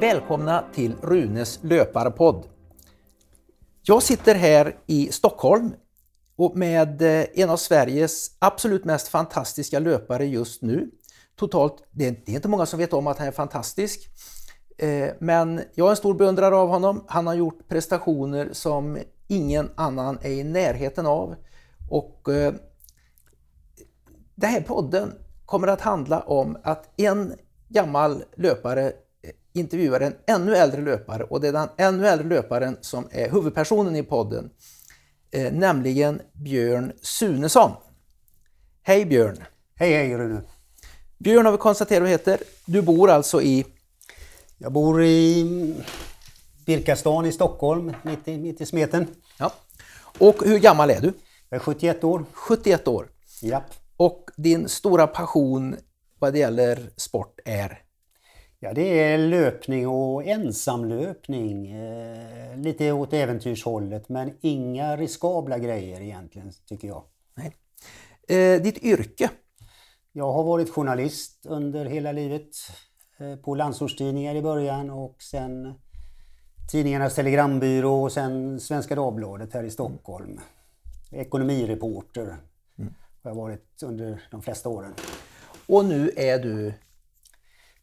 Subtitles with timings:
[0.00, 2.46] Välkomna till Runes löparpodd.
[3.82, 5.74] Jag sitter här i Stockholm
[6.36, 10.90] och med eh, en av Sveriges absolut mest fantastiska löpare just nu.
[11.36, 14.08] Totalt, det är inte många som vet om att han är fantastisk.
[14.78, 17.04] Eh, men jag är en stor beundrare av honom.
[17.08, 18.98] Han har gjort prestationer som
[19.28, 21.34] ingen annan är i närheten av.
[21.90, 22.54] Och eh,
[24.34, 25.12] den här podden
[25.46, 27.34] kommer att handla om att en
[27.68, 28.92] gammal löpare
[29.52, 33.96] intervjuar en ännu äldre löpare och det är den ännu äldre löparen som är huvudpersonen
[33.96, 34.50] i podden,
[35.30, 37.70] eh, nämligen Björn Sunesson.
[38.82, 39.44] Hej Björn!
[39.74, 40.42] Hej hej Rune!
[41.18, 42.40] Björn har vi konstaterat vad heter.
[42.66, 43.66] Du bor alltså i?
[44.58, 45.74] Jag bor i
[46.66, 49.06] Birkastan i Stockholm, mitt i, mitt i smeten.
[49.38, 49.52] Ja.
[50.18, 51.12] Och hur gammal är du?
[51.48, 52.24] Jag är 71 år.
[52.32, 53.08] 71 år.
[53.42, 53.74] Japp.
[53.96, 55.76] Och din stora passion
[56.18, 57.82] vad det gäller sport är?
[58.58, 61.70] Ja, det är löpning och ensamlöpning.
[61.70, 67.04] Eh, lite åt äventyrshållet men inga riskabla grejer egentligen tycker jag.
[67.34, 67.56] Nej.
[68.28, 69.30] Eh, ditt yrke?
[70.12, 72.48] Jag har varit journalist under hela livet.
[73.18, 75.74] Eh, på landsortstidningar i början och sen
[76.70, 80.40] Tidningarnas Telegrambyrå och sen Svenska Dagbladet här i Stockholm.
[81.12, 82.36] Ekonomireporter
[82.78, 82.94] mm.
[83.22, 84.94] har jag varit under de flesta åren.
[85.66, 86.74] Och nu är du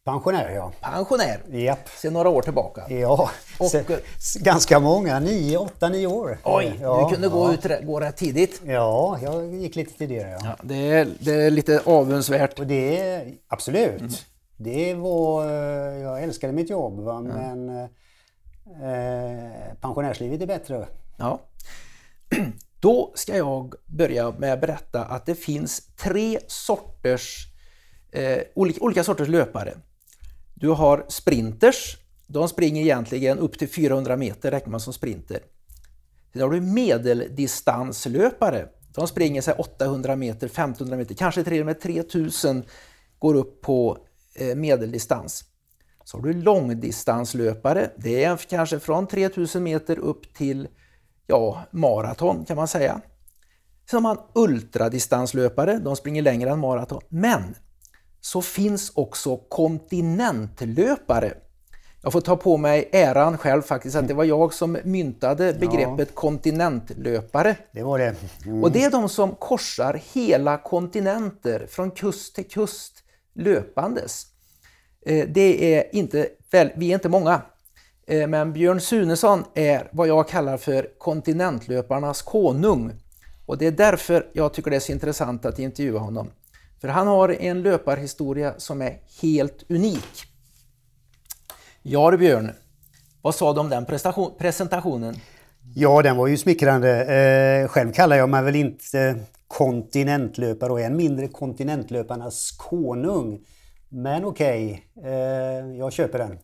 [0.04, 0.72] Pensionär ja.
[0.80, 1.40] Pensionär?
[1.50, 1.88] Japp.
[1.88, 2.88] Sedan några år tillbaka?
[2.88, 3.98] Ja, och, eh,
[4.40, 5.20] ganska många.
[5.20, 6.38] Nio, åtta, nio år.
[6.44, 7.32] Oj, ja, du kunde ja.
[7.32, 8.60] gå, ut, gå rätt tidigt.
[8.64, 10.30] Ja, jag gick lite tidigare.
[10.30, 10.38] Ja.
[10.44, 12.58] ja det, är, det är lite avundsvärt.
[12.58, 14.00] Och det absolut.
[14.00, 14.12] Mm.
[14.56, 17.20] Det var, eh, jag älskade mitt jobb va?
[17.20, 17.88] men eh,
[19.80, 20.86] pensionärslivet är bättre.
[21.16, 21.40] Ja.
[22.80, 27.53] Då ska jag börja med att berätta att det finns tre sorters
[28.14, 29.74] eh, olika, olika sorters löpare.
[30.54, 35.40] Du har sprinters, de springer egentligen upp till 400 meter räknar man som sprinter.
[36.32, 41.80] Sen har du medeldistanslöpare, de springer sig 800 meter, 1500 meter, kanske till och med
[41.80, 42.64] 3000
[43.18, 43.98] går upp på
[44.34, 45.44] eh, medeldistans.
[46.04, 50.68] Så har du långdistanslöpare, det är kanske från 3000 meter upp till
[51.26, 53.00] ja, maraton kan man säga.
[53.90, 57.02] Sen har man ultradistanslöpare, de springer längre än maraton.
[57.08, 57.54] Men
[58.24, 61.34] så finns också kontinentlöpare.
[62.02, 66.08] Jag får ta på mig äran själv faktiskt att det var jag som myntade begreppet
[66.08, 66.14] ja.
[66.14, 67.56] kontinentlöpare.
[67.72, 68.14] Det var det.
[68.46, 68.64] Mm.
[68.64, 73.02] Och det är de som korsar hela kontinenter från kust till kust
[73.34, 74.26] löpandes.
[75.06, 77.42] Eh, det är inte, väl, vi är inte många,
[78.06, 82.92] eh, men Björn Sunesson är vad jag kallar för kontinentlöparnas konung.
[83.46, 86.30] Och det är därför jag tycker det är så intressant att intervjua honom.
[86.84, 90.24] För han har en löparhistoria som är helt unik.
[91.82, 92.50] Ja Björn,
[93.22, 93.86] vad sa du om den
[94.38, 95.16] presentationen?
[95.74, 97.04] Ja, den var ju smickrande.
[97.04, 99.16] Eh, själv kallar jag mig väl inte
[99.48, 103.40] kontinentlöpare och än mindre kontinentlöparnas konung.
[103.88, 106.38] Men okej, okay, eh, jag köper den.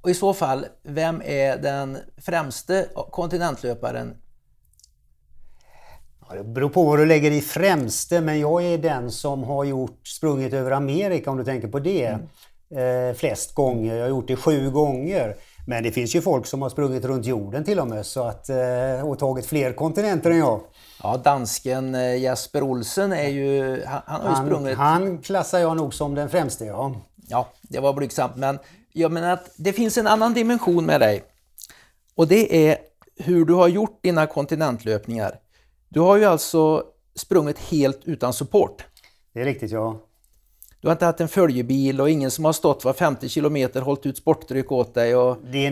[0.00, 4.14] Och I så fall, vem är den främste kontinentlöparen
[6.30, 9.64] Ja, det beror på vad du lägger i främste, men jag är den som har
[9.64, 12.06] gjort sprungit över Amerika om du tänker på det.
[12.06, 13.08] Mm.
[13.08, 13.94] Eh, flest gånger.
[13.94, 15.36] Jag har gjort det sju gånger.
[15.66, 18.48] Men det finns ju folk som har sprungit runt jorden till och med så att,
[18.48, 20.60] eh, och tagit fler kontinenter än jag.
[21.02, 23.82] Ja, dansken eh, Jesper Olsen är ju...
[23.84, 24.76] Han, han har ju sprungit...
[24.76, 26.94] Han klassar jag nog som den främste, ja.
[27.28, 28.36] Ja, det var blygsamt.
[28.36, 28.58] Men
[28.92, 31.22] jag menar att det finns en annan dimension med dig.
[32.14, 32.78] Och det är
[33.16, 35.38] hur du har gjort dina kontinentlöpningar.
[35.92, 36.84] Du har ju alltså
[37.14, 38.84] sprungit helt utan support.
[39.32, 40.00] Det är riktigt, ja.
[40.80, 44.06] Du har inte haft en följebil och ingen som har stått var 50 kilometer hållit
[44.06, 45.16] ut sportdryck åt dig?
[45.16, 45.36] Och...
[45.52, 45.70] Det är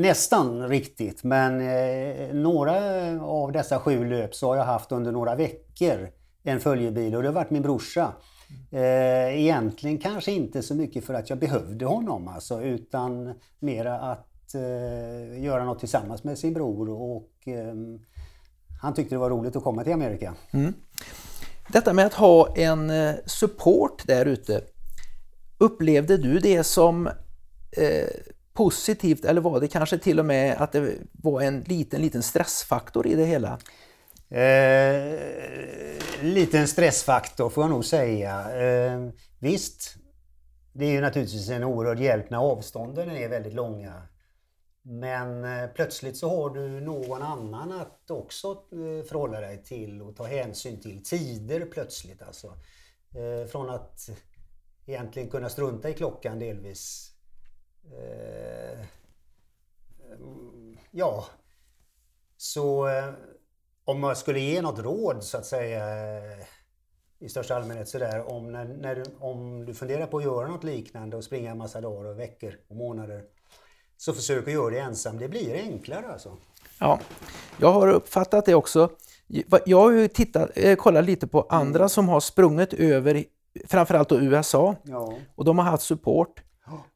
[0.00, 2.76] nästan riktigt, men eh, några
[3.22, 6.08] av dessa sju löp så har jag haft under några veckor
[6.42, 8.12] en följebil och det har varit min brorsa.
[8.70, 14.54] Eh, egentligen kanske inte så mycket för att jag behövde honom alltså, utan mera att
[14.54, 17.74] eh, göra något tillsammans med sin bror och eh,
[18.84, 20.34] han tyckte det var roligt att komma till Amerika.
[20.50, 20.74] Mm.
[21.68, 24.60] Detta med att ha en eh, support där ute,
[25.58, 27.06] upplevde du det som
[27.76, 28.08] eh,
[28.52, 33.06] positivt eller var det kanske till och med att det var en liten, liten stressfaktor
[33.06, 33.58] i det hela?
[34.30, 35.18] Eh,
[36.20, 38.62] liten stressfaktor får jag nog säga.
[38.62, 39.08] Eh,
[39.38, 39.94] visst,
[40.72, 43.92] det är ju naturligtvis en oerhörd hjälp när avstånden är väldigt långa.
[44.86, 50.16] Men eh, plötsligt så har du någon annan att också eh, förhålla dig till och
[50.16, 51.04] ta hänsyn till.
[51.04, 52.46] Tider plötsligt alltså.
[53.14, 54.10] Eh, från att
[54.86, 57.10] egentligen kunna strunta i klockan delvis.
[60.90, 61.26] Ja,
[62.36, 62.88] så
[63.84, 65.84] om man skulle ge något råd så att säga
[67.18, 70.64] i största allmänhet sådär om, när, när du, om du funderar på att göra något
[70.64, 73.24] liknande och springa en massa dagar och veckor och månader
[73.96, 75.18] så försök att göra det ensam.
[75.18, 76.36] Det blir enklare alltså.
[76.78, 77.00] Ja,
[77.58, 78.90] jag har uppfattat det också.
[79.66, 81.88] Jag har ju tittat, eh, kollat lite på andra mm.
[81.88, 83.24] som har sprungit över
[83.66, 85.14] framförallt då USA ja.
[85.34, 86.40] och de har haft support.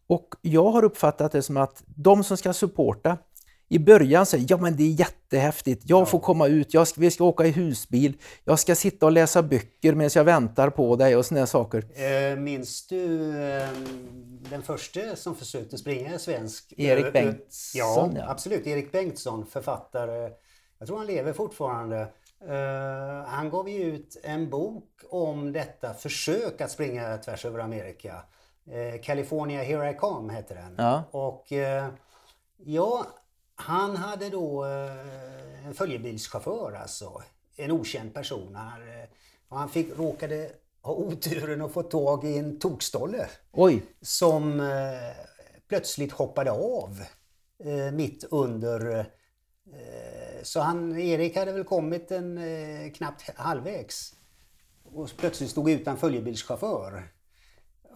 [0.06, 3.18] Och jag har uppfattat det som att de som ska supporta
[3.68, 6.06] i början säger ja men det är jättehäftigt, jag ja.
[6.06, 9.42] får komma ut, jag ska, vi ska åka i husbil, jag ska sitta och läsa
[9.42, 11.84] böcker medan jag väntar på dig och sådana saker.
[11.94, 13.68] Eh, minns du eh,
[14.50, 16.72] den första som försökte springa svensk?
[16.76, 18.16] Erik eh, Bengtsson?
[18.16, 18.66] Ja, absolut.
[18.66, 20.30] Erik Bengtsson, författare.
[20.78, 22.08] Jag tror han lever fortfarande.
[23.26, 28.22] Han gav ju ut en bok om detta försök att springa tvärs över Amerika.
[29.02, 30.74] California Here I Come heter den.
[30.78, 31.02] Ja.
[31.10, 31.52] Och
[32.64, 33.06] ja,
[33.60, 34.64] han hade då
[35.66, 37.22] en följebilschaufför alltså.
[37.56, 38.54] En okänd person.
[38.54, 38.80] Han,
[39.48, 40.50] och han fick, råkade
[40.82, 43.26] ha oturen att få tag i en tokstolle.
[43.52, 43.82] Oj.
[44.00, 44.70] Som
[45.68, 47.04] plötsligt hoppade av
[47.92, 49.06] mitt under
[50.42, 54.14] så han, Erik hade väl kommit en eh, knappt halvvägs.
[54.84, 57.08] Och plötsligt stod utan följebilschaufför.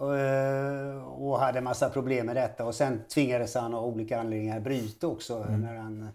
[0.03, 4.61] Och, eh, och hade massa problem med detta och sen tvingades han av olika anledningar
[4.61, 5.61] bryta också mm.
[5.61, 6.09] när han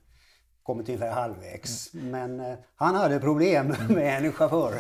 [0.64, 1.94] kommit ungefär halvvägs.
[1.94, 2.10] Mm.
[2.10, 3.96] Men eh, han hade problem mm.
[3.96, 4.74] med en chaufför.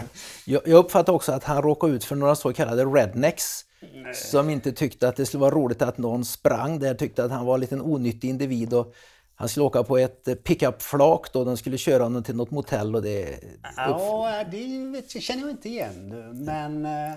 [0.46, 4.14] Jag, jag uppfattar också att han råkade ut för några så kallade rednecks Nej.
[4.14, 7.46] som inte tyckte att det skulle vara roligt att någon sprang där, tyckte att han
[7.46, 8.94] var en liten onyttig individ och
[9.36, 12.96] han skulle åka på ett eh, pickup-flak då, de skulle köra honom till något motell
[12.96, 13.40] och det...
[13.78, 16.10] Ja, det vet, känner jag inte igen.
[16.46, 17.16] Men uh,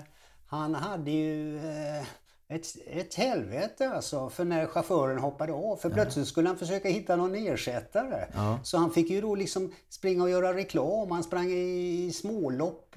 [0.51, 2.03] han hade ju uh,
[2.49, 5.77] ett, ett helvete alltså, för när chauffören hoppade av.
[5.77, 8.25] För plötsligt skulle han försöka hitta någon ersättare.
[8.33, 8.59] Ja.
[8.63, 11.11] Så han fick ju då liksom springa och göra reklam.
[11.11, 12.95] Han sprang i smålopp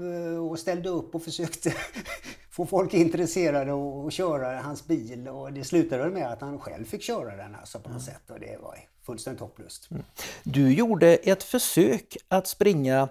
[0.50, 1.72] och ställde upp och försökte
[2.50, 5.28] få folk intresserade och, och köra hans bil.
[5.28, 8.14] Och det slutade med att han själv fick köra den alltså på något mm.
[8.14, 8.30] sätt.
[8.30, 9.90] Och det var fullständigt hopplöst.
[9.90, 10.02] Mm.
[10.42, 13.08] Du gjorde ett försök att springa eh,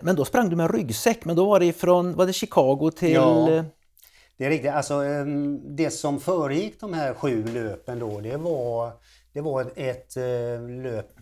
[0.00, 3.12] men då sprang du med ryggsäck, men då var det från var det Chicago till...
[3.12, 3.64] Ja, eh,
[4.36, 4.70] det är riktigt.
[4.70, 8.92] Alltså, ehm, det som föregick de här sju löpen då, det var,
[9.32, 11.12] det var ett eh, löp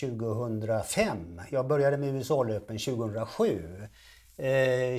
[0.00, 1.40] 2005.
[1.50, 3.62] Jag började med USA-löpen 2007.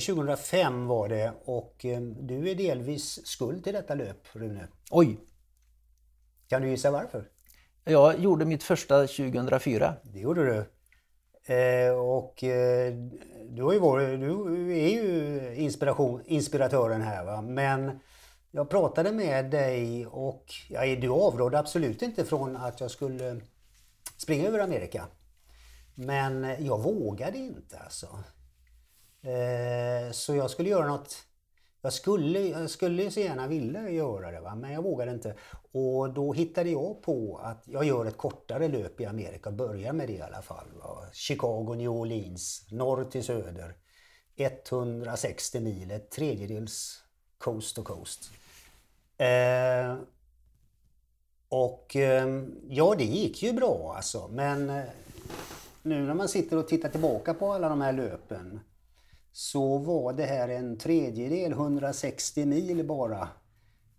[0.08, 4.68] 2005 var det och ehm, du är delvis skuld till detta löp, Rune.
[4.92, 5.20] Oj!
[6.48, 7.26] Kan du gissa varför?
[7.84, 9.94] Jag gjorde mitt första 2004.
[10.04, 10.66] Det gjorde du.
[11.46, 12.94] Eh, och eh,
[13.50, 17.42] du, har ju varit, du är ju inspiration, inspiratören här va.
[17.42, 18.00] Men
[18.52, 23.42] jag pratade med dig och ja, du avrådde absolut inte från att jag skulle
[24.18, 25.08] springa över Amerika.
[25.96, 28.08] Men jag vågade inte alltså.
[29.22, 31.26] Eh, så jag skulle göra något
[31.82, 34.56] jag skulle, jag skulle så gärna vilja göra det, va?
[34.56, 35.36] men jag vågade inte.
[35.72, 40.08] Och då hittade jag på att jag gör ett kortare löp i Amerika, börjar med
[40.08, 40.68] det i alla fall.
[40.84, 41.06] Va?
[41.14, 43.76] Chicago, New Orleans, norr till söder.
[44.36, 47.04] 160 mil, ett tredjedels
[47.38, 48.32] coast to coast.
[49.18, 49.96] Eh,
[51.50, 54.84] och eh, ja, det gick ju bra alltså, men eh,
[55.82, 58.60] nu när man sitter och tittar tillbaka på alla de här löpen
[59.32, 63.28] så var det här en tredjedel, 160 mil bara.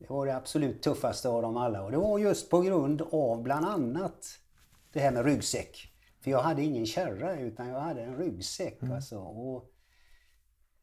[0.01, 3.43] Det var det absolut tuffaste av dem alla och det var just på grund av
[3.43, 4.27] bland annat
[4.93, 5.93] det här med ryggsäck.
[6.21, 8.83] För jag hade ingen kärra utan jag hade en ryggsäck.
[8.83, 8.95] Mm.
[8.95, 9.19] Alltså.
[9.19, 9.71] Och,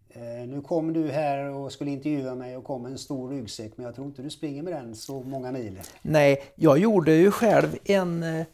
[0.10, 3.78] eh, nu kom du här och skulle intervjua mig och kom med en stor ryggsäck
[3.78, 5.80] men jag tror inte du springer med den så många mil.
[6.02, 8.46] Nej, jag gjorde ju själv en, eh,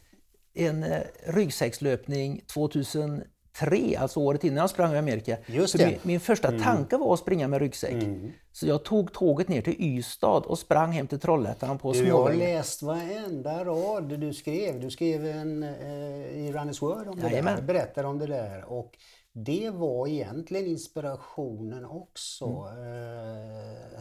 [0.54, 3.24] en eh, ryggsäckslöpning 2000
[3.60, 5.38] tre, alltså året innan jag sprang i Amerika.
[5.46, 5.86] Just det.
[5.86, 6.62] Min, min, första mm.
[6.62, 8.04] tanke var att springa med ryggsäck.
[8.04, 8.32] Mm.
[8.52, 12.34] Så jag tog tåget ner till Ystad och sprang hem till Trollhättan på Du har
[12.34, 14.80] läst varenda rad du skrev.
[14.80, 17.56] Du skrev en eh, i Runners Word om det Jajamän.
[17.56, 18.64] där, berättade om det där.
[18.64, 18.98] Och
[19.34, 22.46] det var egentligen inspirationen också.
[22.46, 22.84] Mm.
[22.84, 24.00] Eh,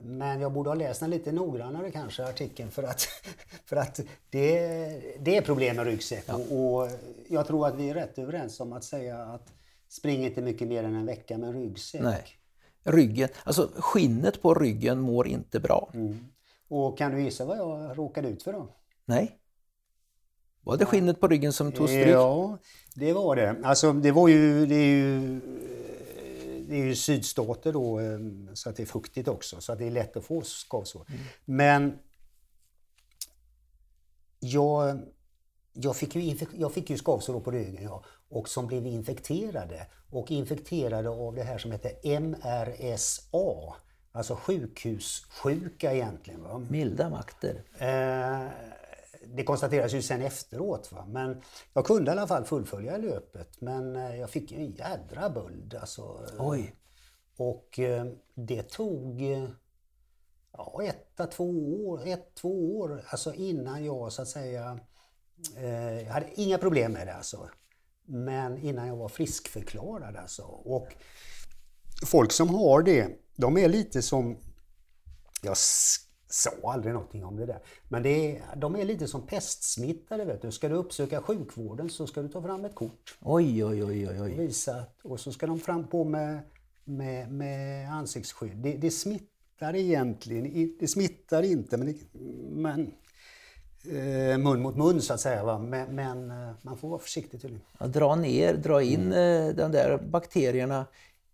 [0.00, 3.08] men jag borde ha läst den lite noggrannare kanske, artikeln, för att,
[3.64, 4.00] för att
[4.30, 4.58] det,
[5.20, 6.24] det är problem med ryggsäck.
[6.26, 6.34] Ja.
[6.34, 6.88] Och, och,
[7.28, 9.52] jag tror att vi är rätt överens om att säga att
[9.88, 12.02] spring inte mycket mer än en vecka med ryggsäck.
[12.02, 12.24] Nej.
[12.82, 15.90] Ryggen, alltså skinnet på ryggen mår inte bra.
[15.94, 16.26] Mm.
[16.68, 18.68] Och kan du gissa vad jag råkade ut för då?
[19.04, 19.38] Nej.
[20.60, 22.08] Var det skinnet på ryggen som tog stryk?
[22.08, 22.58] Ja,
[22.94, 23.56] det var det.
[23.62, 25.40] Alltså det var ju, det är ju
[26.68, 28.18] det är ju sydstater då eh,
[28.54, 31.06] så att det är fuktigt också så att det är lätt att få skavsår.
[31.08, 31.20] Mm.
[31.44, 31.98] Men
[34.40, 35.00] jag,
[35.72, 40.30] jag, fick ju jag fick ju skavsår på ryggen ja, och som blev infekterade och
[40.30, 43.74] infekterade av det här som heter MRSA.
[44.12, 46.42] Alltså sjukhussjuka egentligen.
[46.42, 46.58] Va?
[46.58, 47.62] Milda makter.
[47.78, 48.46] Eh,
[49.34, 50.92] det konstateras ju sen efteråt.
[50.92, 51.06] Va?
[51.06, 51.42] Men
[51.72, 53.60] jag kunde i alla fall fullfölja löpet.
[53.60, 55.74] Men eh, jag fick en jädra böld.
[55.74, 56.26] Alltså.
[56.38, 56.74] Oj.
[57.36, 59.22] Och eh, det tog
[60.52, 64.80] ja, ett, två år, ett, två år alltså innan jag så att säga...
[65.56, 67.48] Eh, jag hade inga problem med det alltså.
[68.04, 70.42] Men innan jag var friskförklarad alltså.
[70.42, 70.88] Och
[72.06, 74.38] folk som har det, de är lite som...
[75.42, 75.56] Jag
[76.28, 77.58] sa aldrig någonting om det där.
[77.88, 80.24] Men det är, de är lite som pestsmittade.
[80.24, 80.52] Vet du.
[80.52, 83.18] Ska du uppsöka sjukvården så ska du ta fram ett kort.
[83.20, 84.08] Oj, oj, oj.
[84.08, 84.36] oj, oj.
[84.36, 86.40] Visa, och så ska de fram på med,
[86.84, 88.56] med, med ansiktsskydd.
[88.56, 92.18] Det, det smittar egentligen Det smittar inte, men, det,
[92.50, 92.92] men
[93.84, 95.44] eh, mun mot mun så att säga.
[95.44, 95.58] Va?
[95.58, 97.64] Men, men eh, man får vara försiktig tydligen.
[97.78, 99.56] Ja, dra ner, dra in mm.
[99.56, 100.86] de där bakterierna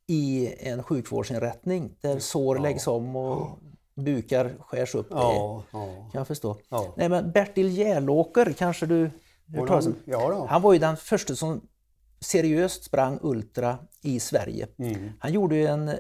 [0.07, 2.63] i en sjukvårdsinrättning där sår ja.
[2.63, 3.59] läggs om och
[3.97, 5.07] bukar skärs upp.
[5.11, 5.87] Ja, det ja.
[6.13, 6.57] kan jag förstå.
[6.69, 6.95] Ja.
[6.97, 9.11] Nej, men Bertil Järlåker kanske du
[9.47, 9.95] hört talas om?
[10.05, 11.61] Ja, Han var ju den första som
[12.21, 14.69] seriöst sprang ultra i Sverige.
[14.79, 15.13] Mm.
[15.19, 15.91] Han gjorde en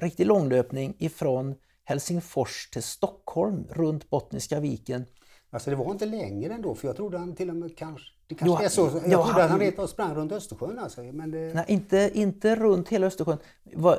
[0.00, 1.54] riktig långlöpning ifrån
[1.84, 5.06] Helsingfors till Stockholm runt Bottniska viken
[5.50, 8.06] Alltså det var inte längre ändå för jag trodde han till och med kanske...
[8.26, 8.82] Det kanske är så.
[8.82, 11.02] Jag ja, trodde han, han rent av sprang runt Östersjön alltså.
[11.02, 11.54] Men det...
[11.54, 13.38] Nej, inte, inte runt hela Östersjön.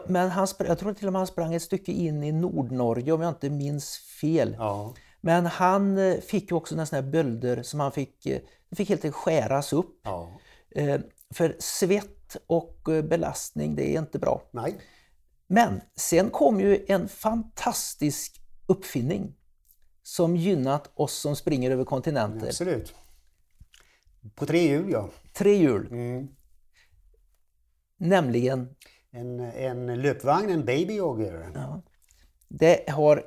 [0.08, 3.22] Men han jag tror till och med han sprang ett stycke in i Nordnorge om
[3.22, 4.56] jag inte minns fel.
[4.60, 4.94] Ja.
[5.22, 8.40] Men han eh, fick ju också sådana här bölder som han fick, eh,
[8.76, 10.02] fick helt enkelt skäras upp.
[10.04, 10.40] Ja.
[10.76, 11.00] Eh,
[11.34, 14.42] för svett och belastning, det är inte bra.
[14.52, 14.76] Nej.
[15.48, 19.36] Men sen kom ju en fantastisk uppfinning
[20.10, 22.48] som gynnat oss som springer över kontinenter.
[22.48, 22.94] Absolut.
[24.36, 25.10] På tre hjul, ja.
[25.34, 25.88] Tre hjul.
[25.92, 26.28] Mm.
[27.98, 28.76] Nämligen?
[29.12, 31.52] En, en löpvagn, en babyjogger.
[31.54, 31.82] Ja.
[32.48, 33.18] Det, har,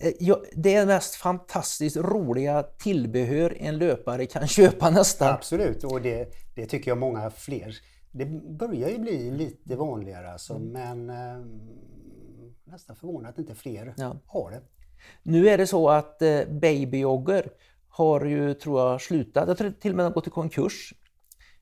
[0.00, 5.34] eh, det är det mest fantastiskt roliga tillbehör en löpare kan köpa nästan.
[5.34, 7.76] Absolut, och det, det tycker jag många fler.
[8.10, 8.26] Det
[8.58, 10.72] börjar ju bli lite vanligare alltså, mm.
[10.72, 11.46] men eh,
[12.64, 14.16] nästan förvånat att inte fler ja.
[14.26, 14.60] har det.
[15.22, 17.50] Nu är det så att eh, Babyjogger
[17.88, 19.48] har ju, tror jag, slutat.
[19.48, 20.94] Jag tror till och med de gått i konkurs.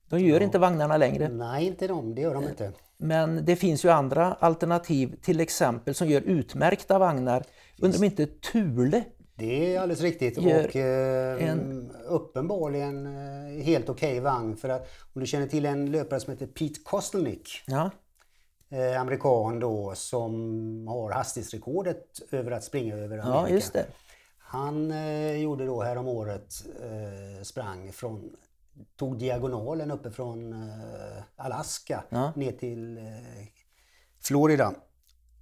[0.09, 0.45] De gör ja.
[0.45, 1.29] inte vagnarna längre.
[1.29, 2.15] Nej, inte de.
[2.15, 2.73] Det gör de eh, inte.
[2.97, 7.45] Men det finns ju andra alternativ, till exempel som gör utmärkta vagnar.
[7.79, 9.05] Undrar om inte Thule
[9.37, 11.91] det är alldeles riktigt och eh, en...
[12.09, 14.57] uppenbarligen eh, helt okej okay vagn.
[14.57, 17.49] För att om du känner till en löpare som heter Pete Kostelnick.
[17.67, 17.91] Ja
[18.75, 20.33] eh, amerikan då som
[20.89, 23.29] har hastighetsrekordet över att springa över Amerika.
[23.29, 23.87] Ja, just det.
[24.39, 28.37] Han eh, gjorde då härom året eh, sprang från
[28.97, 32.33] tog diagonalen uppifrån eh, Alaska ja.
[32.37, 33.05] ner till eh,
[34.21, 34.75] Florida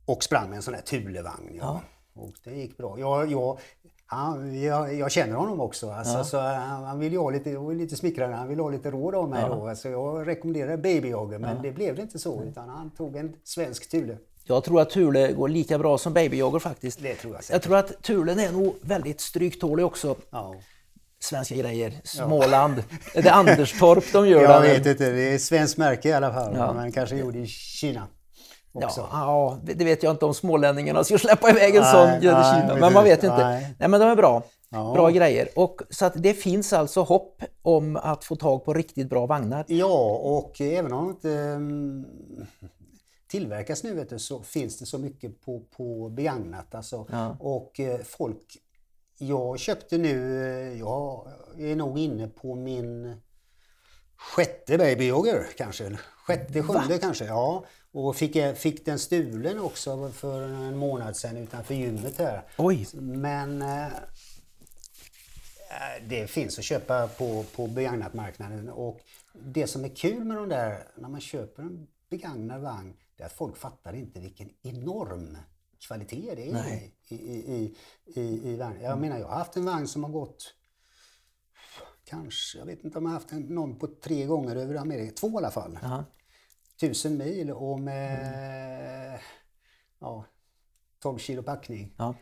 [0.06, 1.54] och sprang med en sån här Thulevagn.
[1.54, 1.82] Ja.
[2.14, 2.22] ja.
[2.22, 2.98] Och det gick bra.
[2.98, 3.58] Jag, jag,
[4.06, 5.90] han, jag, jag, känner honom också.
[5.90, 6.25] Alltså, ja.
[6.25, 9.42] så han, han vill ha lite, lite smickrande, han vill ha lite råd av mig
[9.42, 9.54] ja.
[9.54, 9.68] då.
[9.68, 11.62] Alltså, jag rekommenderar babyjogger men ja.
[11.62, 14.18] det blev det inte så utan han tog en svensk Thule.
[14.44, 17.02] Jag tror att Thule går lika bra som babyjogger faktiskt.
[17.02, 20.16] Det tror jag, jag tror att Thulen är nog väldigt stryktålig också.
[20.30, 20.54] Ja.
[21.21, 22.85] Svenska grejer, Småland.
[23.14, 24.42] Är det Anderstorp de gör?
[24.42, 26.75] Jag vet inte, det är svenskt märke i alla fall.
[26.75, 28.06] Men kanske gjord i Kina.
[28.72, 29.08] Också.
[29.12, 32.92] Ja, det vet jag inte om smålänningarna ska släppa iväg en sån grädde Kina, men
[32.92, 33.36] man vet inte.
[33.36, 33.74] Nej.
[33.78, 34.42] nej, men de är bra.
[34.68, 34.92] Ja.
[34.92, 35.48] Bra grejer.
[35.56, 39.64] Och, så att det finns alltså hopp om att få tag på riktigt bra vagnar.
[39.68, 42.06] Ja, och även om det inte um,
[43.26, 46.74] tillverkas nu vet du, så finns det så mycket på, på begagnat.
[46.74, 47.06] Alltså.
[47.10, 47.36] Ja.
[47.40, 48.56] Och uh, folk...
[49.18, 53.20] Jag köpte nu, eh, jag är nog inne på min
[54.16, 55.98] sjätte babyjogger kanske.
[56.26, 56.98] Sjätte, sjunde Va?
[57.00, 57.24] kanske.
[57.24, 57.64] Ja.
[57.92, 62.42] Och fick, fick den stulen också för en månad sedan utanför gymmet här.
[62.58, 62.88] Oj.
[62.94, 63.87] Men äh,
[66.08, 68.68] det finns att köpa på, på begagnatmarknaden.
[68.68, 69.00] Och
[69.32, 73.26] det som är kul med de där, när man köper en begagnad vagn, det är
[73.26, 75.38] att folk fattar inte vilken enorm
[75.87, 76.66] kvalitet det är
[77.08, 77.76] i, i, i,
[78.20, 78.82] i, i vagnen.
[78.82, 80.54] Jag menar, jag har haft en vagn som har gått
[82.04, 85.12] kanske, jag vet inte om jag har haft en, någon på tre gånger över Amerika,
[85.14, 85.78] två i alla fall.
[85.82, 86.04] Aha
[86.82, 88.20] tusen mil och med
[89.08, 89.20] mm.
[90.00, 90.24] ja,
[91.02, 91.94] 12 kilo packning.
[91.98, 92.14] Ja.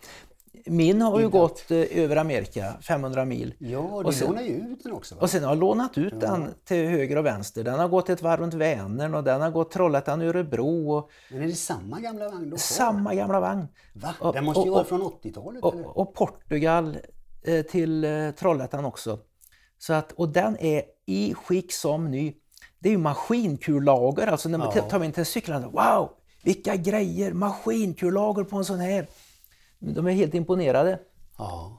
[0.67, 1.41] Min har ju Innan.
[1.41, 3.55] gått eh, över Amerika, 500 mil.
[3.59, 5.15] Ja, du lånar ju ut den också.
[5.15, 5.21] Va?
[5.21, 7.65] Och sen har jag lånat ut den till höger och vänster.
[7.65, 11.43] Den har gått ett varv runt Vänern och den har gått Trollhättan Örebro och Men
[11.43, 12.59] är det samma gamla vagn har?
[12.59, 13.67] samma gamla vagn.
[13.95, 14.33] Va?
[14.33, 15.87] Den måste ju och- vara från 80-talet eller?
[15.87, 16.99] Och, och Portugal
[17.43, 19.19] eh, till eh, Trollhättan också.
[19.79, 22.35] Så att, och den är i skick som ny.
[22.83, 24.83] Det är ju maskinkullager, alltså när man Ja.
[24.83, 25.69] tar in till cyklarna.
[25.69, 26.11] Wow,
[26.45, 27.33] vilka grejer!
[27.33, 29.07] Maskinkullager på en sån här.
[29.79, 30.99] De är helt imponerade.
[31.39, 31.77] Ja.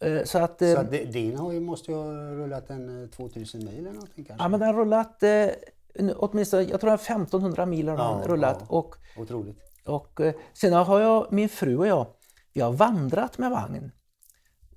[0.00, 3.02] Eh, Så att, eh, Så att di- din har ju, måste ju ha rullat en
[3.02, 4.44] eh, 2000 mil eller någonting kanske?
[4.44, 5.46] ja, men den har rullat eh,
[6.16, 8.56] åtminstone, jag tror den har 1500 mil har den Ja, rullat.
[8.60, 8.66] ja.
[8.76, 9.58] Och, Otroligt.
[9.84, 12.06] och eh, sen har jag, min fru och jag,
[12.52, 13.90] vi har vandrat med vagn.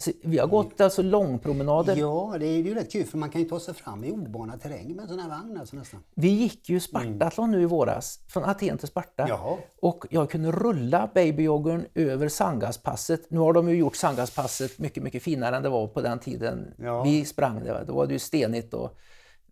[0.01, 1.95] Så vi har gått alltså långpromenader.
[1.95, 4.61] Ja, det är ju rätt kul för man kan ju ta sig fram i obanad
[4.61, 6.03] terräng med en sån här vagn alltså nästan.
[6.15, 9.25] Vi gick ju Spartathlon nu i våras, från Aten till Sparta.
[9.29, 9.57] Jaha.
[9.81, 13.31] Och jag kunde rulla babyjoggern över Sangaspasset.
[13.31, 16.73] Nu har de ju gjort Sangaspasset mycket, mycket finare än det var på den tiden
[16.77, 17.03] Ja.
[17.03, 17.63] vi sprang.
[17.63, 18.97] Det, då var det ju stenigt och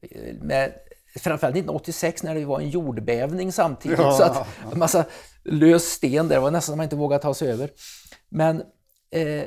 [0.02, 0.74] eh, med,
[1.16, 4.00] framförallt 1986 när det var en jordbävning samtidigt.
[4.00, 4.12] Ja.
[4.12, 5.06] Så att en massa
[5.44, 7.70] lös sten där, det var nästan som man inte vågade ta sig över.
[8.30, 8.64] Men
[9.12, 9.44] eh,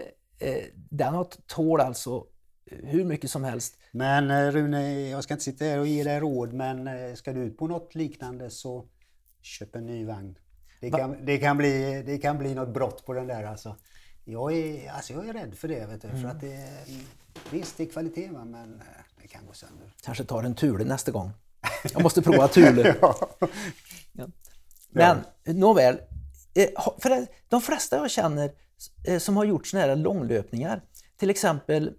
[0.90, 2.26] den har tål alltså
[2.70, 3.76] hur mycket som helst.
[3.92, 7.32] Men eh, Rune, jag ska inte sitta här och ge dig råd men eh, ska
[7.32, 8.86] du ut på något liknande så
[9.42, 10.38] köp en ny vagn.
[10.80, 13.76] Det kan, det kan, bli, det kan bli något brott på den där alltså.
[14.24, 16.68] Jag är, alltså jag är rädd för det, vet du, för att det,
[17.50, 18.80] visst det är kvalitet va, men eh,
[19.22, 19.94] det kan gå sönder.
[20.04, 21.30] Kanske tar en Thule nästa gång.
[21.92, 22.96] Jag måste prova Thule.
[24.12, 24.26] Ja.
[24.90, 26.00] Men nåväl,
[26.54, 28.50] eh, ha- för de flesta jag känner eh,
[29.18, 30.82] som har gjort såna här långlöpningar,
[31.16, 31.92] till exempel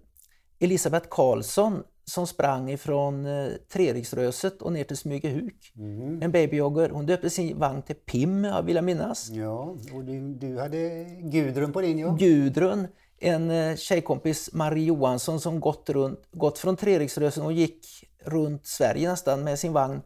[0.58, 5.72] Elisabeth Karlsson som sprang ifrån eh, Treriksröset och ner till Smygehuk.
[6.20, 6.90] En babyjogger.
[6.90, 9.28] Hon döpte sin vagn till Pim, jag vill jag minnas.
[9.30, 12.16] Ja, och du, du hade Gudrun på din ja.
[12.18, 12.86] Gudrun,
[13.20, 17.86] en eh, tjejkompis, Marie Johansson, som gått, runt, gått från Treriksrösen och gick
[18.24, 20.02] runt Sverige nästan med sin vagn.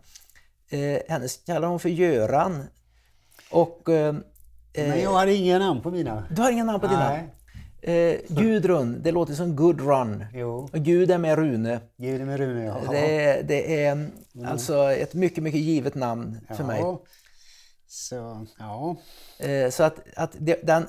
[0.71, 2.65] Eh, hennes kallar hon för Göran.
[3.51, 4.15] Och eh,
[4.75, 6.25] Men jag hade inga namn på mina.
[6.31, 7.09] du har inga namn på dina?
[7.09, 7.35] Nej.
[7.81, 10.25] Eh, Gudrun, det låter som Good Run.
[10.33, 11.81] Jo, Och Gud är med Rune.
[11.97, 12.81] Gudrun med Rune ja.
[12.91, 14.13] Det är, det är mm,
[14.47, 16.83] alltså ett mycket, mycket givet namn för mig.
[17.91, 18.97] Så, ja.
[19.39, 20.89] Eh, så att, att det, den,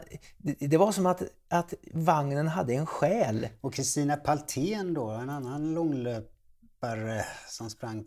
[0.60, 3.48] det var som att, att vagnen hade en själ.
[3.62, 8.06] Och Kristina Paltén då, en annan långlöpare som sprang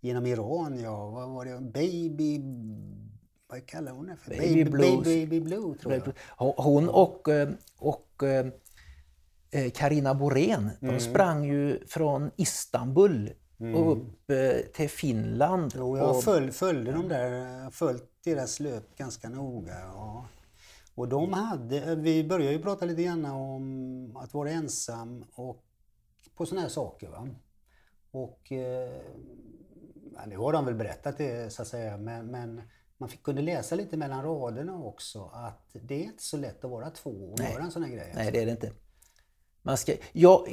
[0.00, 1.60] genom Iran, ja, vad var det?
[1.60, 2.40] Baby...
[3.52, 4.30] Vad kallar hon det för?
[4.30, 5.04] Baby Blues.
[5.04, 6.12] Baby, baby Blue tror jag.
[6.56, 10.94] Hon och, eh, och eh, Karina Borén, Mm.
[10.94, 13.32] de sprang ju från Istanbul
[13.74, 15.72] och upp eh, till Finland.
[15.76, 19.78] Jo, jag och, följ, följde dem där, följt deras löp ganska noga.
[19.80, 20.26] Ja.
[20.94, 25.64] Och de hade, vi började ju prata lite grann om att vara ensam och
[26.34, 27.08] på sådana här saker.
[27.08, 27.28] Va?
[28.10, 29.00] Och eh,
[30.14, 32.62] ja, nu har de väl berättat det så att säga, men, men
[33.02, 36.70] man fick, kunde läsa lite mellan raderna också att det är inte så lätt att
[36.70, 38.12] vara två och göra en sån här grej.
[38.14, 38.72] Nej, det är det inte.
[39.62, 40.46] Man ska, ja,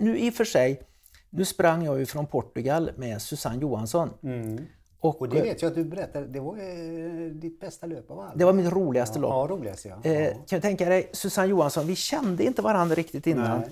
[0.00, 0.82] nu i och för sig,
[1.30, 4.10] nu sprang jag ju från Portugal med Susanne Johansson.
[4.22, 4.64] Mm.
[5.00, 8.20] Och, Och det vet jag att du berättade, det var eh, ditt bästa löp av
[8.20, 8.34] alla.
[8.34, 9.30] det var mitt roligaste lopp.
[9.30, 10.00] Ja, roligast ja.
[10.04, 10.32] Eh, ja.
[10.32, 13.60] kan du tänka dig, Susanne Johansson, vi kände inte varandra riktigt innan.
[13.60, 13.70] Nej.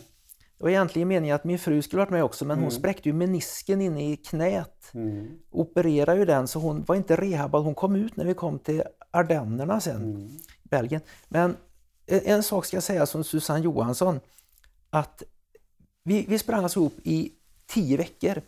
[0.62, 3.12] Det var egentligen meningen att min fru skulle varit med också, men hon spräckte ju
[3.12, 4.90] menisken inne i knät.
[4.94, 5.38] Mm.
[5.50, 7.64] Opererade ju den, så hon var inte rehabad.
[7.64, 10.26] Hon kom ut när vi kom till Ardennerna sen, Mm.
[10.64, 11.00] i Belgien.
[11.28, 11.56] Men
[12.06, 14.20] en, en sak ska jag säga som Susanne Johansson,
[14.90, 15.22] att
[16.04, 17.32] vi, vi sprang alltså ihop i
[17.66, 18.42] tio veckor.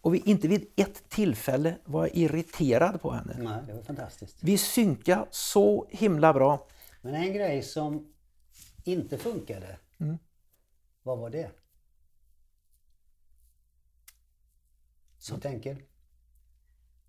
[0.00, 3.36] Och vi inte vid ett tillfälle var jag irriterad på henne.
[3.38, 4.36] Nej, det var fantastiskt.
[4.40, 6.66] Vi synkade så himla bra.
[7.02, 8.06] Men en grej som
[8.84, 10.18] inte funkade, Mm.
[11.06, 11.50] Vad var det?
[15.18, 15.84] Som tänker?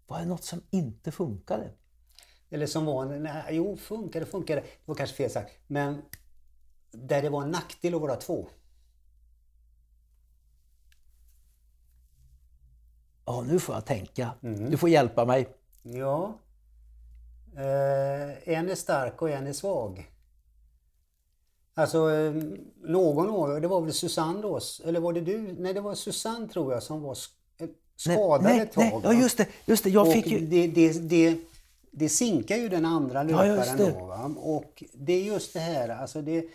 [0.08, 1.72] Var det något som inte funkade?
[2.50, 4.62] Eller som var, en- nej, jo funkade, funkade.
[4.62, 5.52] Det var kanske fel sagt.
[5.68, 6.02] Men
[6.92, 8.50] där det var en nackdel att vara två.
[13.26, 14.32] Ja, nu får jag tänka.
[14.42, 15.56] Du får hjälpa mig.
[15.82, 16.40] Ja.
[17.56, 20.12] Eh, en är stark och en är svag.
[21.78, 22.34] Alltså eh,
[22.84, 25.56] någon av det var väl Susanne då, eller var det du?
[25.60, 27.18] Nej, det var Susanne tror jag som var
[27.58, 28.84] eh, skadad nej, ett tag.
[28.84, 29.48] nej, ja just det.
[29.66, 30.40] Just det jag och fick ju...
[30.40, 31.40] det, det, det,
[31.92, 33.92] det sinkar ju den andra Ja, löparen det.
[33.92, 34.06] då.
[34.06, 34.32] Va?
[34.38, 36.46] Och det är just det här, alltså det...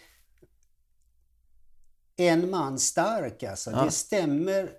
[2.16, 3.70] En man stark alltså.
[3.70, 4.70] Det stämmer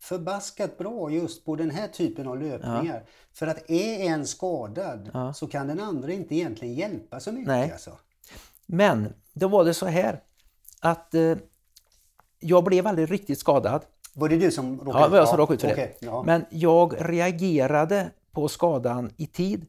[0.00, 3.04] förbaskat bra just på den här typen av löpningar.
[3.32, 7.48] För att är en skadad så kan den andra inte egentligen hjälpa så mycket.
[7.48, 7.72] Nej.
[7.72, 7.98] Alltså.
[8.66, 10.20] Men då var det så här
[10.80, 11.36] att eh,
[12.40, 13.84] jag blev aldrig riktigt skadad.
[14.14, 15.94] Var det du som råkade Ja, det var jag som råkade ut för det.
[16.00, 16.22] ja.
[16.22, 19.66] Men jag reagerade på skadan i tid.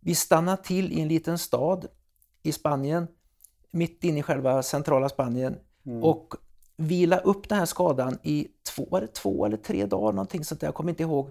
[0.00, 1.86] Vi stannade till i en liten stad
[2.42, 3.06] i Spanien,
[3.70, 6.04] mitt inne i själva centrala Spanien Mm.
[6.04, 6.34] och
[6.76, 10.66] vila upp den här skadan i två, var två eller tre dagar, någonting sånt där,
[10.68, 11.30] jag kommer inte ihåg.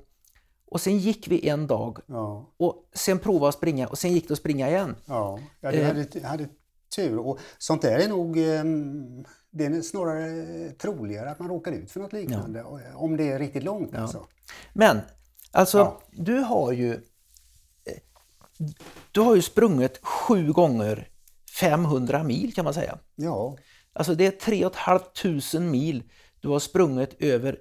[0.66, 4.28] Och sen gick vi en dag Ja, och sen provade att springa och sen gick
[4.28, 4.96] det att springa igen.
[5.06, 5.40] ja.
[5.62, 5.88] ja du Eh.
[5.88, 6.48] hade, hade
[6.90, 7.18] tur.
[7.20, 12.00] Och sånt där är nog ehm, det är snarare troligare att man råkar ut för
[12.00, 12.64] något liknande.
[12.96, 14.28] Om det är riktigt långt alltså.
[14.74, 15.00] Men
[15.52, 16.02] alltså, Ja.
[16.12, 17.98] du har ju eh,
[19.12, 21.08] du har ju sprungit sju gånger
[21.60, 23.00] 500 mil kan man säga.
[23.16, 23.58] Ja,
[23.94, 24.70] Alltså det är 3
[25.24, 26.04] 500 mil
[26.40, 27.60] du har sprungit över eh,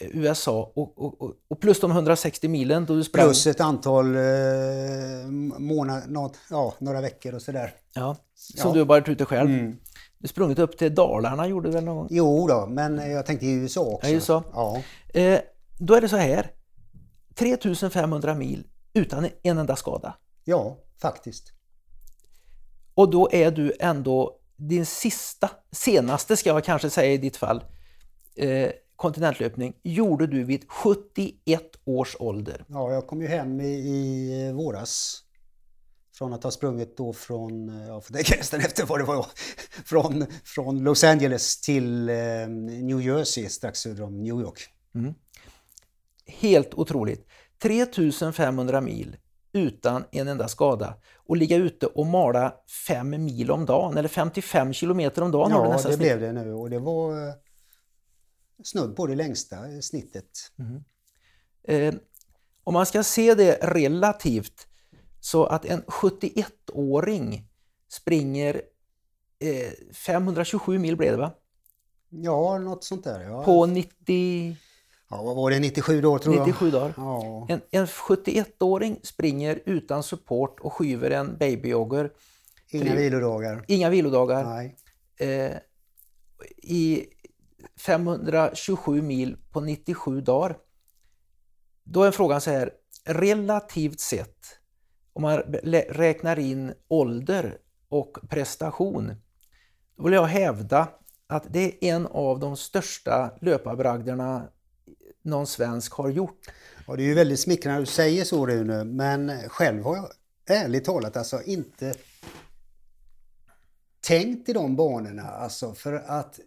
[0.00, 3.24] USA och, och, och, plus de 160 milen då du sprang.
[3.26, 4.22] plus ett antal eh,
[5.58, 7.74] månader, något, ja, några veckor och sådär.
[7.94, 8.72] Ja, som Ja.
[8.74, 9.50] du har varit ute själv.
[9.50, 9.76] Mm.
[10.18, 12.08] Du sprungit upp till Dalarna gjorde du väl någon gång?
[12.10, 14.08] Jo då, men jag tänkte i USA också.
[14.08, 14.44] Ja, USA.
[14.52, 14.82] Ja,
[15.20, 15.40] Eh,
[15.78, 16.50] då är det så här.
[17.34, 20.16] 3500 mil utan en enda skada.
[20.44, 21.52] ja, faktiskt.
[22.94, 27.64] Och då är du ändå din sista, senaste ska jag kanske säga i ditt fall,
[28.36, 28.70] eh,
[29.02, 32.64] kontinentlöpning gjorde du vid 71 års ålder.
[32.68, 35.22] Ja, jag kom ju hem i, i våras.
[36.14, 37.70] Från att ha sprungit då från,
[38.02, 39.26] får tänka nästan efter vad det var,
[39.84, 42.16] från, från Los Angeles till eh,
[42.82, 44.68] New Jersey strax söder om New York.
[46.26, 47.26] Helt otroligt.
[47.62, 49.16] 3500 mil
[49.52, 52.54] utan en enda skada och ligga ute och mala
[52.86, 56.70] 5 mil om dagen eller 55 kilometer om dagen Ja, det blev det nu och
[56.70, 57.34] det var eh,
[58.62, 60.26] snudd på det längsta snittet.
[61.68, 61.94] Eh,
[62.64, 64.66] om man ska se det relativt
[65.20, 67.48] så att en 71-åring
[67.88, 68.62] springer
[69.38, 71.32] eh, 527 mil blev det va?
[72.08, 73.20] Ja, något sånt där.
[73.20, 73.44] Ja.
[73.44, 74.56] På 90,
[75.10, 76.46] ja, vad var det, 97 dagar tror jag?
[76.46, 76.94] 97 dagar.
[76.96, 82.10] Ja, En, en 71-åring springer utan support och skyver en babyjogger.
[82.70, 83.64] inga vilodagar.
[83.68, 84.44] Inga vilodagar.
[84.44, 84.76] Nej.
[85.16, 85.56] Eh,
[86.62, 87.06] I
[87.76, 90.56] 527 mil på 97 dagar.
[91.84, 92.70] Då är frågan så här,
[93.04, 94.38] relativt sett,
[95.12, 95.38] om man
[95.88, 99.14] räknar in ålder och prestation,
[99.96, 100.88] då vill jag hävda
[101.26, 104.48] att det är en av de största löparbragderna
[105.22, 106.40] någon svensk har gjort.
[106.86, 110.08] Ja, det är ju väldigt smickrande att du säger så Rune, men själv har jag
[110.46, 111.94] ärligt talat alltså inte
[114.00, 115.22] tänkt i de banorna.
[115.22, 116.40] Alltså för att...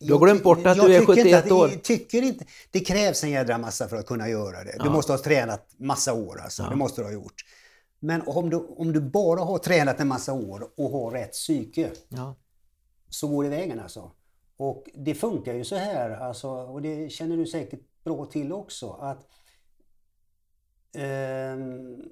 [0.00, 1.70] Du har glömt bort att jag du är tycker inte 71 att- år.
[1.70, 2.44] Jag tycker inte...
[2.70, 4.76] Det krävs en jädra massa för att kunna göra det.
[4.82, 6.62] Du måste ha tränat massa år alltså.
[6.62, 7.44] Det måste du ha gjort.
[7.98, 11.90] Men om du, om du bara har tränat en massa år och har rätt psyke
[12.08, 12.34] Ja.
[13.10, 14.12] så går det vägen alltså.
[14.56, 18.90] Och det funkar ju så här, alltså, och det känner du säkert bra till också,
[18.92, 19.26] att
[20.94, 22.02] ehm,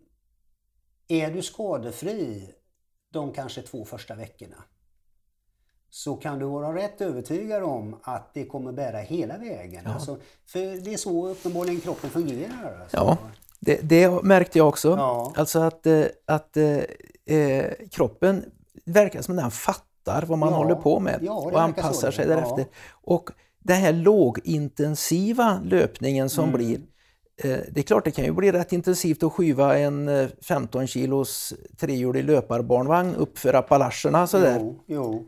[1.09, 2.51] är du skadefri
[3.12, 4.64] de kanske två första veckorna
[5.96, 9.87] så kan du vara rätt övertygad om att det kommer bära hela vägen.
[9.87, 12.78] Alltså, för det är så uppenbarligen kroppen fungerar.
[12.80, 12.96] Alltså.
[12.96, 13.18] Ja,
[13.61, 14.88] det, det märkte jag också.
[14.88, 15.33] Ja.
[15.37, 18.44] Alltså att, eh, att eh, eh, kroppen
[18.85, 20.57] verkar som den fattar vad man Ja.
[20.57, 22.35] håller på med Ja, och anpassar sig Ja.
[22.35, 22.64] därefter.
[22.90, 23.30] Och
[23.64, 26.57] den här lågintensiva löpningen som Mm.
[26.57, 26.76] blir
[27.44, 30.87] eh, det är klart det kan ju bli rätt intensivt att skyva en eh, 15
[30.87, 34.59] kilos trehjulig löparbarnvagn uppför Appalacherna sådär.
[34.61, 35.26] Jo, jo.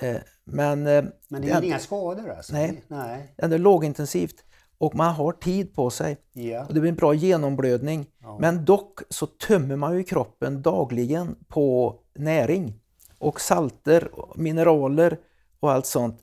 [0.00, 2.52] Eh, Men, eh, Men det är inga skador alltså?
[2.52, 2.84] Nej.
[2.88, 3.34] Nej.
[3.36, 4.44] är lågintensivt
[4.78, 6.16] och man har tid på sig.
[6.32, 6.64] Ja.
[6.66, 8.06] Och det blir en bra genomblödning.
[8.40, 12.80] Men dock så tömmer man ju kroppen dagligen på näring
[13.18, 15.18] och salter, och mineraler
[15.60, 16.20] och allt sånt.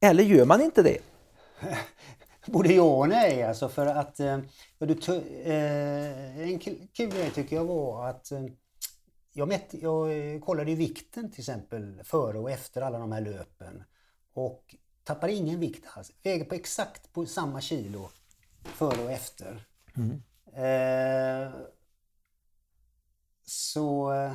[0.00, 0.98] Eller gör man inte det?
[2.46, 4.38] Både ja och nej alltså för att eh,
[4.78, 4.92] du,
[5.44, 8.32] eh, en kul grej tycker jag var att
[9.38, 13.84] jag, mätt, jag eh, kollade vikten till exempel före och efter alla de här löpen
[14.32, 14.74] och
[15.04, 16.12] tappade ingen vikt alls.
[16.22, 18.10] Väger på exakt på samma kilo
[18.62, 19.66] före och efter.
[20.52, 21.52] Eh,
[23.44, 24.32] så eh,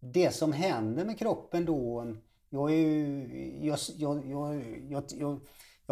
[0.00, 2.14] det som händer med kroppen då,
[2.50, 4.26] jag är ju, jag, jag,
[5.18, 5.40] jag,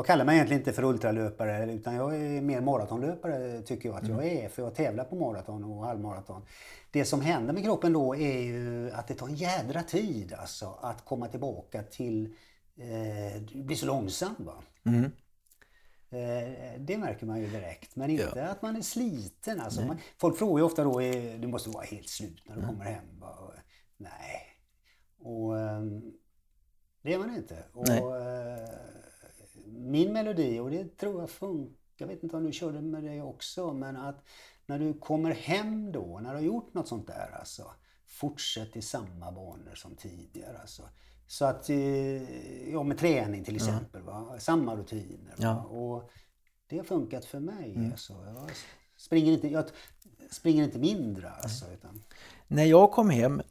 [0.00, 4.08] jag, kallar mig egentligen inte för ultralöpare utan jag är mer maratonlöpare tycker jag att
[4.08, 6.42] jag är för jag tävlar på maraton och halvmaraton.
[6.90, 10.78] Det som händer med kroppen då är ju att det tar en jädra tid alltså
[10.80, 12.34] att komma tillbaka till,
[12.76, 14.54] eh, det blir så långsamt va.
[16.10, 17.96] Eh, det märker man ju direkt.
[17.96, 18.44] Men inte ja.
[18.44, 19.60] att man är sliten.
[19.60, 19.80] Alltså.
[19.80, 20.98] Man, folk frågar ju ofta då,
[21.38, 23.24] du måste vara helt slut när du kommer hem.
[23.96, 24.46] Nej.
[25.18, 26.12] Och, ehm,
[27.02, 27.64] det är man inte.
[27.72, 28.68] Och, eh,
[29.80, 33.22] min melodi, och det tror jag funkar, jag vet inte om du körde med det
[33.22, 34.24] också, men att
[34.66, 37.70] när du kommer hem då, när du har gjort något sånt där, alltså,
[38.06, 40.58] fortsätt i samma banor som tidigare.
[40.58, 40.82] Alltså.
[41.26, 44.36] Så att, eh, ja med träning till exempel, va?
[44.38, 45.34] samma rutiner.
[45.38, 45.62] Ja.
[45.62, 46.10] Och
[46.66, 47.74] det har funkat för mig.
[47.74, 47.90] Mm.
[47.90, 48.12] Alltså.
[48.12, 48.50] Jag,
[48.96, 49.64] springer inte, jag
[50.30, 51.30] springer inte mindre.
[51.30, 52.02] Alltså, utan...
[52.48, 53.42] När jag kom hem,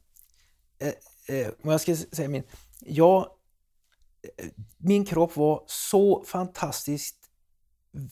[0.80, 0.94] eh,
[1.36, 2.44] eh, jag ska säga min,
[2.80, 3.30] jag,
[4.78, 7.16] min kropp var så fantastiskt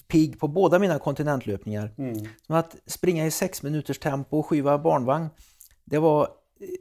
[0.07, 1.93] pigg på båda mina kontinentlöpningar.
[1.97, 2.27] Mm.
[2.47, 5.29] Som att springa i sex minuters tempo och skiva barnvagn.
[5.85, 6.29] Det var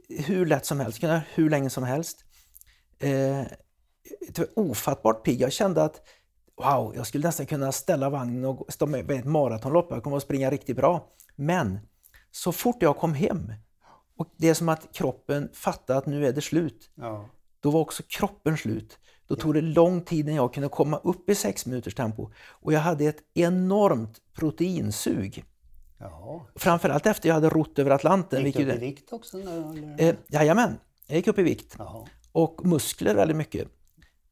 [0.09, 2.25] hur lätt som helst, kunna hur länge som helst.
[2.99, 3.41] Eh,
[4.55, 5.41] ofattbart pigg.
[5.41, 6.01] Jag kände att
[6.55, 9.87] wow, jag skulle nästan kunna ställa vagnen och stå med ett maratonlopp.
[9.89, 11.07] Jag kommer att springa riktigt bra.
[11.35, 11.79] Men
[12.31, 13.53] så fort jag kom hem
[14.17, 16.89] och det är som att kroppen fattade att nu är det slut.
[16.95, 17.29] Ja.
[17.59, 18.99] Då var också kroppen slut.
[19.27, 22.29] Då tog det lång tid när jag kunde komma upp i sex minuters tempo.
[22.49, 25.43] Och jag hade ett enormt proteinsug.
[25.97, 26.41] Jaha.
[26.55, 28.45] Framförallt efter jag hade rott över Atlanten.
[28.45, 29.37] Gick du upp i vikt också?
[29.97, 31.75] Eh, jajamän, jag gick upp i vikt.
[31.77, 32.07] Jaha.
[32.31, 33.67] Och muskler väldigt mycket.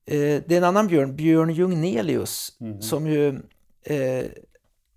[0.06, 2.82] Eh, det är en annan Björn, Björn Jungnelius, mm.
[2.82, 3.28] som ju
[3.84, 4.26] eh,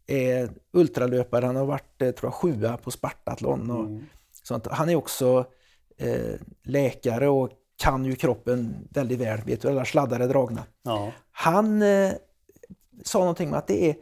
[0.06, 1.46] är ultralöpare.
[1.46, 3.70] Han har varit eh, tror jag, sjua på Spartathlon.
[3.70, 4.04] Och mm.
[4.42, 4.66] sånt.
[4.66, 5.46] Han är också
[5.96, 9.40] eh, läkare och kan ju kroppen väldigt väl.
[9.40, 10.64] Vet du, alla sladdar är dragna.
[10.82, 11.12] Ja.
[11.30, 12.12] Han eh,
[13.04, 13.96] sa någonting om att det är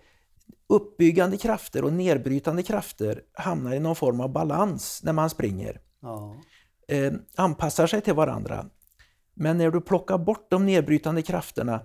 [0.68, 5.80] uppbyggande krafter och nedbrytande krafter hamnar i någon form av balans när man springer.
[6.00, 6.36] Ja.
[6.88, 8.66] Eh, anpassar sig till varandra.
[9.34, 11.80] Men när du plockar bort de nedbrytande krafterna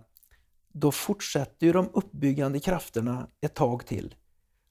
[0.73, 4.15] då fortsätter ju de uppbyggande krafterna ett tag till.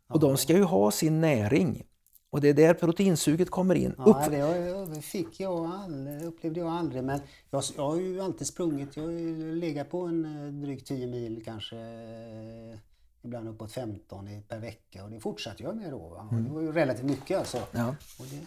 [0.08, 0.28] Och ja.
[0.28, 1.82] de ska ju ha sin näring.
[2.30, 3.94] Och det är där proteinsuget kommer in.
[3.98, 4.26] Ja,
[4.94, 7.04] det fick jag aldrig, upplevde jag aldrig.
[7.04, 8.96] Men jag, jag har ju alltid sprungit.
[8.96, 11.76] Jag har legat på en eh, drygt 10 mil kanske
[13.22, 16.28] ibland uppåt 15 per vecka och det fortsatte jag med då.
[16.30, 16.44] Mm.
[16.44, 17.62] Det var ju relativt mycket alltså.
[17.72, 17.88] Ja.
[18.18, 18.46] Och det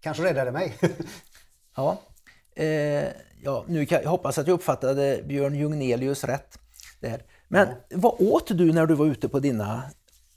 [0.00, 0.78] kanske räddade mig.
[1.76, 2.00] ja.
[2.54, 3.06] Eh,
[3.42, 6.58] ja, nu kan, jag hoppas att jag uppfattade Björn Jungnelius rätt.
[7.00, 7.24] Där.
[7.48, 7.96] Men ja.
[7.96, 9.82] vad åt du när du var ute på dina...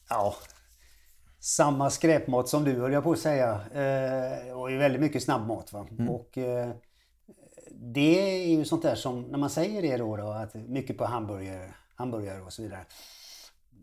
[0.10, 0.36] Ja,
[1.46, 3.62] samma skräpmat som du höll jag på att säga.
[3.74, 5.74] Eh, ju väldigt mycket snabbmat.
[5.74, 5.88] Va?
[5.92, 6.10] Mm.
[6.10, 6.70] Och, eh,
[7.72, 11.06] det är ju sånt där som, när man säger det då, då att mycket på
[11.06, 12.86] hamburgare, hamburgare och så vidare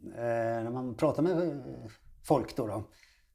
[0.05, 1.63] eh, när man pratar med
[2.25, 2.85] folk då, då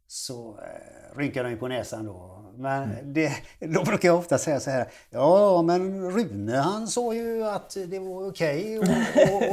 [0.07, 2.53] så eh, rynkar de på näsan då.
[2.57, 3.13] Men mm.
[3.13, 4.91] det, då brukar jag ofta säga så här.
[5.09, 8.93] Ja, men Rune han sa ju att det var okej okay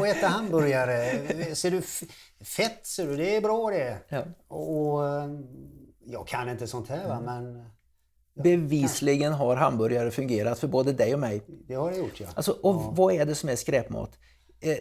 [0.10, 1.54] att äta hamburgare.
[1.54, 1.82] Ser du
[2.44, 3.96] fett, ser du, det är bra det.
[4.08, 4.22] Ja.
[4.56, 5.02] Och
[6.04, 7.24] jag kan inte sånt här mm.
[7.24, 7.64] men
[8.42, 11.42] Bevisligen har hamburgare fungerat för både dig och mig.
[11.46, 12.26] Det har det gjort ja.
[12.34, 12.92] Alltså, och ja.
[12.96, 14.18] vad är det som är skräpmat?
[14.60, 14.76] Eh,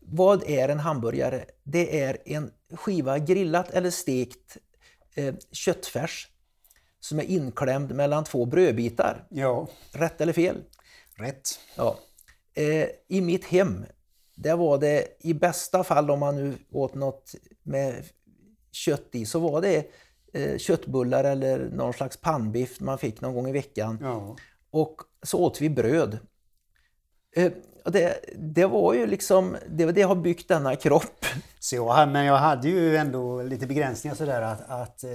[0.00, 1.44] vad är en hamburgare?
[1.62, 4.58] Det är en skiva grillat eller stekt
[5.52, 6.28] köttfärs
[7.00, 9.26] som är inklämd mellan två brödbitar.
[9.30, 9.68] Ja.
[9.92, 10.62] Rätt eller fel?
[11.14, 11.58] Rätt.
[11.76, 11.98] Ja.
[12.54, 13.84] Eh, I mitt hem,
[14.34, 18.04] där var det i bästa fall om man nu åt något med
[18.72, 19.86] kött i, så var det
[20.32, 23.98] eh, köttbullar eller någon slags pannbiff man fick någon gång i veckan.
[24.00, 24.36] Ja.
[24.70, 26.18] Och så åt vi bröd.
[27.86, 31.26] Eh, det, det var ju liksom, det, det har byggt denna kropp.
[31.58, 35.10] Så, men jag hade ju ändå lite begränsningar sådär att, att eh,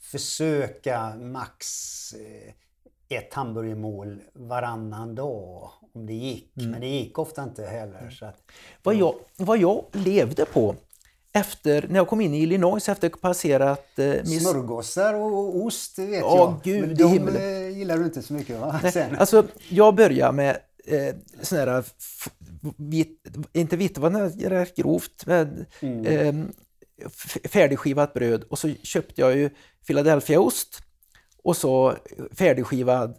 [0.00, 1.66] försöka max
[2.12, 2.52] eh,
[3.08, 6.56] ett hamburgermål varannan dag om det gick.
[6.56, 6.70] Mm.
[6.70, 8.10] Men det gick ofta inte heller.
[8.10, 8.42] Så att,
[8.82, 10.76] vad, jag, vad jag levde på
[11.36, 13.98] efter, när jag kom in i Illinois efter att passerat...
[13.98, 14.42] Eh, miss...
[14.42, 16.60] Smörgåsar och ost vet Åh, jag.
[16.64, 17.42] Gud, Men de himmelen.
[17.42, 18.80] Eh, gillar du inte så mycket va?
[18.82, 21.84] Nej, alltså, jag började med eh, sån här,
[22.76, 26.06] vit, inte vitt, det var grovt, med mm.
[26.06, 26.34] eh,
[27.44, 29.50] färdigskivat bröd och så köpte jag ju
[29.86, 30.82] Philadelphiaost
[31.42, 31.94] och så
[32.32, 33.16] färdigskivad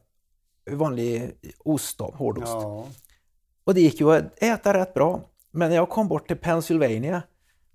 [0.71, 2.47] vanlig ost, då, hårdost.
[2.47, 2.87] Ja.
[3.63, 5.21] Och det gick ju att äta rätt bra.
[5.51, 7.21] Men när jag kom bort till Pennsylvania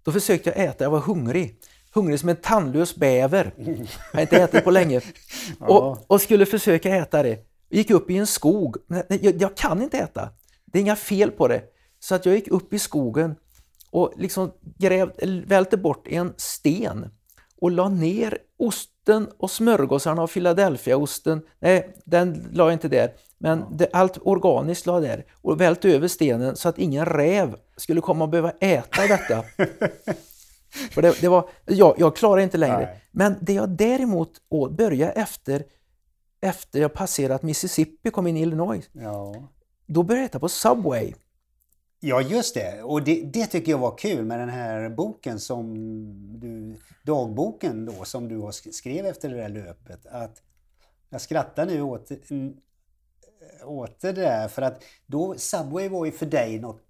[0.04, 1.56] då försökte jag äta, jag var hungrig.
[1.94, 3.54] Hungrig som en tandlös bäver.
[3.56, 5.00] Jag har inte ätit på länge.
[5.60, 7.38] Och, och skulle försöka äta det.
[7.70, 8.76] Gick upp i en skog.
[9.08, 10.28] Jag, jag, kan inte äta.
[10.64, 11.62] Det är inga fel på det.
[12.00, 13.34] Så att jag gick upp i skogen
[13.90, 17.10] och liksom grävde, välte bort en sten
[17.60, 21.42] och la ner osten och smörgåsarna och Philadelphiaosten.
[21.58, 23.12] Nej, den la jag inte där.
[23.42, 28.00] Men det, allt organiskt la där och vält över stenen så att ingen räv skulle
[28.00, 29.42] komma och behöva äta detta.
[30.90, 32.78] För det, det var, jag, jag klarar inte längre.
[32.78, 33.02] Nej.
[33.10, 35.64] Men det jag däremot åt började efter,
[36.40, 38.88] efter jag passerat Mississippi kom in i Illinois.
[38.92, 39.34] Ja.
[39.86, 41.12] Då började jag äta på Subway.
[42.00, 42.82] Ja, just det.
[42.82, 45.74] Och det, det tycker jag var kul med den här boken som
[46.40, 50.06] du, dagboken då, som du skrev efter det där löpet.
[50.06, 50.42] Att
[51.10, 52.10] jag skrattar nu åt,
[53.62, 56.82] mm, åt det där för att då Subway var ju för dig något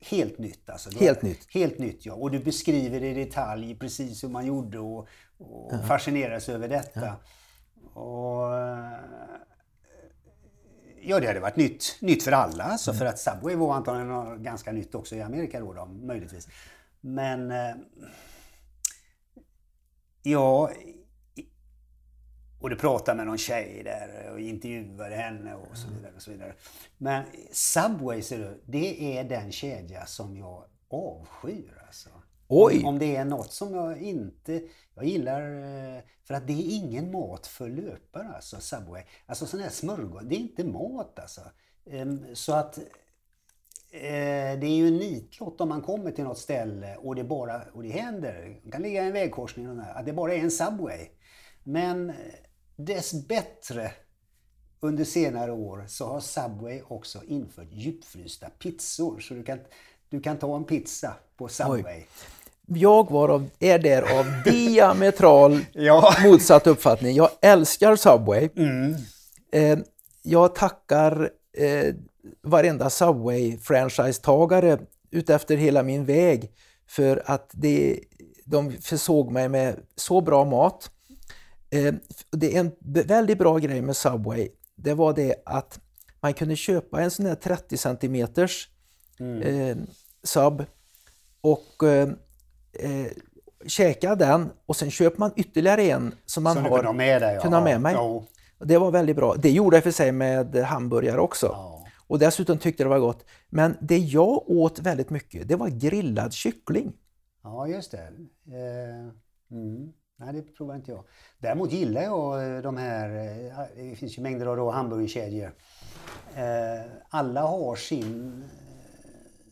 [0.00, 0.70] helt nytt.
[0.70, 0.90] Alltså.
[0.98, 1.46] Helt nytt.
[1.50, 2.14] Helt nytt, ja.
[2.14, 5.08] Och du beskriver i detalj precis hur man gjorde och,
[5.38, 7.16] och fascineras över detta.
[7.94, 8.98] Och, eh,
[11.06, 12.64] Ja, det hade varit nytt, nytt för alla.
[12.64, 16.48] Alltså, För att Subway var antagligen ganska nytt också i Amerika då, då möjligtvis.
[17.00, 17.50] Men...
[17.50, 17.74] eh,
[20.22, 20.70] Ja...
[22.64, 26.12] Och du pratade med någon tjej där och intervjuade henne och så vidare.
[26.16, 26.54] Och så vidare.
[26.98, 31.82] Men Subway, ser du, det är den kedja som jag avskyr.
[31.86, 32.08] Alltså.
[32.48, 32.82] Oj!
[32.84, 34.62] Om, det är något som jag inte...
[34.94, 35.40] Jag gillar...
[35.96, 39.02] eh, För att det är ingen mat för löpare, alltså Subway.
[39.26, 41.40] Alltså sån här smörgås, det är inte mat alltså.
[41.90, 42.78] Ehm, Så att...
[42.78, 47.62] eh, Det är ju en nitlott om man kommer till något ställe och det bara...
[47.72, 50.38] Och det händer, det kan ligga i en vägkorsning och där, att det bara är
[50.38, 51.08] en Subway.
[51.66, 52.16] Men eh,
[52.76, 53.90] dess bättre
[54.80, 59.20] under senare år så har Subway också infört djupfrysta pizzor.
[59.20, 59.58] Så du kan,
[60.08, 62.02] du kan ta en pizza på Subway.
[62.66, 66.14] Jag var av, är där av diametral Ja.
[66.24, 67.16] motsatt uppfattning.
[67.16, 68.48] Jag älskar Subway.
[68.56, 68.94] Mm.
[69.52, 69.78] Eh,
[70.22, 71.94] jag tackar eh,
[72.42, 74.78] varenda Subway-franchisetagare
[75.10, 76.50] utefter hela min väg
[76.88, 78.00] för att det,
[78.44, 80.90] de försåg mig med så bra mat.
[81.74, 81.94] Eh,
[82.30, 82.72] det är en
[83.06, 84.48] väldigt bra grej med Subway.
[84.76, 85.80] Det var det att
[86.20, 88.68] man kunde köpa en sån här 30 centimeters
[89.42, 89.76] eh,
[90.22, 90.64] sub
[91.40, 92.08] och eh,
[92.72, 93.06] eh,
[93.66, 97.22] käka den och sen köper man ytterligare en som man Som har kunde ha med
[97.22, 97.34] dig.
[97.34, 97.40] Ja.
[97.40, 97.94] kunde ha med mig.
[97.94, 98.24] Ja.
[98.58, 99.34] Det var väldigt bra.
[99.34, 101.46] Det gjorde jag för sig med hamburgare också.
[101.46, 101.86] Ja.
[102.06, 103.24] Och dessutom tyckte det var gott.
[103.48, 106.92] Men det jag åt väldigt mycket, det var grillad kyckling.
[107.42, 107.98] ja, just det.
[108.46, 109.10] Eh,
[109.50, 109.92] mm.
[110.16, 111.04] Nej, det provar inte jag.
[111.38, 115.54] Däremot gillar jag eh, de här, eh, det finns ju mängder av då hamburgerkedjor.
[116.36, 118.44] Eh, alla har sin,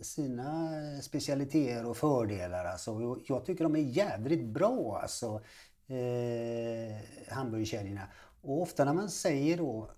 [0.00, 0.70] sina
[1.02, 2.64] specialiteter och fördelar.
[2.64, 3.20] Alltså.
[3.28, 5.40] Jag tycker de är jädrigt bra, alltså,
[5.86, 8.08] eh, hamburgerkedjorna.
[8.42, 9.90] Och ofta när man säger då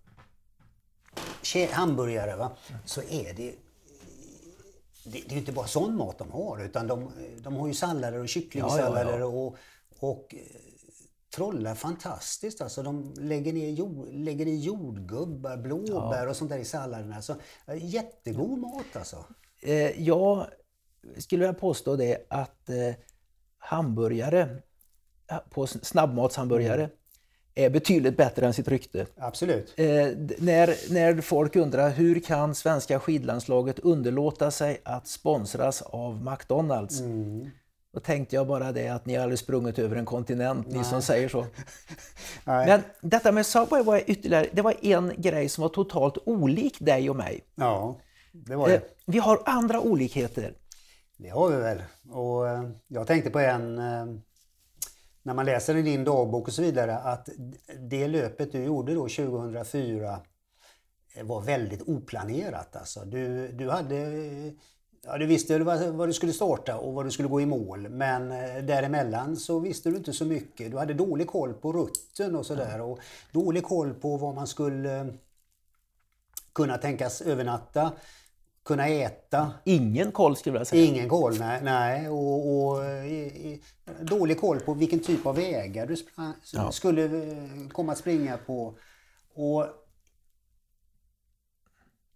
[1.72, 3.55] hamburgare, va, så är det
[5.05, 7.74] det, det är ju inte bara sån mat de har utan de, de har ju
[7.74, 9.27] sallader och kycklingsallader Ja, ja, ja.
[9.27, 9.57] och,
[10.11, 10.40] och eh,
[11.35, 12.61] trollar fantastiskt.
[12.61, 17.23] Alltså de lägger, ner jord, lägger i jordgubbar, blåbär och sånt där i salladerna.
[17.23, 17.33] Så,
[17.67, 19.25] eh, jättegod mat alltså.
[19.61, 20.47] Eh, jag
[21.19, 22.95] skulle vilja påstå det att eh,
[23.59, 24.57] hamburgare,
[25.27, 26.90] ja, på snabbmatshamburgare,
[27.55, 29.07] är betydligt bättre än sitt rykte.
[29.17, 29.75] Absolut.
[29.77, 29.87] Eh,
[30.38, 37.01] när, när folk undrar hur kan svenska skidlandslaget underlåta sig att sponsras av McDonalds?
[37.95, 41.03] Då tänkte jag bara det att ni har aldrig sprungit över en kontinent, ni som
[41.03, 41.47] säger så.
[42.45, 42.67] Nej.
[42.67, 47.11] Men detta med Subway var ytterligare, det var en grej som var totalt olik dig
[47.11, 47.45] och mig.
[47.55, 48.01] Ja,
[48.33, 48.83] det var Eh, det.
[49.07, 50.55] vi har andra olikheter.
[51.17, 51.83] Det har vi väl.
[52.11, 54.07] Och eh, jag tänkte på en, eh,
[55.23, 57.29] när man läser i din dagbok och så vidare, att
[57.91, 60.21] det löpet du gjorde då 2004
[61.15, 62.77] eh, var väldigt oplanerat.
[62.77, 63.05] Alltså.
[63.05, 63.97] Du, du hade...
[65.07, 67.88] Ja, du visste vad, vad du skulle starta och vad du skulle gå i mål,
[67.88, 70.71] men eh, däremellan så visste du inte så mycket.
[70.71, 72.99] Du hade dålig koll på rutten och sådär och
[73.33, 75.07] dålig koll på vad man skulle eh,
[76.53, 77.93] kunna tänkas övernatta,
[78.64, 79.53] kunna äta.
[79.64, 80.85] Ingen koll skulle jag säga.
[80.85, 81.61] Ingen koll, nej.
[81.62, 82.09] nej.
[82.09, 83.62] Och, och i, i,
[84.01, 85.97] dålig koll på vilken typ av vägar du
[86.53, 86.73] Ja.
[86.73, 88.75] skulle eh, komma att springa på.
[89.35, 89.67] Och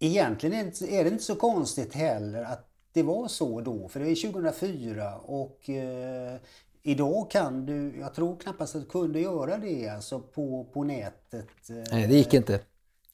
[0.01, 4.31] Egentligen är det inte så konstigt heller att det var så då, för det är
[4.31, 6.37] 2004 och eh,
[6.83, 11.69] idag kan du, jag tror knappast att du kunde göra det alltså på, på nätet.
[11.69, 12.59] eh, Nej, det gick inte.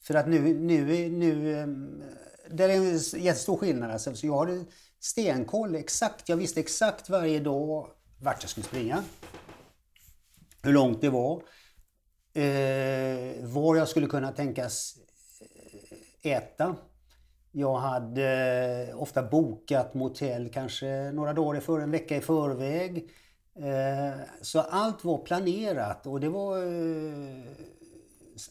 [0.02, 2.02] för att nu, nu, nu ehm,
[2.50, 3.90] det är en jättestor skillnad.
[3.90, 4.14] Alltså.
[4.14, 4.64] Så jag hade
[5.00, 6.28] stenkoll exakt.
[6.28, 9.04] Jag visste exakt varje dag vart jag skulle springa.
[10.62, 11.42] Hur långt det var.
[12.34, 14.98] Eh, var jag skulle kunna tänkas
[16.22, 16.76] eh, äta.
[17.58, 23.10] Jag hade eh, ofta bokat motell kanske några dagar i för, en vecka i förväg.
[23.54, 27.42] Eh, så allt var planerat och det var eh,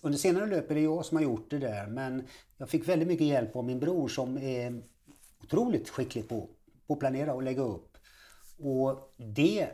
[0.01, 2.27] under senare löp är det jag som har gjort det där men
[2.57, 4.81] jag fick väldigt mycket hjälp av min bror som är
[5.43, 6.49] otroligt skicklig på,
[6.87, 7.97] på att planera och lägga upp.
[8.59, 9.67] Och det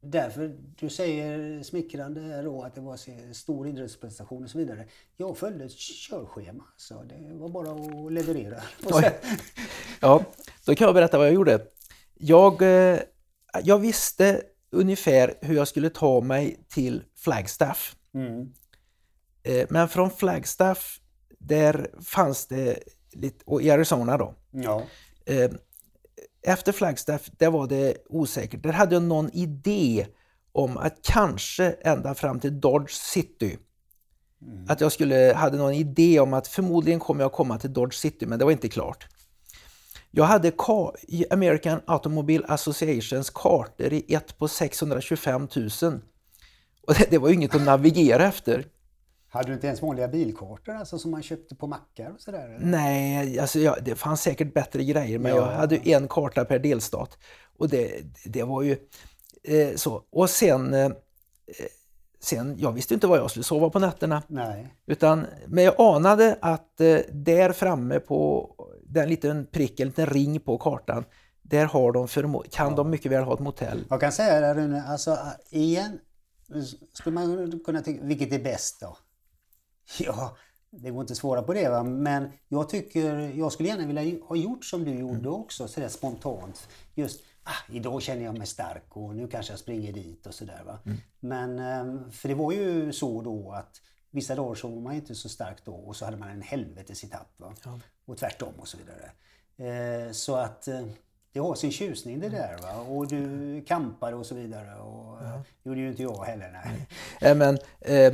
[0.00, 4.86] Därför, du säger smickrande då att det var stor idrottsprestation och så vidare.
[5.16, 8.62] Jag följde ett körschema så det var bara att leverera.
[10.00, 10.24] ja,
[10.64, 11.66] då kan jag berätta vad jag gjorde.
[12.14, 12.98] Jag, eh,
[13.62, 17.96] jag visste ungefär hur jag skulle ta mig till Flagstaff.
[18.14, 18.52] Mm.
[19.42, 21.00] Eh, men från Flagstaff,
[21.38, 22.78] där fanns det
[23.12, 24.34] lite, och i Arizona då.
[24.50, 24.82] Ja.
[26.42, 28.62] Efter Flagstaff, där var det osäkert.
[28.62, 30.06] Där hade jag någon idé
[30.52, 33.58] om att kanske ända fram till Dodge City.
[34.42, 34.66] Mm.
[34.68, 38.26] Att jag skulle, hade någon idé om att förmodligen kommer jag komma till Dodge City,
[38.26, 39.06] men det var inte klart.
[40.10, 40.52] Jag hade
[41.30, 45.48] American Automobile Associations kartor i ett på 625
[45.82, 46.00] 000.
[46.86, 48.64] Och det, det var ju inget att navigera efter.
[49.30, 52.58] Hade du inte ens vanliga bilkartor alltså, som man köpte på mackar och sådär?
[52.60, 55.36] Nej, alltså, ja, det fanns säkert bättre grejer men ja.
[55.36, 57.18] jag hade en karta per delstat.
[57.58, 58.76] Och det, det var ju
[59.42, 60.02] eh, så.
[60.10, 60.90] Och sen, eh,
[62.20, 64.22] sen, jag visste inte var jag skulle sova på nätterna.
[64.26, 64.74] Nej.
[64.86, 68.50] Utan, men jag anade att eh, där framme på
[68.82, 71.04] den liten prick, en liten ring på kartan,
[71.42, 72.08] där har de
[72.50, 72.76] kan ja.
[72.76, 73.84] de mycket väl ha ett motell.
[73.90, 75.18] Jag kan säga det Rune, alltså
[75.50, 75.98] igen
[76.92, 78.96] skulle man kunna tänka, vilket är bäst då?
[79.98, 80.36] Ja,
[80.70, 81.82] det går inte att svara på det va?
[81.82, 85.32] men jag tycker, jag skulle gärna vilja ha gjort som du gjorde mm.
[85.32, 86.68] också sådär spontant.
[86.94, 90.62] Just, ah, idag känner jag mig stark och nu kanske jag springer dit och sådär
[90.66, 90.78] va.
[90.86, 90.98] Mm.
[91.20, 93.80] Men, ehm, för det var ju så då att
[94.10, 97.04] vissa dagar så var man inte så stark då och så hade man en helvetes
[97.04, 97.54] etapp va.
[97.64, 97.80] Ja.
[98.04, 99.10] Och tvärtom och så vidare.
[99.56, 100.86] Eh, så att eh,
[101.32, 102.56] det har sin tjusning det där.
[102.62, 102.80] Va?
[102.80, 104.80] Och du kampade och så vidare.
[104.80, 105.42] Och, ja.
[105.62, 106.50] Det gjorde ju inte jag heller.
[106.64, 106.88] Nej.
[107.20, 108.12] Ja, men, eh,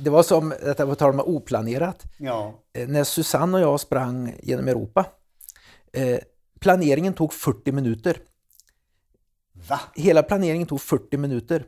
[0.00, 2.02] det var som, detta på tal om oplanerat.
[2.18, 2.54] Ja.
[2.72, 5.06] Eh, när Susanne och jag sprang genom Europa.
[5.92, 6.18] Eh,
[6.60, 8.20] planeringen tog 40 minuter.
[9.68, 9.80] Va?
[9.94, 11.66] Hela planeringen tog 40 minuter.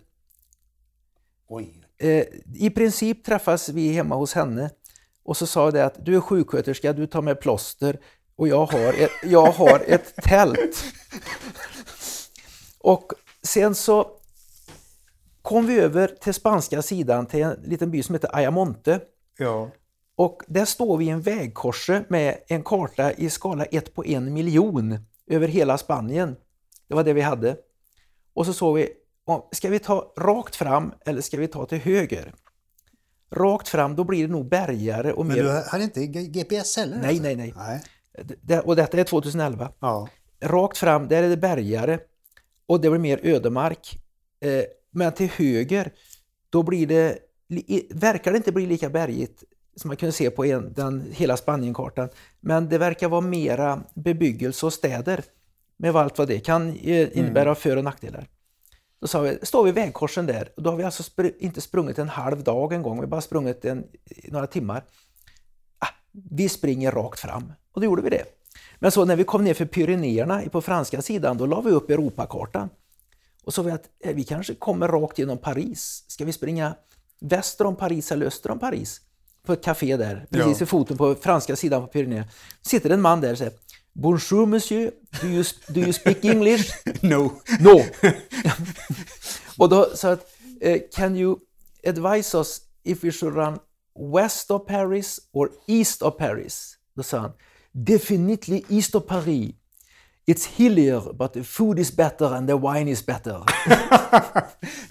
[1.49, 1.85] Oj.
[1.99, 4.71] Eh, I princip träffas vi hemma hos henne
[5.23, 8.01] och så sa det att du är sjuksköterska, du tar med plåster,
[8.37, 10.85] och jag har ett, jag har ett tält.
[12.79, 13.13] Och
[13.43, 14.11] sen så
[15.43, 19.01] kom vi över till spanska sidan till en liten by som heter Ayamonte.
[19.39, 19.71] Ja.
[20.17, 24.33] Och där står vi i en vägkorse med en karta i skala 1 på en
[24.33, 26.37] miljon över hela Spanien.
[26.89, 27.57] Det var det vi hade.
[28.35, 28.89] Och så såg vi,
[29.53, 32.35] ska vi ta rakt fram eller ska vi ta till höger?
[33.31, 35.37] Rakt fram, då blir det nog bergare och mer...
[35.37, 36.97] Men du hade inte GPS heller?
[36.97, 37.23] Nej, alltså?
[37.23, 37.83] nej, nej, nej
[38.65, 39.73] och detta är 2011.
[39.81, 40.09] Ja.
[40.41, 41.99] Rakt fram, där är det bergare
[42.67, 43.99] och det blir mer ödemark.
[44.41, 45.93] Eh, men till höger,
[46.51, 47.19] då blir det,
[47.91, 49.45] verkar det inte bli lika bergigt
[49.77, 52.09] som man kunde se på en, den, hela Spanienkartan.
[52.41, 55.25] Men det verkar vara mera bebyggelse och städer
[55.77, 57.57] med allt vad det kan eh, innebära mm.
[57.57, 58.29] för och nackdelar.
[59.01, 61.61] Då sa vi, står vi i vägkorsen där och då har vi alltså spr inte
[61.61, 63.85] sprungit en halv dag en gång, vi har bara sprungit en,
[64.25, 64.85] några timmar.
[65.79, 67.53] Ah, vi springer rakt fram.
[67.75, 68.25] Och då gjorde vi det.
[68.79, 71.91] Men så när vi kom ner för Pyrenéerna på franska sidan, då la vi upp
[71.91, 72.69] Europakartan.
[73.45, 76.05] Och så vi att eh, vi kanske kommer rakt genom Paris.
[76.07, 76.75] Ska vi springa
[77.21, 79.01] väster om Paris eller öster om Paris?
[79.47, 80.65] På ett café där, precis ja.
[80.65, 82.29] i foten på franska sidan på Pyrenéerna.
[82.63, 83.53] sitter en man där och säger
[83.93, 86.73] Bonjour monsieur, do you, do you speak English?
[87.03, 87.33] no.
[87.61, 87.83] No.
[89.59, 90.27] och då sa att
[90.67, 91.39] uh, Can you
[91.87, 93.59] advise us if we should run
[94.15, 96.77] west of Paris or east of Paris?
[96.95, 97.33] Då sa han
[97.77, 99.53] Definitely east of Paris.
[100.27, 103.43] It's hillier but the food is better and the wine is better.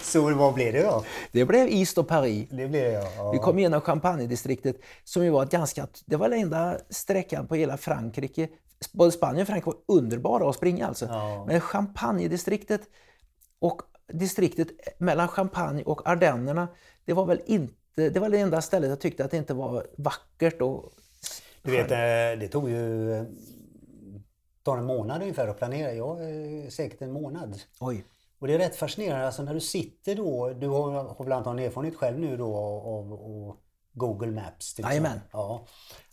[0.00, 1.04] så vad blev det då?
[1.32, 2.48] Det blev East of Paris.
[2.50, 3.10] Det blev ja.
[3.16, 3.32] ja.
[3.32, 5.86] Vi kom igenom Champagne-distriktet som ju var ganska...
[6.06, 8.48] Det var den enda sträckan på hela Frankrike.
[8.92, 11.06] Både Spanien och Frankrike var underbara att springa alltså.
[11.06, 11.44] Ja.
[11.46, 12.80] Men Champagne-distriktet
[13.58, 13.82] och
[14.12, 14.68] distriktet
[14.98, 16.68] mellan Champagne och Ardennerna,
[17.04, 17.74] det var väl inte...
[17.94, 20.92] Det var det enda stället jag tyckte att det inte var vackert och
[21.64, 23.24] du vet, eh, det tog ju eh,
[24.62, 25.92] tar en månad ungefär att planera.
[25.92, 26.18] Jag
[26.72, 27.60] säkert en månad.
[27.80, 28.04] Oj.
[28.38, 31.68] Och det är rätt fascinerande, alltså när du sitter då, du har, har väl antagligen
[31.68, 33.56] erfarenhet själv nu då av, av
[33.92, 35.20] Google Maps till Jajamän.
[35.32, 35.66] Ja.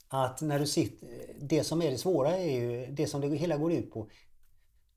[0.08, 3.58] Att när du sitter, det som är det svåra är ju, det som det hela
[3.58, 4.10] går ut på.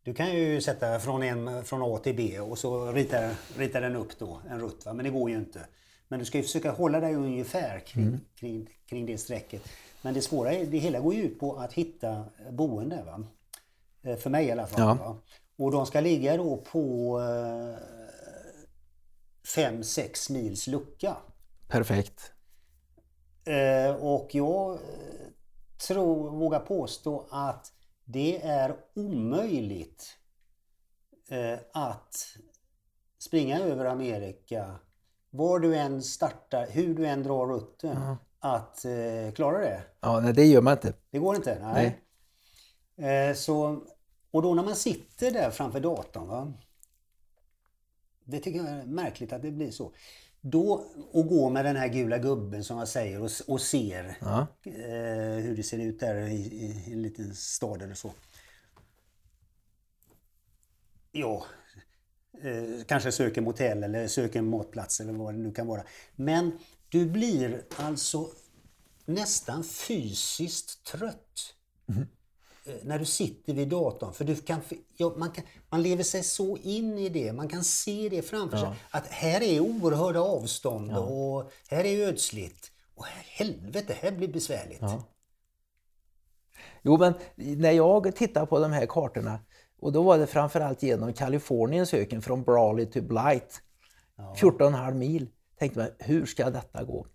[0.03, 3.97] Du kan ju sätta från, en, från A till B och så ritar, ritar den
[3.97, 4.87] upp då, en rutt.
[4.87, 4.93] Va?
[4.93, 5.67] Men det går ju inte.
[6.09, 8.21] Men du ska ju försöka hålla dig ungefär kring, mm.
[8.35, 9.69] kring, kring det strecket.
[10.05, 13.03] Men det svåra är, det hela går ju ut på att hitta boende.
[13.03, 13.27] Va?
[14.03, 14.99] Eh, för mig i alla fall.
[15.01, 15.19] Ja.
[15.57, 17.19] Och de ska ligga då på
[19.57, 21.17] 5-6 eh, mils lucka.
[21.69, 22.33] Perfekt.
[23.45, 24.79] Eh, och jag
[25.89, 27.73] tror, vågar påstå att
[28.05, 30.19] det är omöjligt
[31.73, 32.17] att
[33.19, 34.79] springa över Amerika
[35.31, 38.17] var du än startar, hur du än drar rutten, Ja.
[38.45, 39.83] Att eh, klara det.
[40.01, 40.93] Ja, nej, det gör man inte.
[41.11, 41.59] Det går inte.
[41.63, 42.01] Nej.
[43.11, 43.85] Eh, så,
[44.31, 46.29] och då när man sitter där framför datorn.
[46.29, 46.53] Va?
[48.25, 49.93] Det tycker jag är märkligt att det blir så.
[50.41, 54.47] Då, och går med den här gula gubben som jag säger och, och ser Ja.
[54.65, 58.13] eh, hur det ser ut där i, i, en liten stad eller så.
[61.13, 61.45] Ja,
[62.43, 65.83] eh, kanske söker motell eller söker en matplats eller vad det nu kan vara.
[66.17, 66.59] Men
[66.95, 68.29] du blir alltså
[69.05, 71.55] nästan fysiskt trött
[72.67, 74.13] eh, när du sitter vid datorn.
[74.13, 74.61] För du kan,
[74.97, 78.57] ja, man, kan, man lever sig så in i det, man kan se det framför
[78.57, 78.69] sig.
[78.91, 82.71] Att här är oerhörda avstånd och här är ödsligt.
[82.95, 84.81] Och helvete, här blir besvärligt.
[84.81, 85.03] Ja.
[86.83, 89.39] Jo, men när jag tittar på de här kartorna
[89.81, 93.61] och då var det framförallt genom Kaliforniens öken från Brawley till Blight.
[94.17, 95.29] 14,5 mil.
[95.65, 97.07] Tänkte man, hur ska detta gå?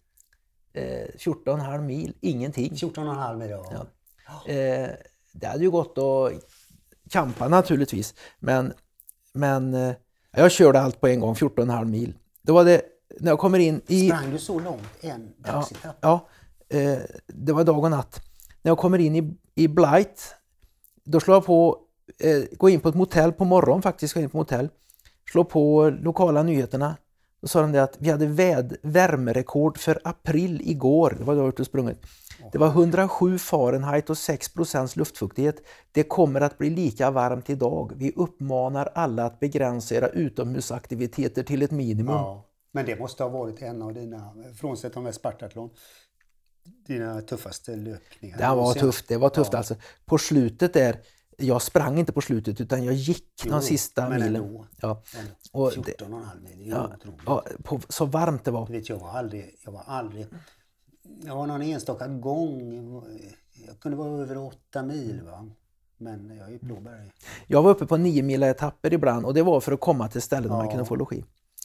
[0.73, 0.83] Eh,
[1.17, 2.73] 14,5 mil, ingenting.
[2.73, 4.53] 14,5 mil ja.
[4.53, 4.89] Eh,
[5.33, 6.31] det hade ju gått att
[7.09, 8.73] campa naturligtvis, men,
[9.33, 9.93] men eh,
[10.31, 12.13] jag körde allt på en gång, 14,5 mil.
[12.41, 12.81] Då var det,
[13.19, 14.07] när jag kommer in i...
[14.09, 15.97] Sprang du så långt en Ja, dagsetapp?
[16.01, 16.27] ja
[16.69, 16.97] eh,
[17.27, 18.21] det var dag och natt.
[18.61, 20.35] När jag kommer in i, i Blight,
[21.03, 21.79] då slår jag på,
[22.19, 24.69] eh, går in på ett motell på morgonen faktiskt, går in på motell,
[25.31, 26.95] slår på lokala nyheterna.
[27.41, 31.49] Då sa de det att vi hade väd, värmerekord för april igår, det var då
[31.49, 31.97] ute och sprungit.
[32.51, 35.55] Det var 107 Fahrenheit och 6% luftfuktighet.
[35.91, 37.91] Det kommer att bli lika varmt idag.
[37.95, 42.15] Vi uppmanar alla att begränsa era utomhusaktiviteter till ett minimum.
[42.15, 42.45] Ja.
[42.71, 45.69] Men det måste ha varit en av dina, frånsett de här Spartathlon,
[46.87, 48.37] dina tuffaste löpningar.
[48.37, 49.57] Det var tufft, det var tufft Ja.
[49.57, 49.75] alltså.
[50.05, 50.99] På slutet där,
[51.39, 54.35] jag sprang inte på slutet utan jag gick Jo, de sista men milen.
[54.43, 54.65] ändå.
[54.81, 55.01] Ja.
[55.51, 57.19] Och 14,5 mil, det är Ja, otroligt.
[57.25, 58.65] ja, på, så varmt det var.
[58.67, 60.27] Du vet, jag var aldrig, jag var aldrig,
[61.25, 63.03] jag var någon enstaka gång,
[63.67, 65.49] jag kunde vara över 8 mil va.
[65.97, 67.11] Men jag är ju Blåberg.
[67.47, 70.21] Jag var uppe på nio mila etapper ibland och det var för att komma till
[70.21, 70.71] ställen där man Ja.
[70.71, 71.23] kunde få logi.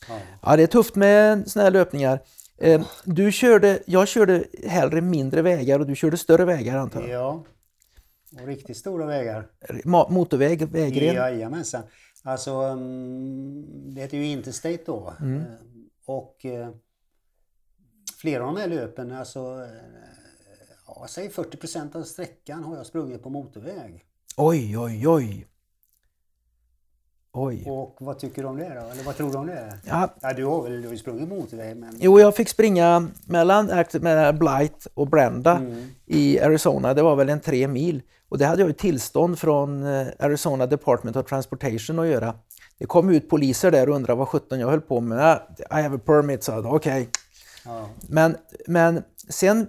[0.08, 0.18] Ja.
[0.42, 2.20] Ja, det är tufft med såna här löpningar.
[2.58, 7.10] Eh, Du körde, jag körde hellre mindre vägar och du körde större vägar antar jag?
[7.10, 7.44] ja.
[8.40, 9.48] Och riktigt stora vägar.
[9.84, 11.14] Ma- Motorväg, vägren?
[11.14, 11.82] Jajamensan.
[12.22, 15.14] Alltså, mm, det heter ju Interstate då.
[15.20, 15.40] Mm.
[15.40, 15.46] Eh,
[16.06, 16.68] Och eh,
[18.20, 19.68] flera av de här löpen, alltså, eh,
[20.86, 24.04] ja, säg 40% av sträckan har jag sprungit på motorväg.
[24.36, 25.46] Oj, oj, oj.
[27.36, 27.64] Oj.
[27.70, 28.90] Och vad tycker du om det då?
[28.92, 29.78] Eller vad tror du om det?
[29.84, 31.96] Ja, Ja, du har väl du har sprungit motorväg men...
[31.98, 33.70] Jo, jag fick springa mellan
[34.00, 35.86] med Blight och Brenda Mm.
[36.06, 36.94] i Arizona.
[36.94, 38.02] Det var väl en tre mil.
[38.28, 42.34] Och det hade jag ju tillstånd från eh, Arizona Department of Transportation att göra.
[42.78, 45.40] Det kom ut poliser där och undrade vad sjutton jag höll på med.
[45.58, 46.74] I have a permit, sa jag.
[46.74, 47.08] Okej.
[47.64, 49.66] Ja, Men, men sen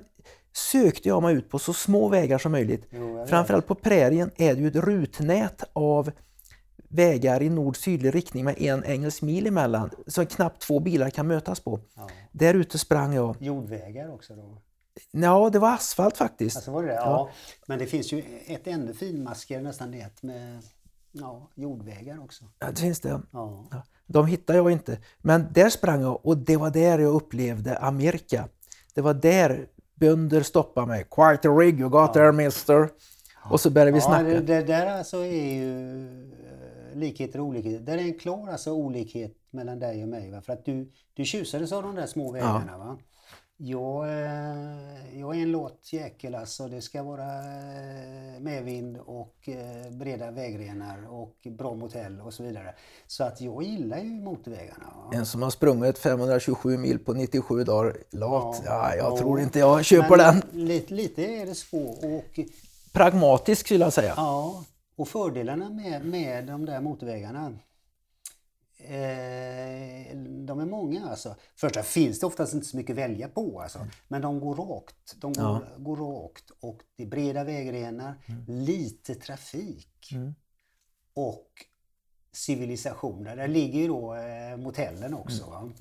[0.72, 2.86] sökte jag mig ut på så små vägar som möjligt.
[2.90, 3.26] Jo.
[3.30, 6.12] Framförallt på prärien är det ju ett rutnät av
[6.96, 11.60] vägar i nord-sydlig riktning med en engelsk mil emellan, så knappt två bilar kan mötas
[11.60, 11.80] på.
[11.96, 12.08] ja.
[12.32, 13.36] Där ute sprang jag.
[13.40, 14.62] Jordvägar också då?
[15.12, 16.56] Ja, det var asfalt faktiskt.
[16.56, 16.94] Alltså var det det?
[16.96, 17.30] Ja.
[17.68, 20.62] Men det finns ju ett ännu finmaskigare nästan nät med
[21.12, 22.46] ja, jordvägar också.
[22.60, 23.22] Ja, det finns det.
[23.32, 23.68] Ja.
[23.72, 24.98] Ja, de hittade jag inte.
[25.18, 28.48] Men där sprang jag och det var där jag upplevde Amerika.
[28.94, 31.04] Det var där bönder stoppade mig.
[31.12, 32.90] Quite a rig you got there mister.
[33.50, 34.24] Och så började vi Ja, snacka.
[34.24, 36.32] det, det där alltså är ju
[36.96, 37.80] likheter och olikheter.
[37.80, 40.32] Där är en klar alltså olikhet mellan dig och mig.
[40.32, 40.42] Va?
[40.42, 42.78] För att du, du tjusades av de där små vägarna.
[42.78, 42.98] Va?
[43.58, 46.68] Jag, eh, jag är en låt jäkel alltså.
[46.68, 52.76] Det ska vara eh, medvind och eh, breda vägrenar och bra motell och så vidare.
[53.08, 54.86] Så att jag gillar ju motorvägarna.
[54.96, 55.12] Va?
[55.18, 57.98] En som har sprungit 527 mil på 97 dagar.
[58.12, 58.62] Lat.
[58.66, 59.18] Ja, jag Ja.
[59.18, 60.42] tror inte jag köper den.
[60.52, 61.84] Lite, lite är det så.
[61.88, 62.40] Och,
[62.94, 64.14] Pragmatisk skulle jag säga.
[64.18, 64.64] Ja,
[64.96, 67.54] och fördelarna med, med de där motorvägarna
[68.78, 71.36] eh, de är många alltså.
[71.56, 73.80] Först finns det oftast inte så mycket att välja på alltså.
[74.08, 75.16] Men de går rakt.
[75.22, 75.62] De går, Ja.
[75.78, 78.16] går rakt och det är breda vägrenar,
[78.48, 80.36] lite trafik Mm.
[81.14, 81.50] och
[82.32, 83.36] civilisationer.
[83.36, 85.50] Där ligger ju då eh, motellen också.
[85.50, 85.72] Va?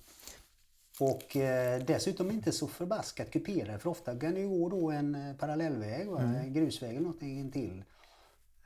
[1.01, 5.15] Och eh, dessutom inte så förbaskat kuperade för ofta kan det ju gå då en
[5.15, 6.21] eh, parallellväg, va?
[6.21, 7.85] en grusväg eller någonting till.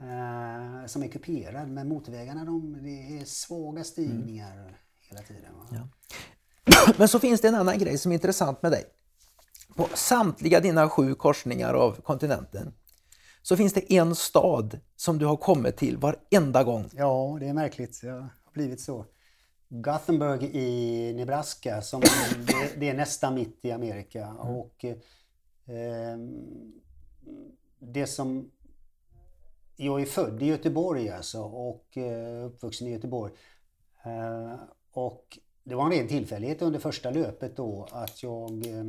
[0.01, 1.69] Eh, som är kuperad.
[1.69, 4.79] Men motorvägarna de, det är svaga stigningar
[5.11, 5.53] hela tiden.
[5.71, 5.89] Ja.
[6.99, 8.85] Men så finns det en annan grej som är intressant med dig.
[9.77, 12.73] på samtliga dina sju korsningar av kontinenten
[13.43, 16.91] så finns det en stad som du har kommit till varenda gång.
[16.93, 18.01] Ja, det är märkligt.
[18.03, 19.07] Det har blivit så.
[19.69, 22.01] Gothenburg i Nebraska, som
[22.39, 24.27] det, det är nästan mitt i Amerika.
[24.27, 24.39] Mm.
[24.39, 26.19] Och eh,
[27.79, 28.51] det som...
[29.81, 33.33] Jag är född i Göteborg alltså och eh, uppvuxen i Göteborg.
[34.03, 34.55] Eh,
[34.93, 38.85] och det var en ren tillfällighet under första löpet då att jag eh,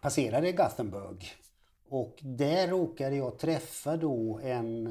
[0.00, 1.26] passerade Gothenburg.
[1.88, 4.88] Och där råkade jag träffa då en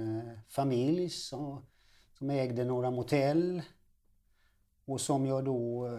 [0.50, 1.66] familj som,
[2.18, 3.62] som ägde några motell
[4.86, 5.90] och som jag då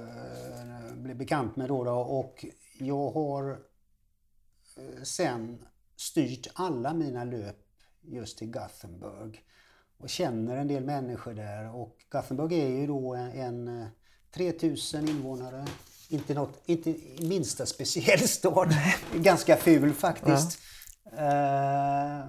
[0.97, 1.93] blev bekant med då, då.
[1.93, 2.45] och
[2.79, 3.59] jag har
[5.03, 5.67] sen
[5.97, 7.66] styrt alla mina löp
[8.09, 9.43] just till Gothenburg
[9.99, 13.87] och känner en del människor där och Gothenburg är ju då en, en eh,
[14.31, 15.67] 3000 invånare.
[16.09, 18.75] Inte, något, inte minsta speciell stad.
[19.15, 20.59] Ganska ful faktiskt.
[21.13, 22.29] Eh,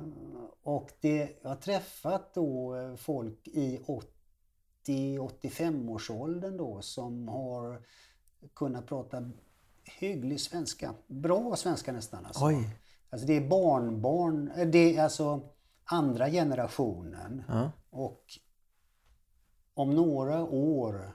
[0.63, 3.79] och det, jag har träffat då eh, folk i
[4.87, 7.81] 80-85 årsåldern då som har
[8.55, 9.31] kunnat prata
[9.99, 10.93] hygglig svenska.
[11.07, 12.45] Bra svenska nästan alltså.
[12.45, 12.69] Oj.
[13.09, 15.41] Alltså det är barnbarn, det är alltså
[15.91, 17.43] andra generationen.
[17.47, 17.71] Ja.
[17.89, 18.23] Och
[19.73, 21.11] om några år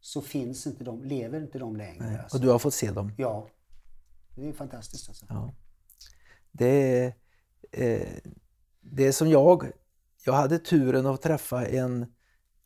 [0.00, 2.22] så finns inte de, lever inte de längre.
[2.22, 2.36] Alltså.
[2.36, 3.12] Och du har fått se dem.
[3.18, 3.48] Ja,
[4.36, 5.26] det är fantastiskt alltså.
[5.28, 5.54] Ja.
[6.52, 6.66] Det,
[6.98, 7.14] är,
[7.70, 8.08] eh,
[8.80, 9.70] det är som jag.
[10.24, 12.06] Jag hade turen att träffa en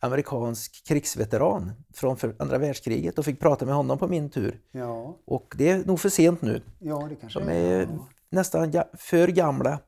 [0.01, 4.61] amerikansk krigsveteran från andra världskriget och fick prata med honom på min tur.
[4.73, 6.63] Ja, Och det är nog för sent nu.
[6.79, 8.09] ja det kanske De är Ja.
[8.31, 9.79] nästan för gamla.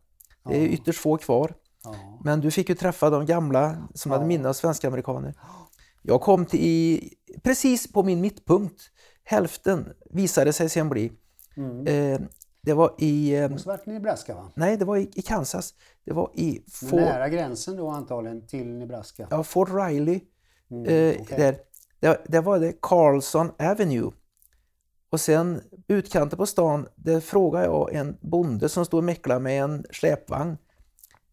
[0.49, 1.55] Det är ytterst få kvar.
[2.25, 4.29] Men du fick ju träffa de gamla som hade Ja.
[4.29, 5.35] minne av svenska amerikaner.
[6.03, 7.11] Jag kom till i,
[7.43, 8.83] precis på min mittpunkt.
[9.25, 11.13] Hälften visade sig sen bli.
[11.57, 11.87] Mm.
[11.87, 12.21] Eh,
[12.63, 13.35] det var i...
[13.35, 14.53] Eh, i Nebraska va?
[14.55, 15.75] nej, det var i, i Kansas.
[16.05, 19.29] Det var i Fort, Nära gränsen då antagligen till Nebraska.
[19.31, 20.21] ja, Fort Riley.
[20.71, 21.37] Mm, Eh, okej.
[21.39, 21.57] där.
[22.01, 24.11] Där, där var det Carlson Avenue.
[25.11, 29.63] Och sen utkanten på stan, där frågade jag en bonde som stod och mäcklade med
[29.63, 30.57] en släpvagn.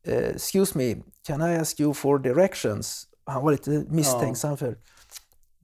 [0.04, 3.08] Eh, excuse me, can I ask you for directions?
[3.24, 4.78] Han var lite misstänksam för.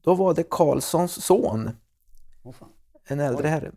[0.02, 1.70] Då var det Carlsons son,
[2.44, 2.70] fan.
[3.08, 3.72] en äldre herre.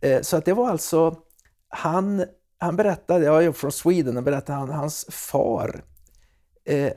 [0.00, 1.16] Eh, så att det var alltså,
[1.68, 2.24] han,
[2.58, 5.82] han berättade, jag är från Sweden, och berättade han, hans far
[6.64, 6.92] eh,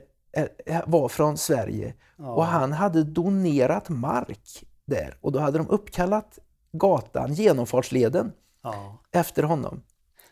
[0.86, 6.38] var från Sverige och han hade donerat mark där och då hade de uppkallat
[6.72, 8.98] gatan, genomfartsleden, Ja.
[9.12, 9.82] efter honom.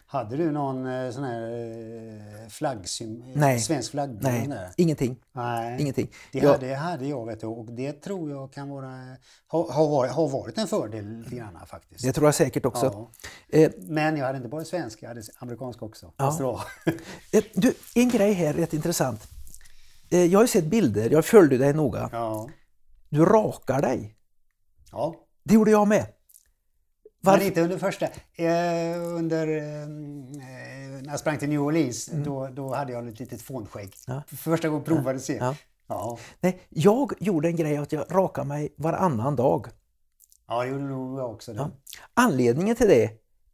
[0.07, 3.61] Hade du någon eh, sån här eh, flaggsym, eh, Nej.
[3.61, 4.18] svensk flagg?
[4.22, 4.70] Nej, där?
[4.76, 5.16] ingenting.
[5.32, 5.82] Nej.
[5.82, 6.11] ingenting.
[6.32, 8.99] Det Jag- hade, hade jag vet du, och det tror jag kan vara,
[9.49, 12.03] ha, ha, varit, har varit en fördel lite grann faktiskt.
[12.05, 13.11] Det tror jag säkert också.
[13.51, 13.59] Ja.
[13.59, 16.12] Eh, Men jag hade inte bara svensk, jag hade amerikansk också.
[16.16, 16.61] Ja.
[17.55, 19.28] Du, en grej här, rätt intressant.
[20.09, 22.09] Jag har ju sett bilder, jag följde dig noga.
[22.12, 22.49] ja.
[23.09, 24.16] Du rakar dig.
[24.93, 25.14] ja.
[25.45, 26.07] Det gjorde jag med.
[27.22, 27.46] Men Varför?
[27.46, 28.06] inte under första.
[28.34, 29.88] Eh, under, eh,
[31.02, 33.94] när jag sprang till New Orleans, då, då hade jag ett litet fånskägg.
[34.08, 34.16] Mm.
[34.16, 34.22] Ja.
[34.26, 35.36] För Första gången provade se.
[35.36, 35.54] Ja.
[35.86, 36.18] Ja.
[36.40, 39.66] Nej, jag gjorde en grej att jag rakade mig varannan dag.
[40.48, 41.70] ja, det gjorde nog jag också.
[42.14, 43.10] Anledningen till det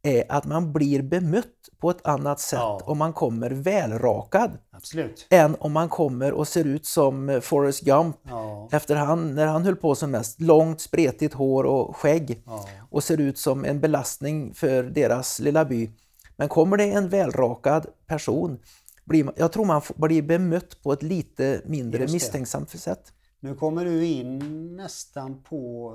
[0.07, 1.47] är att man blir bemött
[1.79, 2.81] på ett annat sätt Ja.
[2.85, 5.27] om man kommer välrakad Absolut.
[5.31, 8.69] än om man kommer och ser ut som eh, Forrest Gump Ja.
[8.73, 10.41] efter han, när han höll på som mest.
[10.41, 12.69] Långt spretigt hår och skägg Ja.
[12.91, 15.91] och ser ut som en belastning för deras lilla by.
[16.37, 18.59] Men kommer det en välrakad person,
[19.05, 23.13] blir man, jag tror man blir bemött på ett lite mindre misstänksamt sätt.
[23.41, 24.39] Nu kommer du in
[24.77, 25.93] nästan på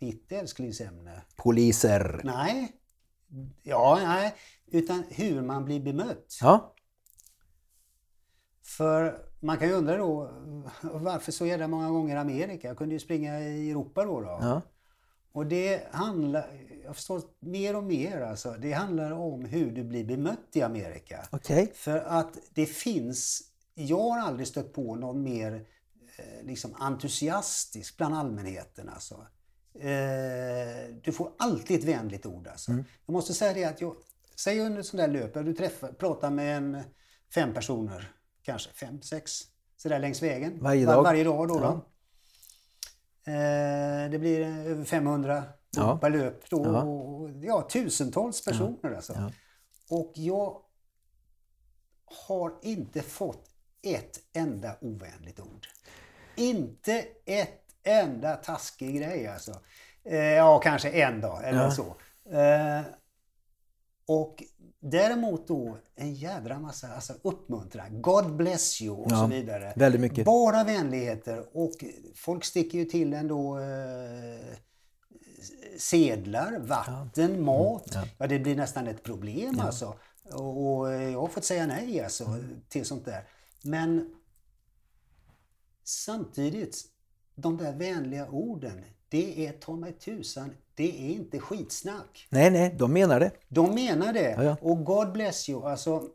[0.00, 1.10] mitt älsklingsämne.
[1.36, 2.20] Poliser.
[2.24, 2.72] Nej.
[3.62, 4.34] Ja, nej.
[4.66, 6.38] Utan hur man blir bemött.
[6.40, 6.74] Ja,
[8.62, 10.30] För man kan ju undra då
[10.82, 12.68] varför så jävla många gånger Amerika?
[12.68, 14.20] Jag kunde ju springa i Europa då.
[14.20, 14.38] då.
[14.40, 14.62] ja,
[15.32, 16.50] Och det handlar,
[16.84, 21.28] jag förstår mer och mer alltså, det handlar om hur du blir bemött i Amerika.
[21.30, 21.72] okej.
[21.74, 23.42] För att det finns,
[23.74, 25.66] jag har aldrig stött på någon mer
[26.16, 29.26] eh, liksom entusiastisk bland allmänheten alltså.
[29.74, 32.72] Eh, du får alltid ett vänligt ord alltså.
[33.06, 33.96] Jag måste säga det att jag,
[34.36, 36.82] säg under ett sånt där löp, du träffar, pratar med en
[37.34, 38.12] fem personer,
[38.42, 39.40] kanske fem, sex,
[39.76, 40.58] sådär längs vägen.
[40.60, 41.02] Varje Var- dag.
[41.02, 41.58] varje dag då.
[41.58, 41.64] då.
[41.64, 43.32] Ja.
[43.32, 45.42] Eh, det blir eh, över 500
[45.76, 45.98] Ja.
[45.98, 46.64] per löp då.
[46.64, 46.82] Ja.
[46.82, 49.12] Och, ja, tusentals personer alltså.
[49.12, 49.32] Ja.
[49.90, 50.62] Och jag
[52.28, 53.50] har inte fått
[53.82, 55.66] ett enda ovänligt ord.
[56.36, 59.60] Inte ett enda taskig grej alltså.
[60.04, 61.70] Eh, ja, kanske en dag eller Ja.
[61.70, 61.96] så.
[62.36, 62.80] Eh,
[64.06, 64.42] och
[64.80, 68.02] däremot då en jädra massa alltså, uppmuntran.
[68.02, 69.72] God bless you och Ja, så vidare.
[69.76, 70.24] väldigt mycket.
[70.24, 71.72] Bara vänligheter och
[72.14, 74.56] folk sticker ju till ändå eh,
[75.78, 77.94] sedlar, vatten, mat.
[77.94, 78.26] Mm, Ja.
[78.26, 79.94] det blir nästan ett problem alltså.
[80.32, 82.60] Och, och jag har fått säga nej alltså Mm.
[82.68, 83.28] till sånt där.
[83.62, 84.14] Men
[85.84, 86.84] samtidigt,
[87.34, 92.26] de där vänliga orden, det är ta mig tusan, det är inte skitsnack.
[92.30, 93.30] Nej, nej, de menar det.
[93.48, 94.30] De menar det.
[94.30, 94.56] Ja, ja.
[94.60, 95.66] Och God bless you.
[95.66, 96.08] Alltså,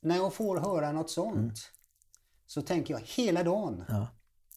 [0.00, 1.58] när jag får höra något sånt
[2.46, 4.00] så tänker jag hela dagen Mm.
[4.00, 4.06] Ja.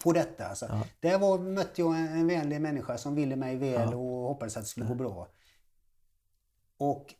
[0.03, 0.47] på detta.
[0.47, 0.79] Alltså.
[0.99, 4.63] Där var, mötte jag en, en vänlig människa som ville mig väl och hoppades att
[4.63, 5.27] det skulle gå bra.
[6.77, 7.13] Och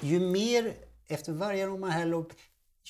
[0.00, 0.74] ju mer,
[1.06, 2.32] efter varje här lopp,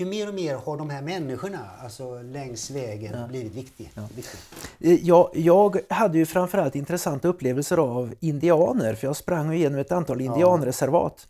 [0.01, 3.89] ju mer och mer har de här människorna alltså längs vägen blivit viktiga.
[4.15, 4.41] viktiga.
[4.81, 9.93] Eh, Jag, jag hade ju framförallt intressanta upplevelser av indianer, för jag sprang igenom ett
[9.93, 11.29] antal indianreservat.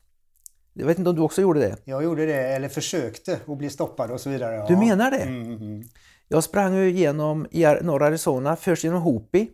[0.73, 1.77] Jag vet inte om du också gjorde det?
[1.85, 4.57] Jag gjorde det, eller försökte, och bli stoppad och så vidare.
[4.57, 4.67] Ja.
[4.69, 5.23] Du menar det?
[5.23, 5.83] Mm, mm.
[6.29, 9.51] Jag sprang ju igenom i norra Arizona, först genom Hopi.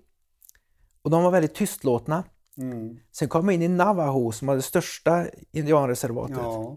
[1.03, 2.25] Och de var väldigt tystlåtna.
[2.59, 2.99] Mm.
[3.13, 6.37] Sen kom jag in i Navajo som var det största indianreservatet.
[6.37, 6.77] Ja.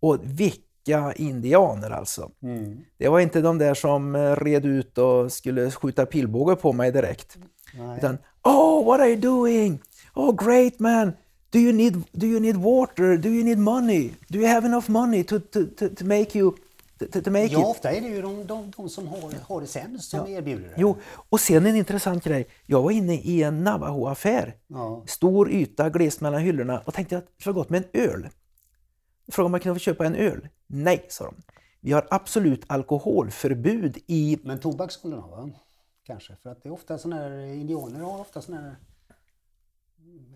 [0.00, 0.18] Och
[0.86, 2.30] vilka indianer alltså!
[2.42, 2.78] Mm.
[2.98, 6.92] Det var inte de där som eh, red ut och skulle skjuta pilbåge på mig
[6.92, 7.38] direkt.
[7.74, 7.98] Nej.
[7.98, 9.78] Utan Oh, what are you doing?
[10.14, 11.12] Oh, great man!
[11.50, 13.16] Do you need, do you need water?
[13.16, 14.10] Do you need money?
[14.28, 16.52] Do you have enough money to, to, to, to make you...
[17.50, 20.68] Ja, ofta är det ju de, de, de som har, har det sämst som erbjuder
[20.68, 20.74] det.
[20.76, 20.96] Jo,
[21.28, 22.46] och sen en intressant grej.
[22.66, 24.54] Jag var inne i en Navajo-affär.
[24.66, 25.02] Ja.
[25.06, 28.28] Stor yta, glest mellan hyllorna och tänkte att det vara gott med en öl.
[29.32, 30.48] Frågade om jag kunde få köpa en öl.
[30.66, 31.34] Nej, sa de.
[31.80, 34.38] Vi har absolut alkoholförbud i...
[34.42, 35.50] Men tobak skulle de ha, va?
[36.06, 36.36] Kanske.
[36.42, 38.76] För att det är ofta sådana här, indianer har ofta sådana här,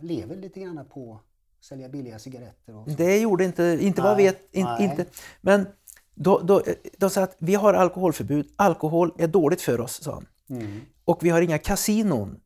[0.00, 2.88] lever lite grann på att sälja billiga cigaretter och.
[2.88, 5.06] Det gjorde inte, inte vad jag vet, in, inte.
[5.40, 5.66] Men
[6.14, 6.62] då, då,
[6.98, 8.52] de sa att vi har alkoholförbud.
[8.56, 10.26] Alkohol är dåligt för oss, sa han.
[10.58, 10.80] Mm.
[11.04, 12.40] Och vi har inga kasinon.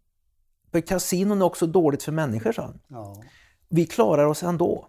[0.70, 2.80] För kasinon är också dåligt för människor, sa han.
[2.88, 3.22] Ja.
[3.68, 4.88] Vi klarar oss ändå.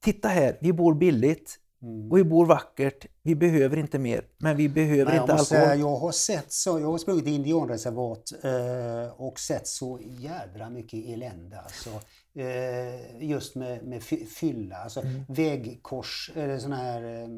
[0.00, 2.10] Titta här, vi bor billigt Mm.
[2.12, 3.06] och vi bor vackert.
[3.22, 5.44] Vi behöver inte mer, men vi behöver jag, inte alkohol.
[5.46, 10.70] säga, jag har sett så, jag har sprungit i indianreservat eh, och sett så jädra
[10.70, 11.60] mycket elände.
[11.60, 11.90] Alltså,
[12.34, 15.24] eh, just med, med fy- fylla, alltså Mm.
[15.28, 17.28] vägkors, eller sådana här eh,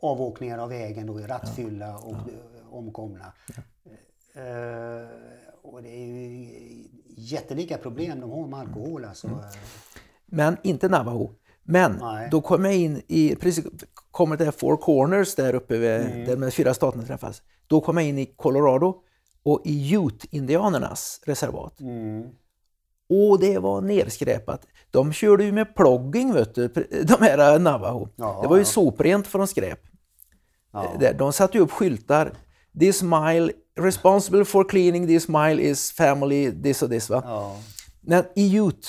[0.00, 3.32] avåkningar av vägen då i rattfylla och eh, omkomna.
[4.34, 5.08] Eh,
[5.62, 6.48] och det är ju
[7.16, 9.26] jättelika problem de har med alkohol alltså.
[9.26, 9.40] Mm.
[10.30, 11.30] Men inte Navajo.
[11.62, 12.28] Men Nej.
[12.30, 13.64] då kom jag in i, precis
[14.10, 16.24] kommer det här Four Corners där uppe vid, Mm.
[16.24, 17.42] där de fyra staterna träffas.
[17.66, 18.94] Då kom jag in i Colorado
[19.42, 21.80] och i Ute-indianernas reservat.
[21.80, 22.22] Mm.
[23.10, 24.66] Och det var nerskräpat.
[24.90, 26.68] De körde ju med plogging, vet du,
[27.04, 28.08] de här eh, Navajo.
[28.16, 28.66] Ja, det var ju ja.
[28.66, 29.80] soprent från skräp.
[30.72, 30.92] Ja.
[31.00, 32.32] Där, de satte ju upp skyltar.
[32.80, 37.10] This mile, responsible for cleaning this mile is family, this och this.
[37.10, 37.22] Va?
[37.26, 37.56] Ja.
[38.00, 38.88] Men i Ute,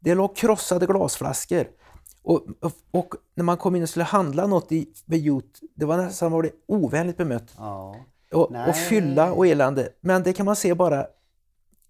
[0.00, 1.66] det låg krossade glasflaskor.
[2.22, 5.96] Och, och, och när man kom in och skulle handla något i Ute, det var
[5.96, 7.54] nästan var det ovänligt bemött.
[7.56, 7.96] Ja.
[8.32, 8.68] Och, Nej.
[8.68, 9.88] och fylla och elände.
[10.00, 11.06] Men det kan man se bara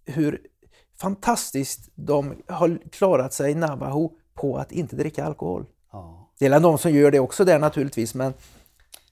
[0.05, 0.41] hur
[0.97, 5.67] fantastiskt de har klarat sig i Navajo på att inte dricka alkohol.
[5.93, 6.31] Ja.
[6.39, 8.35] Det är de som gör det också där naturligtvis, men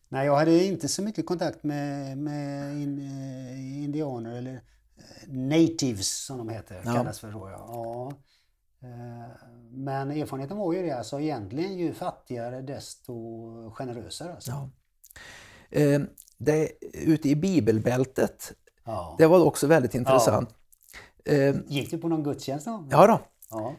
[0.09, 6.25] Nej, jag hade inte så mycket kontakt med, med in, eh, indianer eller eh, natives
[6.25, 6.93] som de heter, Ja.
[6.93, 7.51] kallas för så.
[7.51, 8.13] Ja.
[8.85, 8.89] Ja.
[8.89, 9.31] Eh,
[9.71, 14.33] Men erfarenheten var ju det, alltså egentligen ju fattigare desto generösare.
[14.35, 14.51] Alltså.
[14.51, 14.71] Ja.
[15.81, 16.01] eh,
[16.39, 18.53] det, ute i bibelbältet,
[18.85, 19.15] Ja.
[19.19, 20.49] det var också väldigt intressant.
[21.25, 22.89] Eh, Gick du på någon gudstjänst då?
[22.91, 23.21] ja då,
[23.51, 23.75] Ja.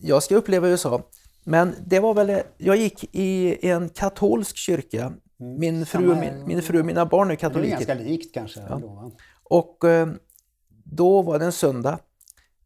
[0.00, 1.02] Jag ska uppleva USA.
[1.44, 5.12] Men det var väl, jag gick i en katolsk kyrka.
[5.36, 7.72] Min fru, och min, min fru och mina barn är Det är katoliker.
[7.76, 8.60] ganska likt kanske.
[8.80, 9.10] Då, va?
[9.42, 9.84] Och
[10.84, 11.98] då var det en söndag.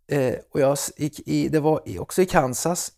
[0.09, 2.93] Eh, och jag gick i, det var också i Kansas.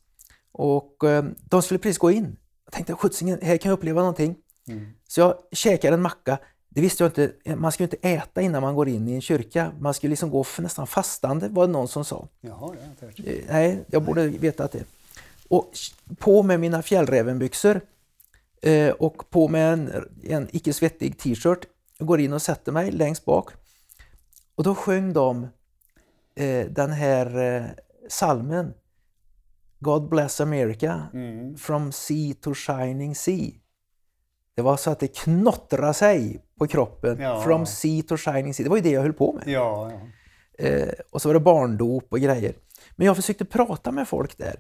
[0.52, 2.36] Och eh, de skulle precis gå in.
[2.64, 4.36] Jag tänkte, skjutsingen, här kan jag uppleva någonting.
[4.68, 4.86] Mm.
[5.08, 6.38] Så jag käkade en macka.
[6.68, 9.20] Det visste jag inte, man ska ju inte äta innan man går in i en
[9.20, 9.72] kyrka.
[9.80, 12.28] Man skulle liksom gå för nästan fastande, var det någon som sa.
[12.40, 13.28] Jaha, det har jag.
[13.28, 14.84] Eh, Nej, jag borde veta att det.
[15.48, 15.72] Och
[16.18, 17.80] på med mina fjällrävenbyxor
[18.62, 21.66] eh, och på med en, en icke svettig t-shirt.
[21.98, 23.50] Jag går in och sätter mig längst bak.
[24.54, 25.48] Och då sjöng de
[26.70, 27.64] den här eh,
[28.09, 28.72] salmen
[29.78, 31.57] God bless America Mm.
[31.57, 33.51] from sea to shining sea.
[34.55, 37.20] Det var så att det knottrade sig på kroppen.
[37.20, 37.43] Ja.
[37.43, 38.64] From sea to shining sea.
[38.64, 39.49] Det var ju det jag höll på med.
[39.49, 40.01] Ja, ja.
[40.66, 42.55] Eh, och så var det barndop och grejer.
[42.97, 44.57] Men jag försökte prata med folk där.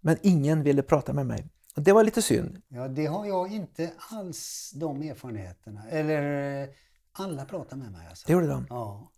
[0.00, 1.46] Men ingen ville prata med mig.
[1.76, 2.62] Och det var lite synd.
[2.68, 5.88] ja, det har jag inte alls de erfarenheterna.
[5.90, 6.68] Eller eh,
[7.12, 8.24] alla pratar med mig alltså.
[8.26, 8.66] Det gjorde de.
[8.70, 9.10] Ja.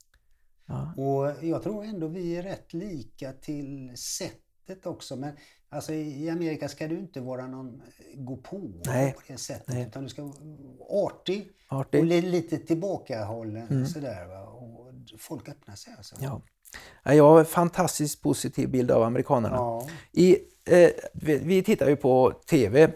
[0.72, 1.02] Ja.
[1.02, 5.16] Och jag tror ändå vi är rätt lika till sättet också.
[5.16, 5.32] Men
[5.68, 7.82] alltså i Amerika ska du inte vara någon
[8.14, 9.12] gå på Nej.
[9.12, 9.68] på det sättet.
[9.74, 9.86] Nej.
[9.86, 10.34] Utan du ska vara
[11.06, 12.04] artig och Artig.
[12.04, 13.86] li- lite tillbakahållen.
[13.86, 14.42] Sådär, va?
[14.42, 16.16] Och folk öppnar sig alltså.
[16.20, 16.42] Ja.
[17.04, 19.56] Ja, Jag har en fantastiskt positiv bild av amerikanerna.
[19.56, 19.88] Ja.
[20.12, 22.92] I, eh, vi, vi tittar ju på TV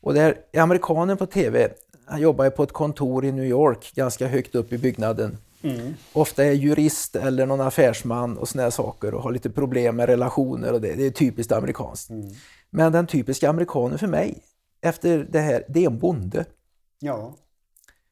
[0.00, 1.68] och där amerikanen på TV,
[2.06, 5.36] han jobbar ju på ett kontor i New York ganska högt upp i byggnaden.
[5.62, 5.94] Mm.
[6.12, 10.08] Ofta är jurist eller någon affärsman och såna här saker och har lite problem med
[10.08, 12.10] relationer och det, det är typiskt amerikanskt.
[12.10, 12.30] Mm.
[12.70, 14.42] Men den typiska amerikanen för mig,
[14.80, 16.44] efter det här, det är en bonde.
[16.98, 17.34] ja.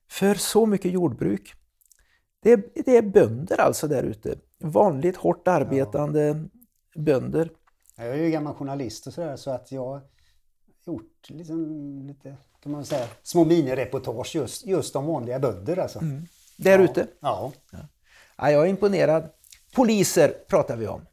[0.08, 1.54] För så mycket jordbruk.
[2.42, 4.38] Det är, det är bönder alltså där ute.
[4.58, 6.44] Vanligt hårt arbetande
[6.96, 7.50] bönder.
[7.96, 10.00] Jag är ju gammal journalist och sådär så att jag har
[10.86, 16.00] gjort liksom lite, kan man säga, små minireportage just, just om vanliga bönder alltså.
[16.56, 17.06] Där ute.
[17.20, 17.52] Ja.
[18.36, 19.30] Ja, jag är imponerad.
[19.74, 21.06] Poliser pratar vi om.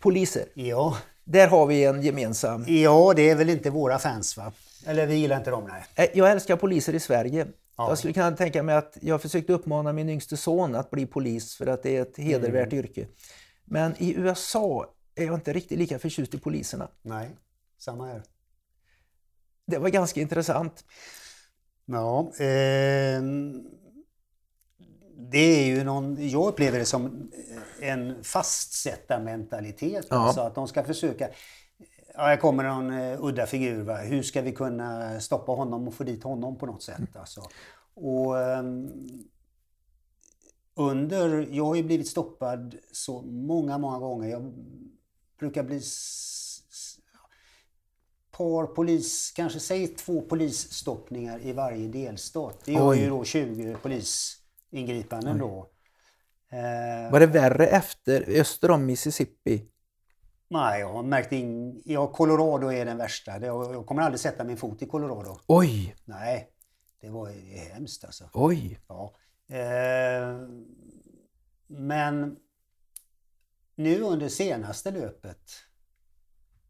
[0.00, 0.44] Poliser.
[0.54, 0.98] Ja.
[1.24, 2.64] Där har vi en gemensam...
[2.68, 4.52] ja, det är väl inte våra fans va?
[4.86, 5.84] Eller vi gillar inte dem nej.
[5.94, 7.46] Eh, Jag älskar poliser i Sverige.
[7.76, 7.88] Ja.
[7.88, 11.56] Jag skulle kunna tänka mig att jag försökte uppmana min yngste son att bli polis
[11.56, 12.84] för att det är ett hedervärt Mm.
[12.84, 13.06] yrke.
[13.64, 16.88] Men i USA är jag inte riktigt lika förtjust i poliserna.
[17.02, 17.30] Nej,
[17.78, 18.22] samma här.
[19.66, 20.84] Det var ganska intressant.
[21.86, 23.64] Ja, ehm,
[25.16, 27.30] det är ju någon, jag upplever det som
[27.80, 30.06] en fastsättarmentalitet.
[30.10, 30.16] Ja.
[30.16, 31.28] Alltså att de ska försöka,
[32.14, 33.96] ja, här kommer någon eh, udda figur, va?
[33.96, 37.16] hur ska vi kunna stoppa honom och få dit honom på något sätt?
[37.16, 37.42] Alltså.
[37.94, 38.90] Och, ehm,
[40.76, 44.28] under, jag har ju blivit stoppad så många, många gånger.
[44.28, 44.52] Jag
[45.38, 45.80] brukar bli
[48.36, 52.60] par polis, kanske säg två polisstoppningar i varje delstat.
[52.64, 52.98] Det gör Oj.
[52.98, 53.76] ju då 20
[54.74, 55.70] polisingripanden då.
[56.52, 59.68] Eh, Var det värre efter, öster om Mississippi?
[60.48, 63.40] nej, jag har märkt in, ja, Colorado är den värsta.
[63.40, 65.38] Jag kommer aldrig sätta min fot i Colorado.
[65.46, 66.48] Oj, Nej,
[67.00, 67.28] det var
[67.72, 68.30] hemskt alltså.
[68.32, 68.80] oj.
[68.88, 69.14] Ja.
[69.48, 70.38] Eh,
[71.66, 72.36] men
[73.76, 75.50] nu under senaste löpet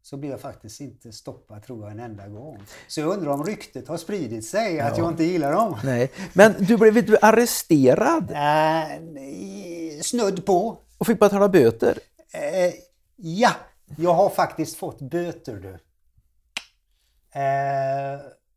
[0.05, 2.61] så blev jag faktiskt inte stoppad tror jag en enda gång.
[2.87, 5.03] Så jag undrar om ryktet har spridit sig att Ja.
[5.03, 5.77] jag inte gillar dem.
[5.83, 6.11] Nej.
[6.33, 10.77] Men du blev du arresterad Eh, snudd på.
[10.97, 11.99] och fick betala böter?
[12.31, 12.73] Eh,
[13.15, 13.51] ja,
[13.97, 15.79] jag har faktiskt fått böter du.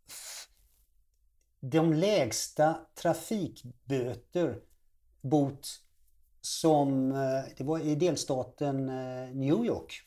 [0.08, 0.46] F-
[1.60, 4.58] de lägsta trafikböter,
[5.20, 5.68] bot,
[6.40, 7.08] som
[7.56, 8.86] det var i delstaten
[9.34, 10.02] New York.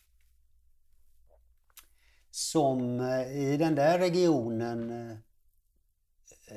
[2.32, 5.18] Som eh, i den där regionen eh,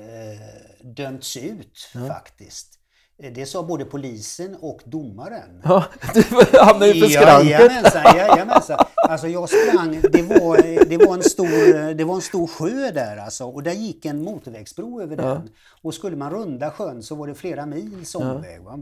[0.01, 0.39] eh,
[0.83, 2.79] dömts ut faktiskt.
[3.23, 5.61] Eh, Det sa både polisen och domaren.
[5.63, 6.21] Ja, du
[6.59, 7.49] hamnade ju på skranket.
[7.49, 8.79] Jajamensan, jajamensan.
[8.95, 13.17] Alltså jag sprang, det var, det, var en stor, det var en stor sjö där
[13.17, 15.49] alltså och där gick en motorvägsbro över den.
[15.81, 18.61] Och skulle man runda sjön så var det flera mils omväg.
[18.63, 18.79] Va?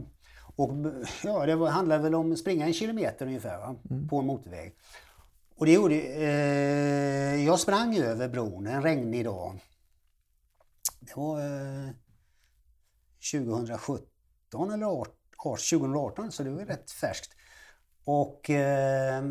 [0.56, 0.70] Och
[1.24, 3.76] ja, det var, handlade väl om att springa en kilometer ungefär va?
[4.10, 4.74] på en motorväg.
[5.64, 9.60] Och det gjorde, eh, jag sprang över bron en regnig dag.
[11.00, 11.90] Det var eh,
[13.32, 17.30] 2017 eller 18, 2018 så det var rätt färskt.
[18.04, 19.24] Och eh,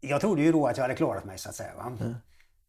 [0.00, 1.74] jag trodde ju då att jag hade klarat mig så att säga.
[1.76, 1.92] Va?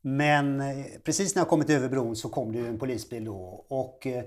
[0.01, 4.07] Men eh, precis när jag kommit över bron så kom det en polisbil då och
[4.07, 4.24] eh,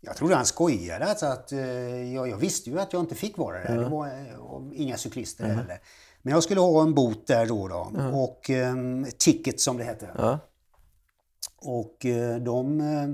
[0.00, 1.04] jag trodde han skojade.
[1.04, 3.78] Alltså att, eh, jag, jag visste ju att jag inte fick vara där.
[3.78, 5.80] Det var och inga cyklister heller.
[6.22, 7.68] Men jag skulle ha en bot där då.
[7.68, 8.74] då Och eh,
[9.18, 10.10] ticket som det hette.
[10.18, 10.38] Ja.
[11.60, 12.80] Och eh, de...
[12.80, 13.10] Eh,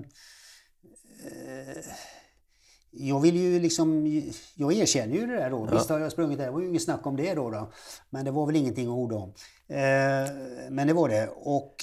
[2.90, 4.06] jag vill ju liksom...
[4.54, 5.68] Jag erkänner ju det där då.
[5.72, 6.44] Visst har jag sprungit där.
[6.44, 7.50] Det var ju inget snack om det då.
[7.50, 7.72] då.
[8.10, 9.32] Men det var väl ingenting att orda om.
[9.68, 10.30] Eh,
[10.70, 11.28] men det var det.
[11.28, 11.74] Och,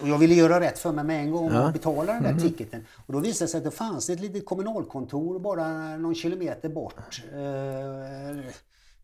[0.00, 2.86] och jag ville göra rätt för mig med en gång och betala den där ticketen.
[3.06, 7.22] Och då visade det sig att det fanns ett litet kommunalkontor bara någon kilometer bort.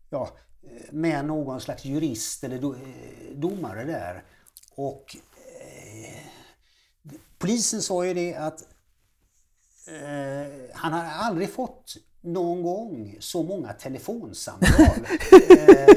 [0.09, 0.29] Ja,
[0.91, 4.23] med någon slags jurist eller do, eh, domare där.
[4.75, 5.15] Och
[7.37, 8.61] polisen sa ju det att
[9.87, 14.69] eh, han har aldrig fått någon gång så många telefonsamtal.
[15.49, 15.87] eh,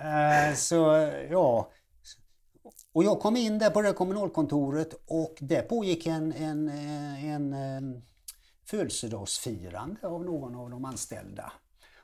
[0.48, 1.70] eh, så ja.
[2.92, 7.52] Och jag kom in där på det kommunalkontoret och där pågick en, en, eh, en
[7.52, 8.00] eh,
[8.64, 11.52] födelsedagsfirande av någon av de anställda.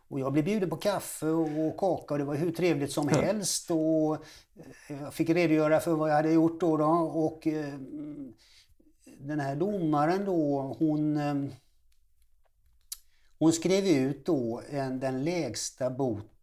[0.09, 3.71] Och jag blev bjuden på kaffe och kaka och det var hur trevligt som helst.
[3.71, 6.77] Och eh, jag fick redogöra för vad jag hade gjort då.
[6.77, 7.75] då och eh,
[9.19, 11.35] den här domaren då, hon, eh,
[13.39, 16.34] hon skrev ut då en, den lägsta boten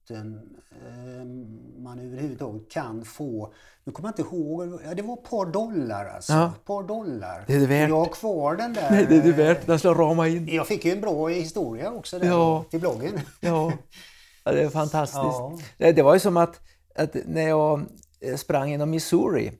[1.77, 3.53] man överhuvudtaget kan få.
[3.83, 6.33] Nu kommer jag inte ihåg, ja, det var ett par dollar alltså.
[6.33, 6.53] Ja.
[6.55, 7.43] Ett par dollar.
[7.47, 7.89] Det är det värt.
[7.89, 8.91] Jag har kvar den där.
[8.91, 9.67] Nej, det är det värt.
[9.67, 10.47] Den ska rama in.
[10.47, 12.65] Jag fick ju en bra historia också där ja.
[12.69, 13.19] till bloggen.
[13.39, 13.73] Ja.
[14.43, 15.17] ja, det är fantastiskt.
[15.17, 15.57] Ja.
[15.77, 16.59] Det, var ju som att,
[16.95, 17.85] att när jag
[18.19, 19.51] eh, sprang genom Missouri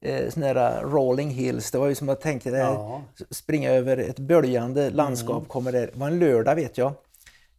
[0.00, 1.70] eh, såna där rolling hills.
[1.70, 3.02] Det var ju som att tänka ja.
[3.30, 5.36] springa över ett böljande landskap.
[5.36, 5.48] Mm.
[5.48, 5.86] Kommer det.
[5.86, 6.92] det var en lördag vet jag.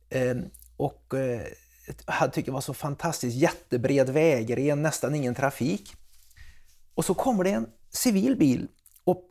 [0.09, 0.35] Eh,
[0.77, 1.41] och eh,
[2.05, 5.95] jag tycker var så fantastiskt jättebred vägren, nästan ingen trafik.
[6.95, 8.67] Och så kommer det en civil bil
[9.03, 9.29] och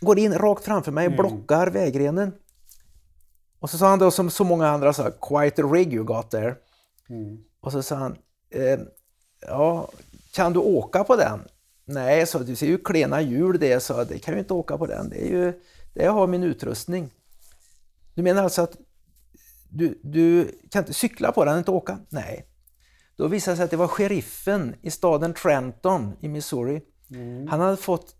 [0.00, 1.26] går in rakt framför mig och mm.
[1.26, 2.32] blockar vägrenen.
[3.60, 6.30] Och så sa han då som så många andra sa, quite a rig you got
[6.30, 6.56] there.
[7.08, 7.38] Mm.
[7.60, 8.16] Och så sa han,
[8.50, 8.80] eh,
[9.40, 9.90] ja,
[10.32, 11.40] kan du åka på den?
[11.84, 14.86] Nej, så du ser ju klena hjul det, så det kan ju inte åka på
[14.86, 15.08] den.
[15.08, 15.60] Det är ju,
[15.94, 17.10] det har min utrustning.
[18.14, 18.76] Du menar alltså att
[19.70, 21.98] du, du kan inte cykla på den, inte åka?
[22.08, 22.44] Nej.
[23.16, 26.80] Då visade det sig att det var sheriffen i staden Trenton i Missouri.
[27.10, 27.48] Mm.
[27.48, 28.16] Han hade fått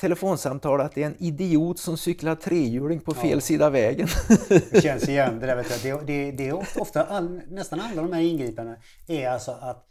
[0.00, 3.40] telefonsamtal att det är en idiot som cyklar trehjuling på fel ja.
[3.40, 4.08] sida vägen.
[4.48, 5.56] Det känns igen det där.
[5.56, 5.90] Vet du.
[5.90, 8.76] Det, det, det är ofta, all, nästan alla de här ingripandena
[9.08, 9.86] är alltså att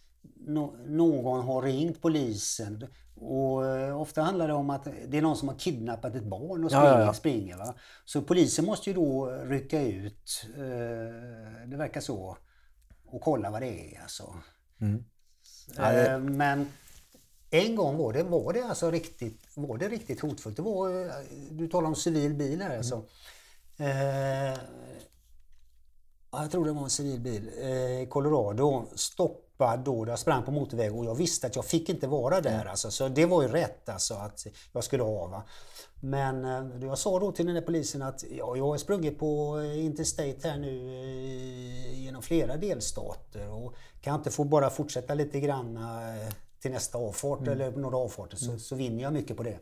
[0.47, 2.87] no, någon har ringt polisen
[3.21, 6.63] och eh, ofta handlar det om att det är någon som har kidnappat ett barn
[6.63, 6.99] och springer.
[6.99, 7.13] Ja, ja.
[7.13, 7.73] springer va?
[8.05, 12.37] Så polisen måste ju då rycka ut, eh, det verkar så,
[13.05, 14.01] och kolla vad det är.
[14.01, 14.33] Alltså.
[14.81, 15.03] Mm.
[15.77, 16.11] Ja, det...
[16.11, 16.67] Eh, men
[17.49, 20.55] en gång var det, var det alltså riktigt, var det riktigt hotfullt.
[20.55, 21.11] Det var,
[21.51, 23.05] du talar om civil bil här alltså.
[23.77, 24.53] Mm.
[24.53, 24.59] Eh,
[26.31, 27.47] jag tror det var en civil bil.
[27.47, 28.85] I Colorado.
[28.95, 29.50] Stopp
[29.85, 30.05] då.
[30.07, 32.55] Jag sprang på motorväg och jag visste att jag fick inte vara där.
[32.55, 32.67] Mm.
[32.67, 35.43] Alltså, så det var ju rätt alltså att jag skulle ha.
[36.03, 39.59] Men eh, jag sa då till den där polisen att ja, jag har sprungit på
[39.59, 45.13] eh, Interstate här nu eh, genom flera delstater och kan jag inte få bara fortsätta
[45.13, 45.79] lite grann
[46.61, 47.53] till nästa avfart mm.
[47.53, 48.59] eller några avfarter så, mm.
[48.59, 49.59] så vinner jag mycket på det.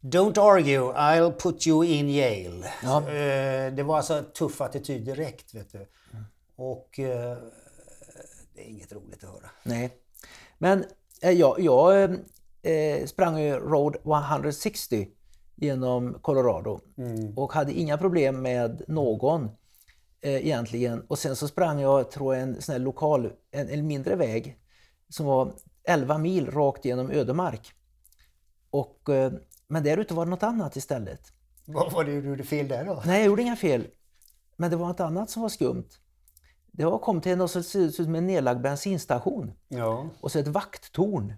[0.00, 2.66] Don't argue, I'll put you in jail.
[2.82, 3.00] Ja.
[3.70, 5.54] Det var alltså tuff attityd direkt.
[5.54, 5.78] Vet du.
[5.78, 6.24] Mm.
[6.56, 7.00] Och
[8.54, 9.50] det är inget roligt att höra.
[9.62, 9.90] Nej.
[10.58, 10.84] Men
[11.22, 12.04] eh, jag, jag
[12.62, 15.08] eh, sprang ju Road 160
[15.54, 17.38] genom Colorado mm.
[17.38, 19.44] och hade inga problem med någon
[20.20, 21.00] eh, egentligen.
[21.08, 24.58] Och sen så sprang jag, tror jag, en sån här lokal, en, en mindre väg
[25.08, 27.72] som var 11 mil rakt genom ödemark.
[28.70, 29.32] Och, eh,
[29.68, 31.32] men där ute var det något annat istället.
[31.64, 33.02] Vad var det du gjorde fel där då?
[33.06, 33.86] Nej, jag gjorde inga fel.
[34.56, 35.88] Men det var något annat som var skumt.
[36.76, 39.52] Det har kommit till något som ser ut som en nedlagd bensinstation.
[39.68, 40.08] Ja.
[40.20, 41.34] Och så ett vakttorn.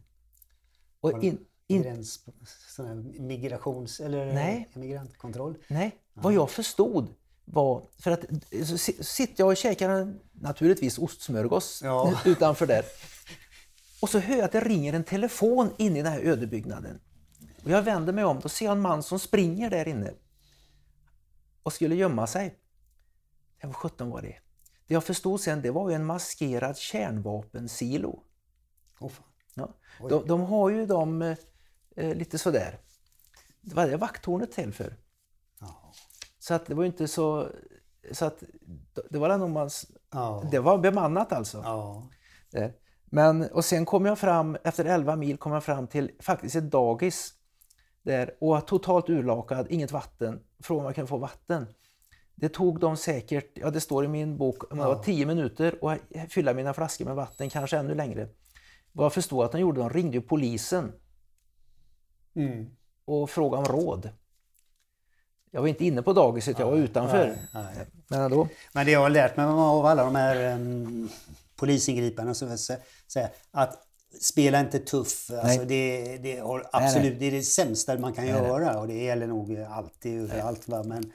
[1.01, 1.83] Och in, in...
[1.83, 2.27] Gräns,
[3.19, 4.69] migrations eller Nej.
[4.75, 5.57] emigrantkontroll?
[5.69, 6.21] Nej, ja.
[6.23, 7.15] vad jag förstod
[7.45, 8.25] var, för att
[8.65, 12.21] så sitter jag och käkar naturligtvis ostsmörgås ja.
[12.25, 12.85] utanför där.
[14.01, 17.01] Och så hör jag att det ringer en telefon in i den här ödebyggnaden.
[17.65, 20.13] Och jag vänder mig om, då ser jag en man som springer där inne
[21.63, 22.55] och skulle gömma sig.
[23.63, 24.37] Vad sjutton var det?
[24.87, 28.23] Det jag förstod sen, det var ju en maskerad kärnvapensilo.
[29.01, 29.13] Oh,
[29.55, 29.75] ja.
[30.09, 31.23] de, de, har ju dem
[31.97, 32.81] eh, lite sådär.
[33.61, 34.97] Vad är det vakttornet till för?
[35.61, 35.93] Oh.
[36.39, 37.49] Så att det var ju inte så...
[38.13, 38.43] Så att
[39.11, 39.71] det var nog man,
[40.13, 40.51] oh.
[40.51, 41.59] Det var bemannat alltså.
[41.59, 42.05] Oh.
[43.05, 46.71] Men, och sen kom jag fram, efter 11 mil kom jag fram till faktiskt ett
[46.71, 47.33] dagis.
[48.03, 50.41] Där, och totalt urlakad, inget vatten.
[50.63, 51.67] Frågade om jag kunde få vatten.
[52.39, 56.33] Det tog dem säkert, ja det står i min bok, det var 10 minuter att
[56.33, 58.29] fylla mina flaskor med vatten, kanske ännu längre.
[58.93, 60.93] Vad jag förstod att de gjorde, de ringde polisen.
[62.35, 62.71] Mm.
[63.05, 64.11] Och frågade om råd.
[65.51, 67.27] Jag var inte inne på dagiset, jag var utanför.
[67.27, 67.87] Nej, nej.
[68.09, 68.49] Men ändå.
[68.73, 71.09] Men det jag har lärt mig av alla de här um,
[71.57, 73.87] polisingripandena, så säga, att
[74.21, 75.31] spela inte tuff.
[75.31, 76.41] Alltså det, det,
[76.73, 80.67] absolut, nej, det är det sämsta man kan göra och det gäller nog alltid överallt.
[80.67, 81.13] Men,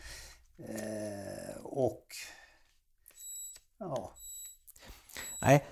[0.70, 2.06] Eh, och
[3.80, 4.12] ja.
[5.42, 5.66] Nej,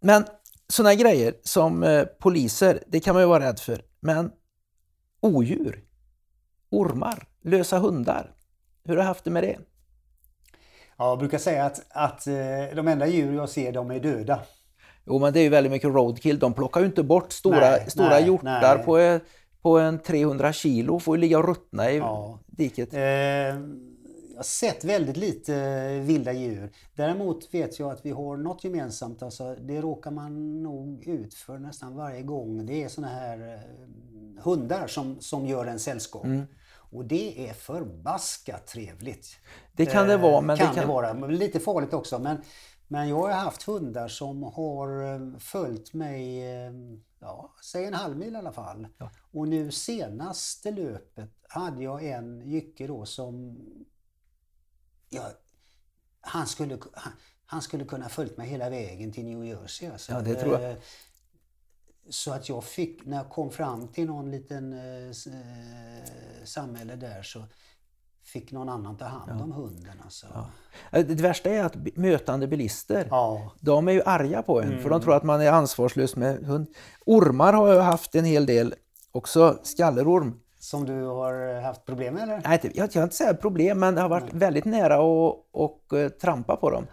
[0.00, 0.24] men
[0.68, 3.82] sådana grejer som eh, poliser, det kan man ju vara rädd för.
[4.00, 4.32] Men
[5.20, 5.84] odjur,
[6.70, 8.34] ormar, lösa hundar.
[8.84, 9.58] Hur har du haft det med det?
[10.98, 12.34] Ja, jag brukar säga att, att eh,
[12.74, 14.40] de enda djur jag ser, de är döda.
[15.06, 16.38] Jo, men det är ju väldigt mycket roadkill.
[16.38, 18.84] De plockar ju inte bort stora, nej, stora nej, hjortar nej.
[18.84, 19.24] På,
[19.62, 21.00] på en 300 kilo.
[21.00, 22.40] Får ju ligga och ruttna i ja.
[22.46, 22.94] diket.
[22.94, 23.00] Eh,
[24.36, 26.72] jag har sett väldigt lite vilda djur.
[26.94, 29.22] Däremot vet jag att vi har något gemensamt.
[29.22, 32.66] Alltså, det råkar man nog ut för nästan varje gång.
[32.66, 36.24] Det är såna här eh, hundar som, som gör en sällskap.
[36.24, 36.46] Mm.
[36.68, 39.36] Och det är förbaskat trevligt.
[39.72, 40.40] Det kan det vara.
[40.40, 41.12] Men kan det kan det vara.
[41.12, 42.18] Lite farligt också.
[42.18, 42.36] Men,
[42.88, 46.72] men jag har haft hundar som har eh, följt mig, eh,
[47.20, 48.86] ja, säg en halv mil i alla fall.
[48.98, 49.10] Ja.
[49.32, 53.58] Och nu senaste löpet hade jag en jycke då som...
[55.08, 55.30] Ja,
[56.20, 57.12] han, skulle, han,
[57.46, 59.88] han skulle kunna följt mig hela vägen till New Jersey.
[59.88, 60.12] Alltså.
[60.12, 60.70] Ja, det tror jag.
[60.70, 60.76] Eh,
[62.08, 65.12] så att jag fick, när jag kom fram till någon liten eh,
[66.44, 67.42] samhälle där så
[68.26, 69.56] fick någon annan ta hand om ja.
[69.56, 70.00] hunden.
[70.04, 70.26] Alltså.
[70.90, 71.02] Ja.
[71.02, 73.52] Det värsta är att mötande bilister, ja.
[73.60, 74.82] de är ju arga på en mm.
[74.82, 75.04] för de mm.
[75.04, 76.66] tror att man är ansvarslös med hund.
[77.06, 78.74] Ormar har jag haft en hel del,
[79.12, 80.40] också skallerorm.
[80.66, 82.42] Som du har haft problem med eller?
[82.44, 86.08] Nej, jag, jag inte säga problem, men det har varit väldigt nära att och, uh,
[86.08, 86.86] trampa på dem.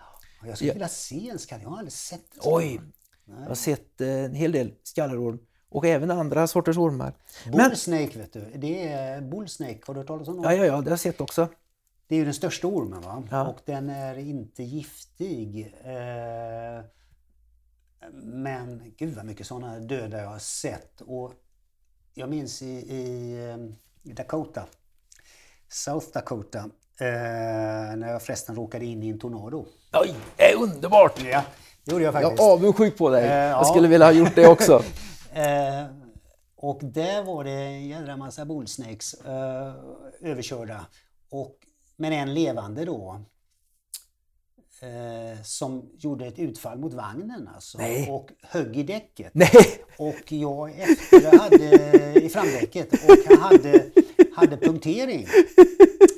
[0.45, 2.39] Jag skulle vilja se en skalle, jag har aldrig sett det.
[2.43, 2.82] Oj!
[3.26, 3.38] Nej.
[3.41, 7.13] Jag har sett uh, en hel del skallerorm och även andra sorters ormar.
[7.51, 10.53] Bullsnake vet du, det är bullsnake, har du hört talas om det?
[10.53, 11.47] Ja, ja, ja, det har jag sett också.
[12.07, 13.24] Det är ju den största ormen va?
[13.32, 13.47] Ja.
[13.47, 15.74] och den är inte giftig.
[15.84, 16.86] Eh,
[18.13, 21.01] men gud vad mycket sådana döda jag har sett.
[21.01, 21.34] Och
[22.14, 22.99] jag minns i, i,
[24.03, 24.66] i eh, Dakota,
[25.68, 26.59] South Dakota,
[26.99, 29.66] eh, när jag förresten råkade in i en tornado.
[29.93, 31.24] Oj, det är underbart!
[31.24, 31.43] Ja,
[31.84, 32.39] det gjorde jag faktiskt.
[32.39, 33.26] Jag är avundsjuk på dig.
[33.28, 34.84] jag skulle vilja ha gjort det också.
[35.36, 35.86] Eh,
[36.55, 39.74] och där var det en jädra massa bullsnakes eh,
[40.22, 40.86] överkörda.
[41.30, 41.55] Och,
[41.95, 43.22] men en levande då.
[44.84, 48.10] Eh, som gjorde ett utfall mot vagnen alltså, Nej.
[48.12, 49.32] och högg i däcket.
[49.34, 49.84] Nej.
[49.98, 53.86] Och jag efter hade i framdäcket och han hade,
[54.36, 55.28] hade punktering.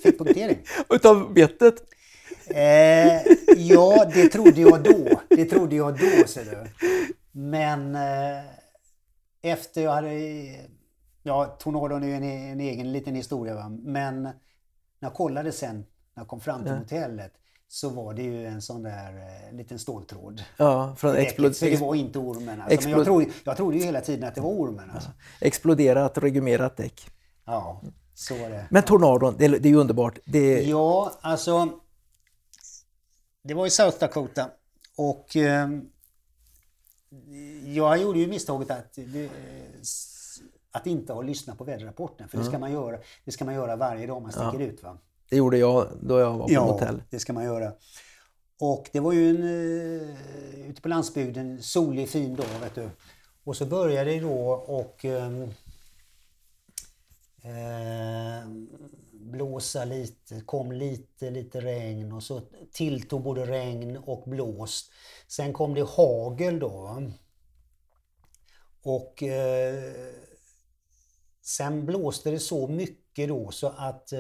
[0.04, 0.58] Fick punktering.
[0.90, 1.76] Utav bettet?
[2.48, 3.22] Eh,
[3.58, 5.22] ja, det trodde jag då.
[5.30, 6.88] Det trodde jag då, ser du.
[7.32, 8.44] Men eh,
[9.42, 10.10] efter jag hade...
[11.24, 13.70] Ja, tornadon är ju en, en, egen liten historia va.
[13.70, 14.34] Men när
[15.00, 16.78] jag kollade sen, när jag kom fram till ja.
[16.78, 17.34] hotellet,
[17.68, 19.18] så var det ju en sån där
[19.50, 20.44] eh, liten ståltråd.
[20.58, 21.56] Ja, från explod...
[21.56, 22.62] Så det var inte ormen.
[22.62, 22.74] Alltså.
[22.74, 22.92] Explod...
[22.92, 24.92] Men jag, trodde, jag trodde ju hela tiden att det var ormen.
[24.92, 25.10] Alltså.
[25.40, 25.48] Ja.
[25.48, 27.10] Exploderat, regumerat däck.
[27.46, 27.82] Ja,
[28.14, 28.68] så var det.
[28.70, 30.20] Men tornadon, det, det är ju underbart.
[30.26, 30.64] Det...
[30.64, 31.70] Ja, alltså...
[33.42, 34.50] Det var i South Dakota
[34.98, 35.70] och eh,
[37.66, 38.98] jag gjorde ju misstaget att,
[40.72, 42.30] att inte ha lyssnat på väderrapporten.
[42.30, 44.66] För det, ska man göra, det ska man göra varje dag man sticker ja.
[44.66, 44.84] ut.
[44.84, 44.98] Va?
[45.30, 47.04] Det gjorde jag då jag var på ja, hotell.
[47.10, 47.74] det ska man göra.
[48.60, 52.46] Och det var ju en, uh, ute på landsbygden, solig fin dag.
[52.62, 52.90] Vet du.
[53.44, 55.48] Och så började det då och uh,
[59.12, 64.92] blåsa lite, kom lite, lite regn och så tilltog både regn och blåst.
[65.28, 67.04] Sen kom det hagel då.
[68.82, 69.94] Och eh,
[71.42, 74.14] sen blåste det så mycket då så att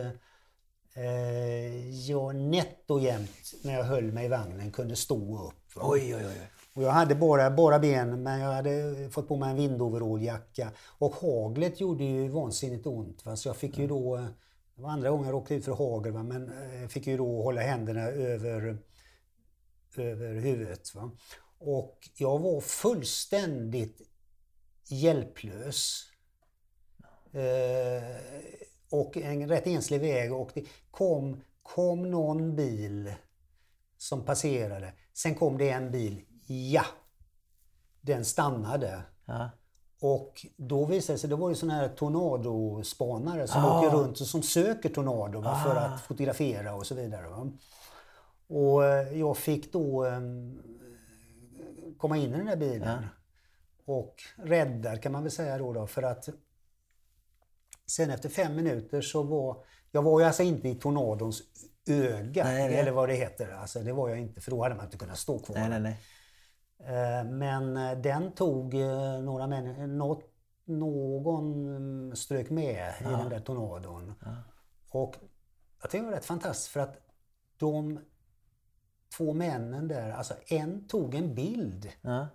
[0.95, 5.71] eh, jag nätt och jämnt när jag höll mig i vagnen kunde stå upp.
[5.75, 6.51] Oj, oj, oj.
[6.73, 10.71] Och jag hade bara, bara ben men jag hade fått på mig en vindoveralljacka.
[10.97, 13.25] Och haglet gjorde ju vansinnigt ont.
[13.25, 13.35] Va?
[13.35, 14.17] Så jag fick ju då,
[14.75, 16.23] det var andra gången jag råkade ut för hagel, va?
[16.23, 18.77] men jag eh, fick ju då hålla händerna över
[19.97, 20.95] över huvudet.
[20.95, 21.11] Va?
[21.57, 24.01] Och jag var fullständigt
[24.87, 26.03] hjälplös.
[27.31, 28.15] Eh,
[28.89, 33.13] och en rätt enslig väg och det kom, kom någon bil
[33.97, 34.93] som passerade.
[35.13, 36.85] Sen kom det en bil, ja!
[38.01, 39.01] Den stannade.
[39.25, 39.49] Ja.
[40.01, 43.79] Och då visade det sig, det var ju sådana här tornadospanare som ah.
[43.79, 45.63] åker runt och som söker tornado ah.
[45.63, 47.27] för att fotografera och så vidare.
[47.27, 47.51] Va?
[48.47, 50.61] Och eh, jag fick då ehm,
[51.97, 53.03] komma in i den där bilen.
[53.03, 53.93] Ja.
[53.93, 56.29] Och räddad kan man väl säga då, då för att
[57.87, 61.41] sen efter fem minuter så var jag var ju alltså inte i tornadons
[61.89, 62.79] öga nej, nej.
[62.79, 63.51] eller vad det heter.
[63.51, 65.55] Alltså, det var jag inte för då hade man inte kunnat stå kvar.
[65.55, 65.97] Nej, nej, nej.
[66.79, 68.73] Eh, men eh, den tog
[69.23, 70.23] några människor,
[70.65, 73.09] någon strök med ja.
[73.09, 74.13] i den där tornadon.
[74.25, 74.35] Ja.
[74.89, 75.15] Och
[75.81, 76.97] jag tycker det var rätt fantastiskt för att
[77.57, 77.99] de
[79.17, 82.27] två männen där, alltså en tog en bild ja.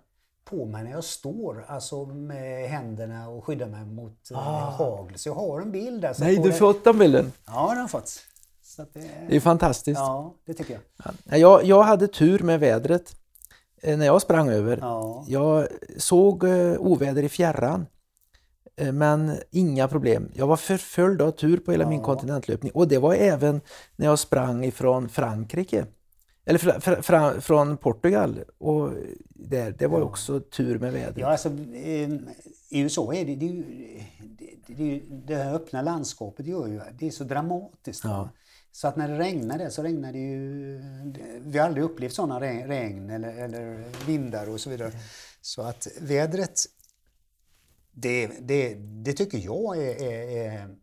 [0.45, 4.69] På mig när jag står alltså med händerna och skyddar mig mot eh, ah.
[4.69, 5.17] hagel.
[5.19, 6.15] Så jag har en bild där.
[6.19, 7.31] Nej, du fått den bilden?
[7.45, 8.19] Ja, den har fått.
[8.63, 9.99] Så det, det är fantastiskt.
[9.99, 11.13] Ja, det tycker jag.
[11.23, 11.63] Ja, jag.
[11.63, 13.15] Jag hade tur med vädret
[13.81, 14.77] eh, när jag sprang över.
[14.81, 15.25] Ja.
[15.27, 17.85] Jag såg uh, oväder i fjärran.
[18.77, 20.31] Eh, Men inga problem.
[20.33, 22.05] Jag var förföljd av tur på hela min Ja.
[22.05, 23.61] kontinentlöpning och det var även
[23.95, 25.85] när jag sprang ifrån Frankrike.
[26.51, 28.43] Eller fra, fra, fra, från Portugal.
[28.57, 28.93] Och
[29.29, 31.17] där, det var ju också tur med vädret.
[31.17, 32.09] Ja, alltså, eh,
[32.69, 33.63] I USA är det, det,
[34.67, 38.03] det, det, det här öppna landskapet gör ju, det är så dramatiskt.
[38.03, 38.29] Ja.
[38.71, 40.81] Så att när det regnar där så regnar det ju...
[41.39, 44.91] Vi har aldrig upplevt sådana regn, regn eller, eller vindar och så vidare.
[45.41, 46.59] Så att vädret,
[47.91, 50.75] det, det, det tycker jag är, är, är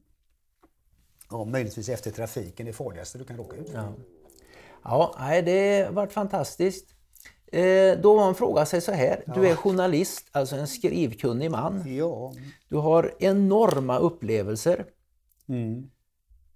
[1.30, 3.78] ja, möjligtvis efter trafiken det farligaste du kan råka ut för.
[3.78, 3.94] Ja.
[4.84, 6.88] Ja, nej, det har varit fantastiskt.
[7.52, 11.94] Eh, då man frågar sig så här, du är journalist, alltså en skrivkunnig man.
[11.96, 12.32] Ja.
[12.68, 14.84] Du har enorma upplevelser.
[15.48, 15.90] Mm.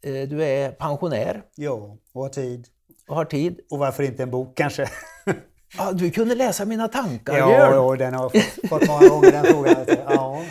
[0.03, 2.67] Eh, du är pensionär Ja, och ha tid.
[3.09, 3.61] och har tid.
[3.71, 4.89] Och varför inte en bok kanske?
[5.79, 7.75] Ja, du kunde läsa mina tankar, Ja, Björn.
[7.75, 9.87] ja, den har jag fått- många gånger den frågan.
[10.09, 10.43] Ja,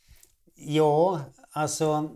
[0.54, 1.20] ja
[1.52, 2.10] alltså...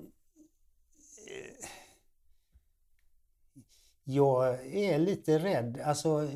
[4.14, 5.80] Jag är lite rädd.
[5.84, 6.28] Alltså,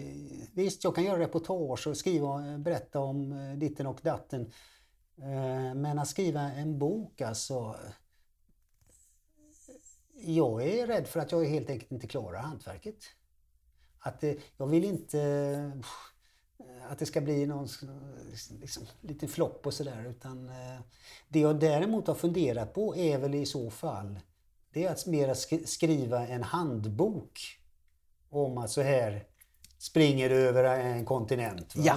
[0.53, 4.53] visst, jag kan göra reportage och skriva, berätta om eh, ditten och datten.
[5.17, 7.77] Eh, men att skriva en bok, alltså...
[10.17, 13.05] Jag är rädd för att jag helt enkelt inte klarar hantverket.
[13.99, 15.83] Att det, jag vill inte
[16.89, 17.69] att det ska bli någon
[18.61, 20.07] liksom, liten flopp och sådär.
[20.11, 20.51] Utan
[21.29, 24.19] det jag däremot har funderat på är väl i så fall
[24.75, 25.35] det är att mera
[25.65, 27.61] skriva en handbok
[28.36, 29.23] om att så här
[29.78, 31.77] springer du över en kontinent.
[31.77, 31.82] Va?
[31.86, 31.94] Ja.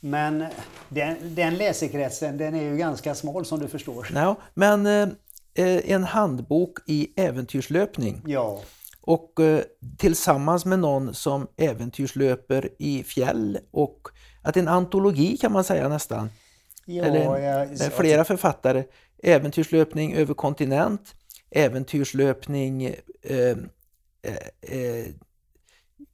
[0.00, 0.44] Men
[0.88, 4.08] den, den läsekretsen den är ju ganska smal som du förstår.
[4.14, 5.08] Ja, men eh,
[5.54, 8.60] eh, en handbok i äventyrslöpning Ja,
[9.00, 9.60] och eh,
[9.98, 14.08] tillsammans med någon som äventyrslöper i fjäll och
[14.42, 16.30] att en antologi kan man säga nästan.
[16.84, 18.84] ja Eller jag, med flera författare.
[19.22, 21.14] Äventyrslöpning över kontinent,
[21.50, 23.56] äventyrslöpning eh,
[24.22, 25.06] eh, eh,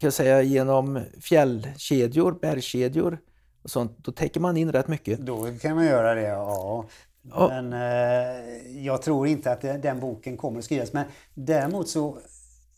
[0.03, 3.19] kan säga, genom fjällkedjor, bergskedjor
[3.63, 3.99] och sånt.
[3.99, 5.19] Då täcker man in rätt mycket.
[5.19, 6.85] Då kan man göra det, ja.
[7.23, 10.93] Men eh, jag tror inte att den boken kommer att skrivas.
[10.93, 11.05] Men
[11.35, 12.19] däremot så,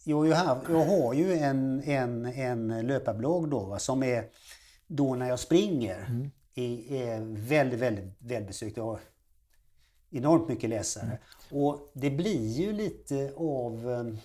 [0.04, 4.24] jag, har jag har ju en, en, en löparblogg då va, som är
[4.86, 6.30] då när jag springer.
[6.54, 8.76] Är, är väldigt, väldigt välbesökt.
[8.76, 9.00] Jag har
[10.10, 11.18] enormt mycket läsare.
[11.50, 14.18] Och det blir ju lite av eh,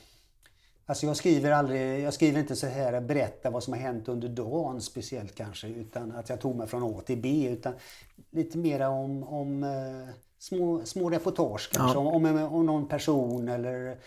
[0.90, 4.30] Alltså jag skriver aldrig, jag skriver inte så här berätta vad som har hänt under
[4.30, 7.74] dagen speciellt kanske, utan att jag tog mig från A till B, utan
[8.32, 12.02] lite mera om, om eh, små, små reportage kanske, Ja.
[12.02, 14.00] om, om, någon person eller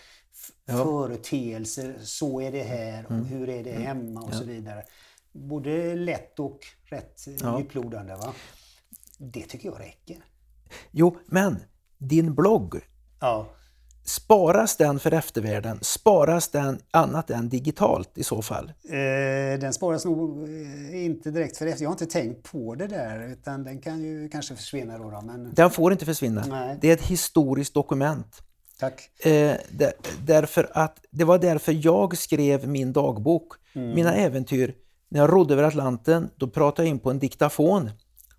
[0.65, 0.73] Ja.
[0.73, 0.85] Mm.
[0.85, 1.95] företeelser.
[2.01, 4.83] Så är det här och hur är det hemma och så vidare.
[5.31, 7.59] Både lätt och rätt eh, Ja.
[7.59, 8.15] djuplodande.
[8.15, 8.33] Va?
[9.17, 10.25] Det tycker jag räcker.
[10.91, 11.55] Jo, men
[11.97, 12.75] din blogg,
[13.19, 13.47] Ja.
[14.05, 15.79] Sparas den för eftervärlden?
[15.81, 18.73] Sparas den annat än digitalt i så fall?
[18.83, 21.83] Eh, den sparas nog eh, inte direkt för efter.
[21.83, 25.09] Jag har inte tänkt på det där utan den kan ju kanske försvinna då.
[25.09, 26.45] då men Den får inte försvinna.
[26.49, 26.77] Nej.
[26.81, 28.37] Det är ett historiskt dokument.
[28.79, 29.25] tack.
[29.25, 29.93] Eh, där,
[30.25, 33.95] därför att, det var därför jag skrev min dagbok, Mm.
[33.95, 34.75] mina äventyr.
[35.09, 37.89] När jag rodde över Atlanten, då pratade jag in på en diktafon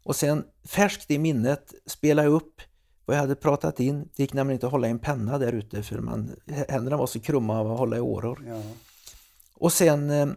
[0.05, 2.61] och sen färskt i minnet spelade jag upp
[3.05, 4.09] vad jag hade pratat in.
[4.17, 6.31] Det gick nämligen inte att hålla i en penna där ute för man,
[6.69, 8.45] händerna var så krumma av att hålla i åror.
[8.49, 8.63] Ja.
[9.55, 10.29] Och sen eh,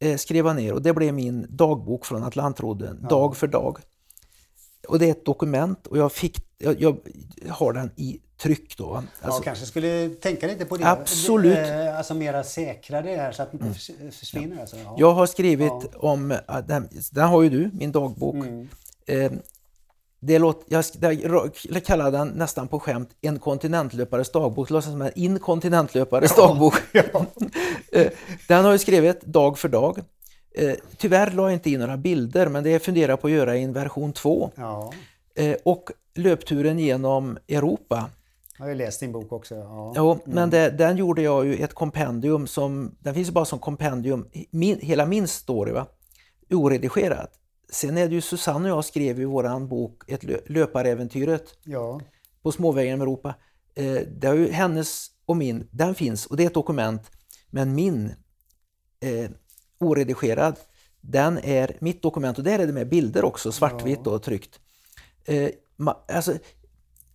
[0.00, 3.78] eh, skrev jag ner och det blev min dagbok från Atlantrodden, dag för dag.
[4.88, 6.96] Och det är ett dokument och jag, fick, jag, jag
[7.48, 8.94] har den i tryck då.
[8.94, 10.86] Alltså, ja, kanske skulle tänka lite på det.
[10.90, 11.58] Absolut.
[11.58, 14.60] Eh, Alltså mera säkra det här så att det inte förs- försvinner.
[14.60, 14.76] Alltså.
[14.76, 14.94] Ja.
[14.98, 15.98] Jag har skrivit Ja.
[15.98, 16.38] om, äh,
[16.68, 18.34] den, den har ju du, min dagbok.
[18.34, 18.68] Mm.
[19.06, 19.32] Eh,
[20.20, 20.84] det låt, jag,
[21.62, 24.68] jag kallar den nästan på skämt en kontinentlöpares dagbok.
[24.68, 26.74] Det låter som en inkontinentlöpares dagbok.
[27.92, 28.10] Eh,
[28.48, 29.98] den har jag skrivit dag för dag.
[30.54, 33.56] Eh, tyvärr la jag inte in några bilder, men det jag funderar på att göra
[33.56, 34.50] i en version 2.
[34.54, 34.92] Ja.
[35.34, 38.10] Eh, och löpturen genom Europa.
[38.58, 39.54] Jag har ju läst din bok också.
[39.54, 39.92] Ja.
[39.96, 43.58] Jo, men det, den gjorde jag ju ett kompendium som, den finns ju bara som
[43.58, 45.86] kompendium, min, hela min story va,
[46.50, 47.30] oredigerat.
[47.70, 52.00] Sen är det ju Susanne och jag skrev i våran bok ett lö, Löparäventyret Ja.
[52.42, 53.34] på småvägen genom Europa.
[53.74, 57.10] Eh, det är ju hennes och min, den finns och det är ett dokument.
[57.50, 58.14] Men min
[59.00, 59.30] eh,
[59.78, 60.56] oredigerad,
[61.00, 64.60] den är mitt dokument och där är det med bilder också, svartvitt och tryckt.
[65.24, 66.34] Eh, ma, alltså,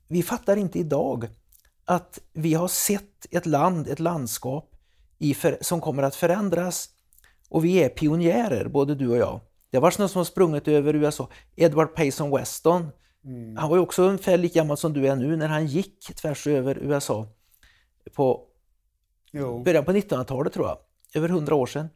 [0.08, 1.28] vi fattar inte idag
[1.86, 4.76] att vi har sett ett land, ett landskap
[5.20, 6.90] i för, som kommer att förändras
[7.50, 9.40] och vi är pionjärer, både du och jag.
[9.74, 11.30] Det var någon som har sprungit över USA.
[11.56, 12.91] Edward Payson Weston
[13.26, 13.58] Mm.
[13.58, 16.48] Han var ju också ungefär lika gammal som du är nu när han gick tvärs
[16.48, 17.28] över USA
[18.14, 18.48] på
[19.32, 19.64] jo.
[19.64, 20.78] början på 1900-talet tror jag,
[21.14, 21.90] över 100 år sedan.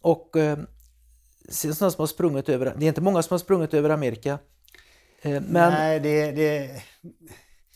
[0.00, 0.58] Och eh,
[1.48, 4.38] sen som har sprungit över, det är inte många som har sprungit över Amerika.
[5.22, 6.82] Eh, men Nej, det, det...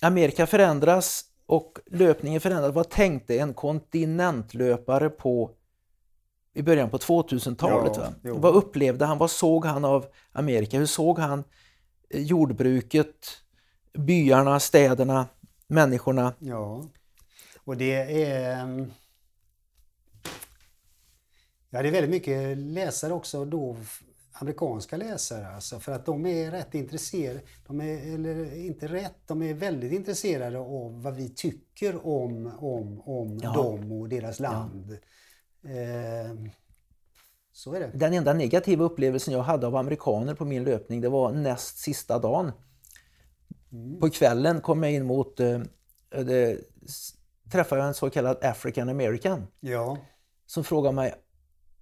[0.01, 2.74] Amerika förändras och löpningen förändras.
[2.74, 5.51] Vad tänkte en kontinentlöpare på
[6.56, 7.98] i början på 2000-talet?
[8.22, 9.18] Ja, vad upplevde han?
[9.18, 10.78] Vad såg han av Amerika?
[10.78, 11.44] Hur såg han
[12.10, 13.28] eh, jordbruket,
[13.92, 15.26] byarna, städerna,
[15.66, 16.32] människorna?
[16.38, 16.84] Ja,
[17.64, 18.62] och det är...
[18.62, 18.92] Ehm,
[21.70, 23.76] ja, det är väldigt mycket läsare också då
[24.32, 29.42] amerikanska läsare alltså, för att de är rätt intresserade, de är, eller inte rätt, de
[29.42, 33.52] är väldigt intresserade av vad vi tycker om, om, om ja.
[33.52, 34.90] dem och deras land.
[34.90, 35.08] Ja.
[35.66, 36.51] Eh,
[37.52, 37.90] så är det.
[37.94, 42.18] Den enda negativa upplevelsen jag hade av amerikaner på min löpning det var näst sista
[42.18, 42.52] dagen.
[43.72, 44.01] Mm.
[44.01, 45.60] På kvällen kom jag in mot, eh,
[46.10, 46.60] det,
[47.52, 49.47] träffade jag en så kallad African American.
[49.60, 49.98] Ja.
[50.47, 51.14] Som frågade mig,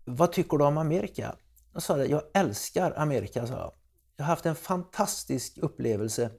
[0.04, 1.36] vad tycker du om Amerika?
[1.72, 3.72] Jag sa det, jag älskar Amerika, sa jag.
[4.16, 6.30] Jag har haft en fantastisk upplevelse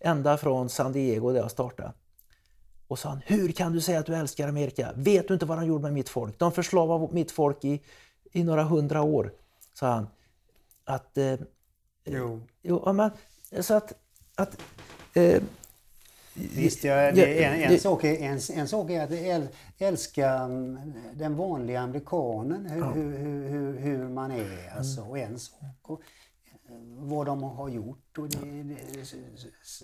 [0.00, 1.92] ända från San Diego där jag startade.
[2.92, 4.92] Och sa han, hur kan du säga att du älskar Amerika?
[4.96, 6.38] Vet du inte vad de gjorde med mitt folk?
[6.38, 7.80] De förslavade mitt folk i,
[8.32, 9.32] i några hundra år,
[9.74, 10.06] sa han.
[10.84, 11.34] Att, eh,
[12.04, 12.40] jo.
[12.62, 13.10] jo men,
[13.60, 13.92] så att,
[14.34, 14.58] att
[15.14, 15.42] eh,
[16.34, 17.18] Visst, ja, en,
[17.72, 22.90] en, sak är, en, en sak är att älska mm, den vanliga amerikanen, hur, ja.
[22.90, 24.72] hur, hur, hur, man är.
[24.76, 25.96] Alltså, och en sak eh,
[26.98, 28.18] vad de har gjort.
[28.18, 28.76] Och det, det,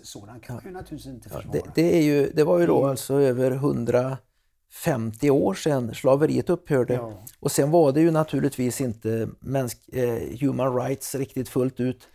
[0.03, 1.57] sådant kan man ju naturligtvis inte försvara.
[1.57, 6.49] Ja, det, det, är ju, det var ju då alltså över 150 år sedan slaveriet
[6.49, 6.93] upphörde.
[6.93, 7.23] Ja.
[7.39, 12.07] Och sen var det ju naturligtvis inte mänsk, eh, human rights riktigt fullt ut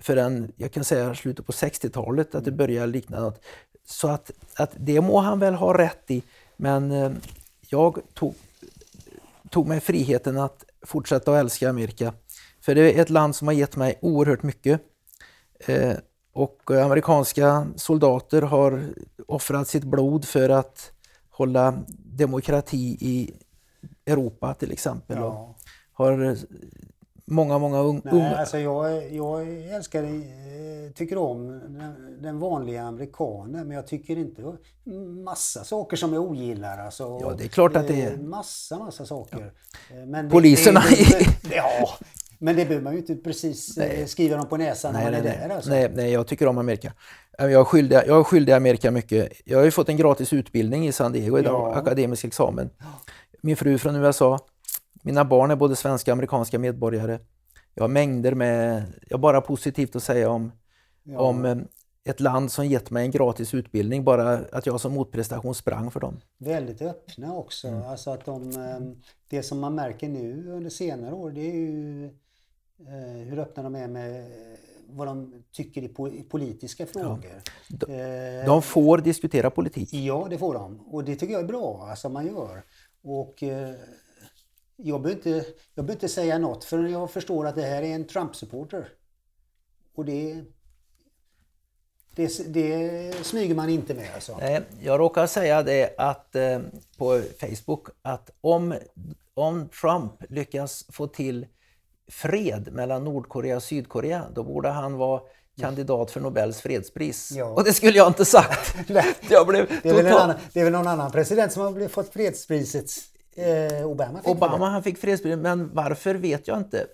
[0.00, 2.58] förrän jag kan säga slutet på 60-talet att det mm.
[2.58, 3.44] började likna något.
[3.84, 6.22] Så att, att det må han väl ha rätt i.
[6.56, 7.12] Men eh,
[7.68, 8.34] jag tog,
[9.50, 12.12] tog mig friheten att fortsätta att älska Amerika.
[12.62, 14.80] För det är ett land som har gett mig oerhört mycket.
[15.66, 15.92] Eh,
[16.32, 18.94] och amerikanska soldater har
[19.26, 20.92] offrat sitt blod för att
[21.30, 21.74] hålla
[22.04, 23.34] demokrati i
[24.06, 25.16] Europa till exempel.
[25.16, 25.54] Ja.
[25.92, 26.36] har
[27.24, 28.36] många, många unga?
[28.36, 34.56] Alltså jag, jag älskar, eh, tycker om den, den vanliga amerikanen men jag tycker inte
[35.24, 36.78] massa saker som jag ogillar.
[36.78, 38.16] Alltså, ja, det är klart att det är.
[38.16, 39.52] Massa, massa saker.
[39.90, 40.18] Ja.
[40.18, 41.88] Eh, Poliserna det, det, Ja,
[42.42, 44.08] men det behöver man ju inte precis eh, nej.
[44.08, 45.54] skriva dem på näsan nej, när man är nej, där.
[45.54, 45.70] Alltså.
[45.70, 46.92] Nej, nej, jag tycker om Amerika.
[47.38, 49.32] Jag är, skyldig, jag är skyldig Amerika mycket.
[49.44, 51.74] Jag har ju fått en gratis utbildning i San Diego idag, ja.
[51.74, 52.70] akademisk examen.
[53.40, 54.38] Min fru från USA,
[55.02, 57.18] mina barn är både svenska och amerikanska medborgare.
[57.74, 60.52] Jag har mängder med, jag har bara positivt att säga om,
[61.02, 61.18] ja.
[61.18, 61.56] om eh,
[62.04, 66.00] ett land som gett mig en gratis utbildning, bara att jag som motprestation sprang för
[66.00, 66.20] dem.
[66.38, 67.68] Väldigt öppna också.
[67.68, 67.82] Mm.
[67.82, 72.10] Alltså att de, eh, det som man märker nu under senare år det är ju
[73.28, 74.32] hur öppna de är med
[74.86, 77.42] vad de tycker i politiska frågor.
[77.68, 77.76] Ja.
[77.86, 79.92] De, de, får diskutera politik.
[79.92, 80.80] Ja, det får de.
[80.80, 82.62] Och det tycker jag är bra, alltså man gör.
[83.02, 83.42] Och
[84.76, 85.30] jag behöver, inte,
[85.74, 88.88] jag behöver inte säga något förrän jag förstår att det här är en Trump-supporter.
[89.94, 90.44] Och det,
[92.14, 94.36] det, det smyger man inte med alltså.
[94.40, 96.60] Nej, jag råkar säga det att, eh,
[96.96, 98.74] på Facebook att om,
[99.34, 101.46] om Trump lyckas få till
[102.10, 105.20] fred mellan Nordkorea och Sydkorea, då borde han vara
[105.60, 107.32] kandidat för Nobels fredspris.
[107.32, 107.44] Ja.
[107.44, 108.74] Och det skulle jag inte sagt.
[109.28, 110.20] jag blev det, är total...
[110.20, 112.90] annan, det är väl någon annan president som har fått fredspriset
[113.36, 116.86] Eh, Obama fick Obama han fick fredspriset, men varför vet jag inte.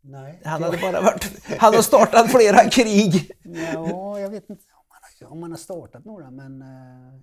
[0.00, 1.30] Nej, han hade bara varit...
[1.58, 3.30] Han har startat flera krig.
[3.72, 6.62] Ja, jag vet inte om han har, om han har startat några, men...
[6.62, 7.20] Uh,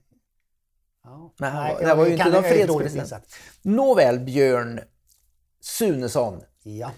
[1.03, 1.34] ja.
[1.38, 3.36] Men han, Nej, det var ju inte någon fredspresident.
[3.62, 4.80] Nåväl, Björn
[5.62, 6.41] Sunesson.
[6.64, 6.91] Ja.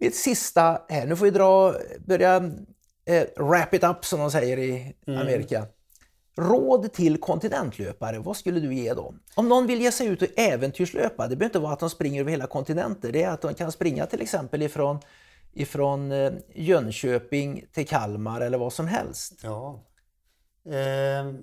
[0.00, 1.06] Ett sista här.
[1.06, 1.74] Nu får vi dra,
[2.06, 2.36] börja
[3.04, 5.20] eh, wrap it up som de säger i mm.
[5.20, 5.66] Amerika.
[6.38, 9.20] Råd till kontinentlöpare, vad skulle du ge dem?
[9.34, 12.20] Om någon vill ge sig ut och äventyrslöpa, det behöver inte vara att de springer
[12.20, 14.98] över hela kontinenter, det är att de kan springa till exempel ifrån,
[15.52, 19.40] ifrån eh, Jönköping till Kalmar eller vad som helst.
[19.42, 19.84] Ja.
[20.66, 21.34] Eh,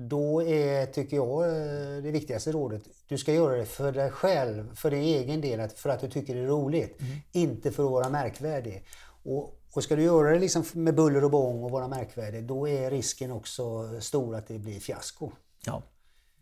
[0.00, 4.74] då är, tycker jag, eh, det viktigaste rådet, du ska göra det för dig själv,
[4.74, 7.00] för din egen del, för att du tycker det är roligt.
[7.00, 7.18] Mm.
[7.32, 8.84] Inte för att vara märkvärdig.
[9.22, 12.68] Och och ska du göra det liksom med buller och bång och vara märkvärdig, då
[12.68, 15.30] är risken också stor att det blir fiasko.
[15.64, 15.82] Ja,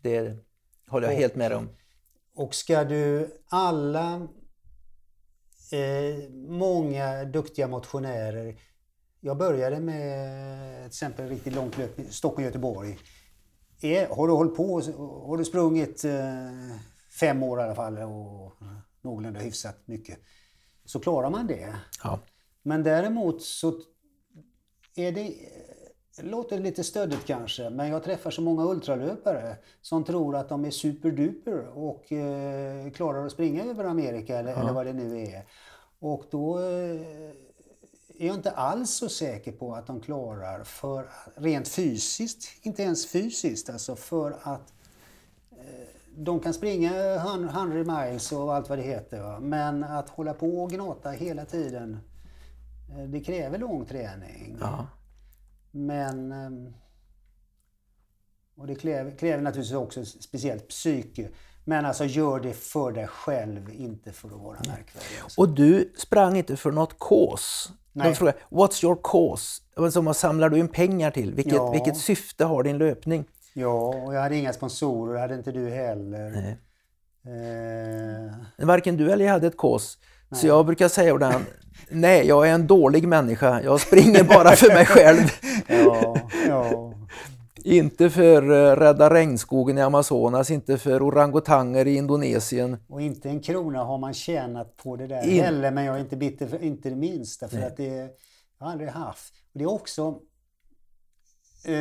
[0.01, 0.37] det
[0.87, 1.69] håller jag och, helt med om.
[2.33, 4.27] Och ska du alla,
[5.71, 8.59] eh, många duktiga motionärer
[9.19, 12.11] Jag började med till exempel riktigt långt löp i
[13.77, 14.17] Stockholm-Göteborg.
[14.17, 14.81] Har du hållit på,
[15.27, 16.77] har du sprungit eh,
[17.19, 18.53] fem år i alla fall och
[19.01, 20.19] någorlunda hyfsat mycket,
[20.85, 21.75] så klarar man det.
[22.03, 22.19] Ja.
[22.63, 23.73] Men däremot så
[24.95, 25.33] är det
[26.23, 30.71] låter lite stöddigt kanske, men jag träffar så många ultralöpare som tror att de är
[30.71, 34.59] superduper och eh, klarar att springa över Amerika eller, ja.
[34.59, 35.43] eller vad det nu är.
[35.99, 37.01] Och då eh,
[38.19, 43.07] är jag inte alls så säker på att de klarar, för rent fysiskt, inte ens
[43.07, 44.73] fysiskt, alltså för att
[45.51, 49.39] eh, de kan springa 100 miles och allt vad det heter, va?
[49.39, 51.99] men att hålla på och gnata hela tiden,
[52.89, 54.57] eh, det kräver lång träning.
[54.61, 54.87] Ja.
[55.71, 56.31] Men...
[56.31, 56.73] Ehm,
[58.57, 61.29] och det kräver, kräver naturligtvis också speciellt psyke.
[61.63, 65.37] Men alltså gör det för dig själv, inte för att vara märkvärdig.
[65.37, 67.69] Och du sprang inte för något cause?
[68.05, 68.15] Nej.
[68.15, 69.61] frågar, What's your cause?
[69.75, 71.33] Alltså, vad samlar du in pengar till?
[71.33, 71.71] Vilket, Ja.
[71.71, 73.25] vilket syfte har din löpning?
[73.53, 73.69] Ja,
[74.05, 76.29] och jag hade inga sponsorer, det hade inte du heller.
[76.29, 76.57] Nej.
[78.57, 79.97] Eh, Varken du eller jag hade ett cause.
[80.31, 81.45] Så jag brukar säga ibland,
[81.89, 85.27] nej jag är en dålig människa, jag springer bara för mig själv.
[85.67, 86.17] ja,
[86.47, 86.86] ja.
[87.63, 92.77] Inte för eh, rädda regnskogen i Amazonas, inte för orangutanger i Indonesien.
[92.87, 95.99] Och inte en krona har man tjänat på det där In- heller, men jag är
[95.99, 97.47] inte bitter för inte det minsta.
[97.47, 97.67] För Nej.
[97.67, 98.09] att det
[98.59, 99.33] jag har aldrig haft.
[99.53, 100.07] Och det är också,
[101.65, 101.71] eh,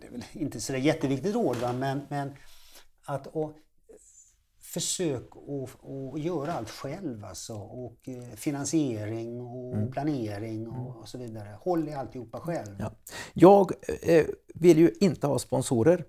[0.00, 1.72] det är väl inte så jätteviktigt råd, va?
[1.72, 2.32] Men, men
[3.04, 3.52] att och,
[4.72, 5.84] försök att
[6.14, 7.54] att göra allt själv alltså.
[7.54, 11.58] Och eh, finansiering och planering och, och så vidare.
[11.60, 12.76] Håll i alltihopa själv.
[12.78, 12.92] Ja.
[13.32, 13.72] Jag
[14.02, 16.04] eh, vill ju inte ha sponsorer.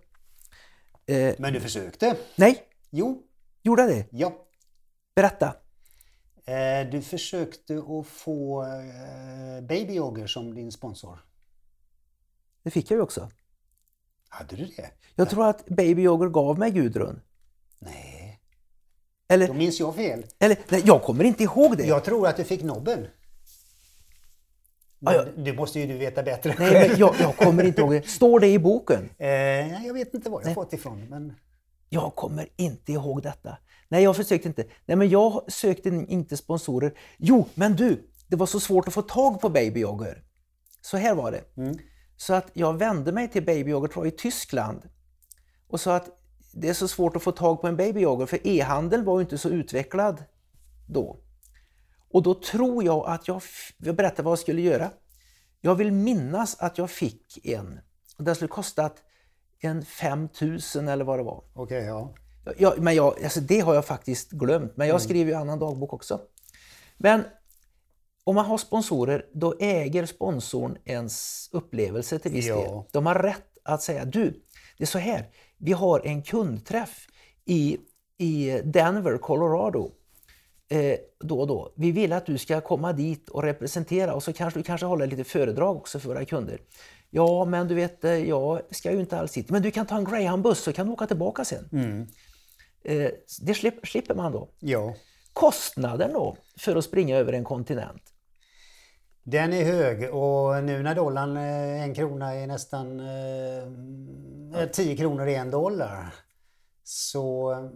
[1.05, 2.17] Eh, Men du försökte?
[2.35, 3.23] nej, Jo,
[3.63, 4.05] gjorde det?
[4.11, 4.33] ja.
[5.15, 5.55] Berätta.
[6.45, 11.25] Eh, Du försökte att få eh, Baby Jogger som din sponsor.
[12.63, 13.29] Det fick jag ju också.
[14.29, 14.91] Hade du det?
[15.15, 17.21] Jag tror att Baby Yogur gav mig Gudrun.
[17.79, 18.20] Nej,
[19.31, 20.25] Eller, då minns jag fel.
[20.39, 21.85] eller nej, jag kommer inte ihåg det.
[21.85, 23.07] Jag tror att du fick Nobel.
[24.99, 25.25] Ja, ja.
[25.35, 28.07] Men Det måste ju du veta bättre Nej, men jag, jag kommer inte ihåg det.
[28.07, 29.03] Står det i boken?
[29.03, 31.07] Eh, nej, jag vet inte var jag fått ifrån.
[31.09, 31.33] Men...
[31.89, 33.57] Jag kommer inte ihåg detta.
[33.89, 34.65] Nej, jag försökte inte.
[34.85, 36.93] Nej, men jag sökte inte sponsorer.
[37.17, 39.85] Jo, men du, det var så svårt att få tag på Baby.
[40.81, 41.43] Så här var det.
[42.17, 44.81] Så att jag vände mig till Baby jag, i Tyskland
[45.67, 46.09] och sa att
[46.53, 49.37] det är så svårt att få tag på en Baby för e-handeln var ju inte
[49.37, 50.23] så utvecklad
[50.87, 51.19] då.
[52.11, 53.41] Och då tror jag att jag,
[53.77, 54.91] jag berättade vad jag skulle göra.
[55.61, 57.79] Jag vill minnas att jag fick en.
[58.17, 59.03] Och Den skulle kostat
[59.59, 61.43] en 5000 eller vad det var.
[61.53, 62.13] Okej, ja.
[62.57, 65.93] Ja, men jag, alltså det har jag faktiskt glömt, men jag skriver ju annan dagbok
[65.93, 66.21] också.
[66.97, 67.23] Men
[68.23, 72.55] om man har sponsorer, då äger sponsorn ens upplevelse till viss Ja.
[72.55, 72.83] del.
[72.91, 74.43] De har rätt att säga, du,
[74.77, 75.29] det är så här,
[75.61, 77.07] vi har en kundträff
[77.45, 77.77] i,
[78.17, 79.91] i Denver, Colorado
[80.69, 81.73] eh, då och då.
[81.75, 85.07] Vi vill att du ska komma dit och representera och så kanske du kanske håller
[85.07, 86.61] lite föredrag också för våra kunder.
[87.09, 89.49] Ja, men du vet, eh, jag ska ju inte alls hit.
[89.49, 91.69] Men du kan ta en Greyhound-buss så kan du åka tillbaka sen.
[92.83, 93.11] Eh,
[93.41, 94.49] det slipper, slipper man då.
[94.59, 94.95] ja.
[95.33, 98.03] Kostnaden då för att springa över en kontinent?
[99.23, 105.27] Den är hög och nu när dollarn, eh, en krona är nästan eh, 10 kronor
[105.27, 106.13] i en dollar.
[106.83, 107.69] Så eh,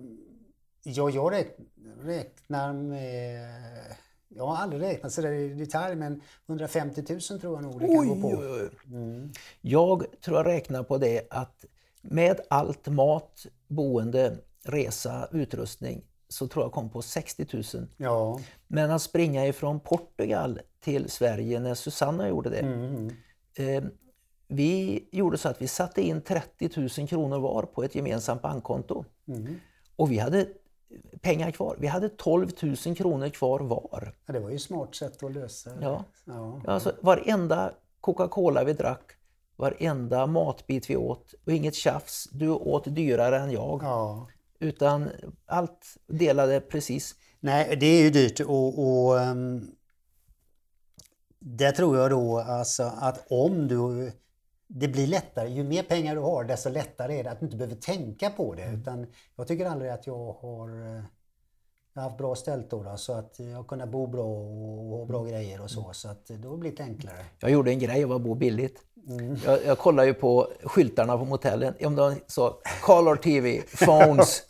[0.84, 1.58] ja, jag räk,
[2.02, 3.50] räknar med,
[4.28, 7.88] jag har aldrig räknat så där i detalj men 150 000 tror jag nog det
[7.88, 8.38] kan gå på.
[8.38, 9.30] oj, oj.
[9.62, 11.66] Jag tror jag räknar på det att
[12.02, 17.88] med allt mat, boende, resa, utrustning så tror jag kom på 60 000.
[17.98, 22.60] Ja, Men att springa ifrån Portugal till Sverige när Susanna gjorde det.
[23.58, 23.84] Eh,
[24.48, 26.70] vi gjorde så att vi satte in 30
[27.00, 29.06] 000 kronor var på ett gemensamt bankkonto.
[29.96, 30.48] Och vi hade
[31.22, 31.76] pengar kvar.
[31.80, 32.50] Vi hade 12
[32.86, 34.16] 000 kronor kvar var.
[34.26, 35.86] ja, det var ju ett smart sätt att lösa det.
[35.86, 36.04] Ja.
[36.26, 36.62] Ja.
[36.68, 37.72] Alltså, varenda
[38.02, 39.12] Coca-Cola vi drack,
[39.56, 42.30] varenda matbit vi åt och inget tjafs.
[42.32, 43.84] Du åt dyrare än jag.
[43.84, 44.28] ja.
[44.60, 45.10] Utan
[45.46, 47.16] allt delade precis.
[47.40, 49.72] Nej, det är ju dyrt och, och um,
[51.40, 54.12] där tror jag då alltså att om du
[54.68, 57.58] det blir lättare, ju mer pengar du har desto lättare är det att du inte
[57.58, 58.72] behöver tänka på det.
[58.74, 61.04] Utan jag tycker aldrig att jag har, eh,
[61.96, 64.98] jag har haft bra ställt då, då så att jag har kunnat bo bra och
[64.98, 65.90] ha bra grejer och så.
[65.94, 67.18] Så att då har det blivit enklare.
[67.40, 68.82] Jag gjorde en grej av att bo billigt.
[69.46, 71.74] Jag, jag kollade ju på skyltarna på motellen.
[71.86, 74.44] Om de sa Color TV, Phones.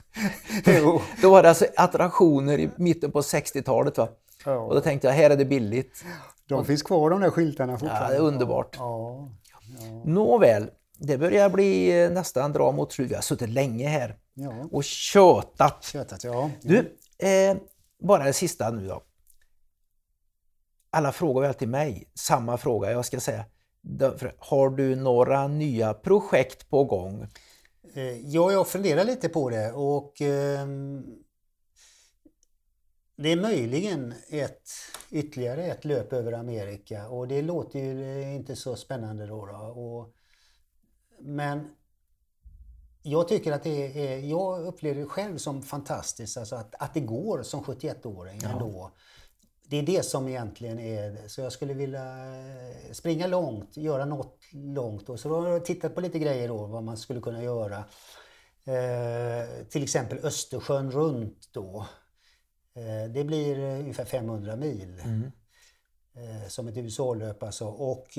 [1.22, 3.98] Då var det alltså attraktioner i mitten på 60-talet.
[3.98, 4.08] Va?
[4.46, 4.58] Ja.
[4.58, 6.04] Och då tänkte jag, här är det billigt.
[6.48, 8.06] De finns kvar de där skyltarna fortfarande.
[8.06, 8.76] Ja, det är underbart.
[8.80, 10.04] Ja, ja.
[10.06, 13.12] Nåväl, det börjar bli eh, nästan dra mot slutet.
[13.12, 14.54] Vi har suttit länge här ja.
[14.72, 15.84] och tjötat.
[15.84, 16.50] Tjötat, ja.
[16.62, 17.58] Du, eh,
[18.00, 19.04] bara det sista nu då.
[20.90, 22.92] Alla frågar ju alltid mig samma fråga.
[22.92, 23.46] Jag ska säga,
[24.38, 27.28] har du några nya projekt på gång?
[27.94, 30.68] Eh, ja, jag funderar lite på det och eh,
[33.18, 34.70] det är möjligen ett,
[35.12, 39.46] ytterligare ett löp över Amerika och det låter ju eh, inte så spännande då.
[39.46, 39.56] då.
[39.56, 40.14] Och,
[41.20, 41.70] men
[43.08, 47.00] jag tycker att det är, jag upplever det själv som fantastiskt alltså att, att det
[47.00, 48.50] går som 71-åring ja.
[48.50, 48.92] ändå.
[49.68, 52.16] Det är det som egentligen är Så jag skulle vilja
[52.92, 55.10] springa långt, göra något långt.
[55.10, 57.78] Och så har jag tittat på lite grejer då, vad man skulle kunna göra.
[58.66, 61.86] Eh, till exempel Östersjön runt då.
[62.76, 65.00] Eh, det blir ungefär 500 mil.
[65.04, 65.32] Mm.
[66.18, 67.66] Eh, som ett USA-löp alltså.
[67.66, 68.18] Och,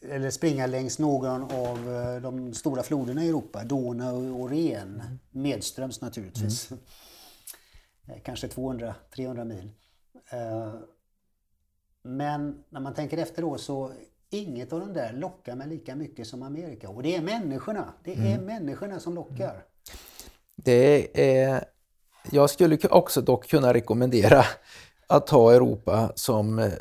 [0.00, 5.00] eller springa längs någon av eh, de stora floderna i Europa, Donau och Ren.
[5.00, 5.18] Mm.
[5.30, 6.70] Medströms naturligtvis.
[6.70, 8.20] Mm.
[8.24, 9.70] Kanske 200-300 mil.
[12.02, 13.92] Men när man tänker efter då så
[14.30, 16.88] inget av de där lockar mig lika mycket som Amerika.
[16.88, 17.94] Och det är människorna.
[18.04, 18.44] Det är mm.
[18.44, 19.64] människorna som lockar.
[20.56, 21.64] Det är
[22.30, 24.44] jag skulle också dock kunna rekommendera
[25.06, 26.72] att ta Europa som eh,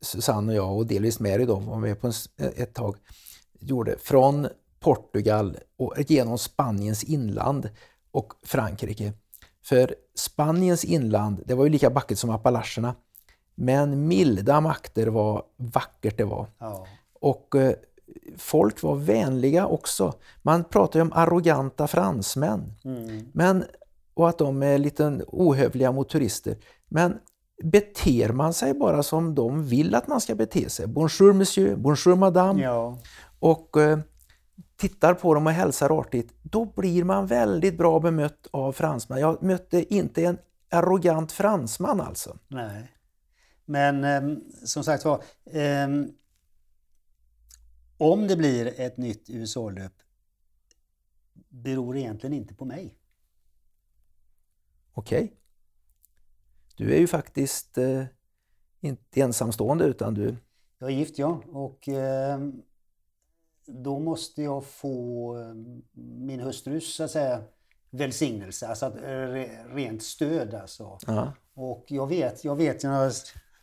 [0.00, 2.96] Susanne och jag och delvis Mary då var med på ett tag
[3.60, 4.48] gjorde från
[4.80, 7.68] Portugal och genom Spaniens inland
[8.10, 9.12] och Frankrike.
[9.64, 12.94] För Spaniens inland, det var ju lika vackert som Appalacherna.
[13.54, 16.46] Men milda makter var vackert det var.
[16.58, 16.86] Ja.
[17.20, 17.74] Och eh,
[18.36, 20.12] folk var vänliga också.
[20.42, 22.74] Man pratar ju om arroganta fransmän.
[22.84, 23.30] Mm.
[23.32, 23.64] Men
[24.14, 26.56] och att de är lite ohövliga mot turister.
[26.88, 27.18] Men
[27.62, 32.16] beter man sig bara som de vill att man ska bete sig, bonjour monsieur, bonjour
[32.16, 32.98] madame, ja.
[33.38, 33.98] och eh,
[34.76, 39.20] tittar på dem och hälsar artigt, då blir man väldigt bra bemött av fransmän.
[39.20, 40.38] Jag mötte inte en
[40.70, 42.38] arrogant fransman alltså.
[42.48, 42.92] Nej.
[43.64, 45.88] Men eh, som sagt var, eh,
[47.96, 49.92] om det blir ett nytt USA-löp
[51.48, 52.96] beror egentligen inte på mig.
[54.94, 55.24] Okej.
[55.24, 55.36] Okay.
[56.76, 58.04] Du är ju faktiskt eh,
[58.80, 60.36] inte ensamstående utan du...
[60.78, 62.38] Jag är gift ja och eh,
[63.66, 65.54] då måste jag få eh,
[65.92, 67.42] min hustrus så att säga
[67.90, 70.98] välsignelse, alltså att, eh, rent stöd alltså.
[71.06, 71.32] Ja.
[71.54, 73.12] Och jag vet, jag vet när jag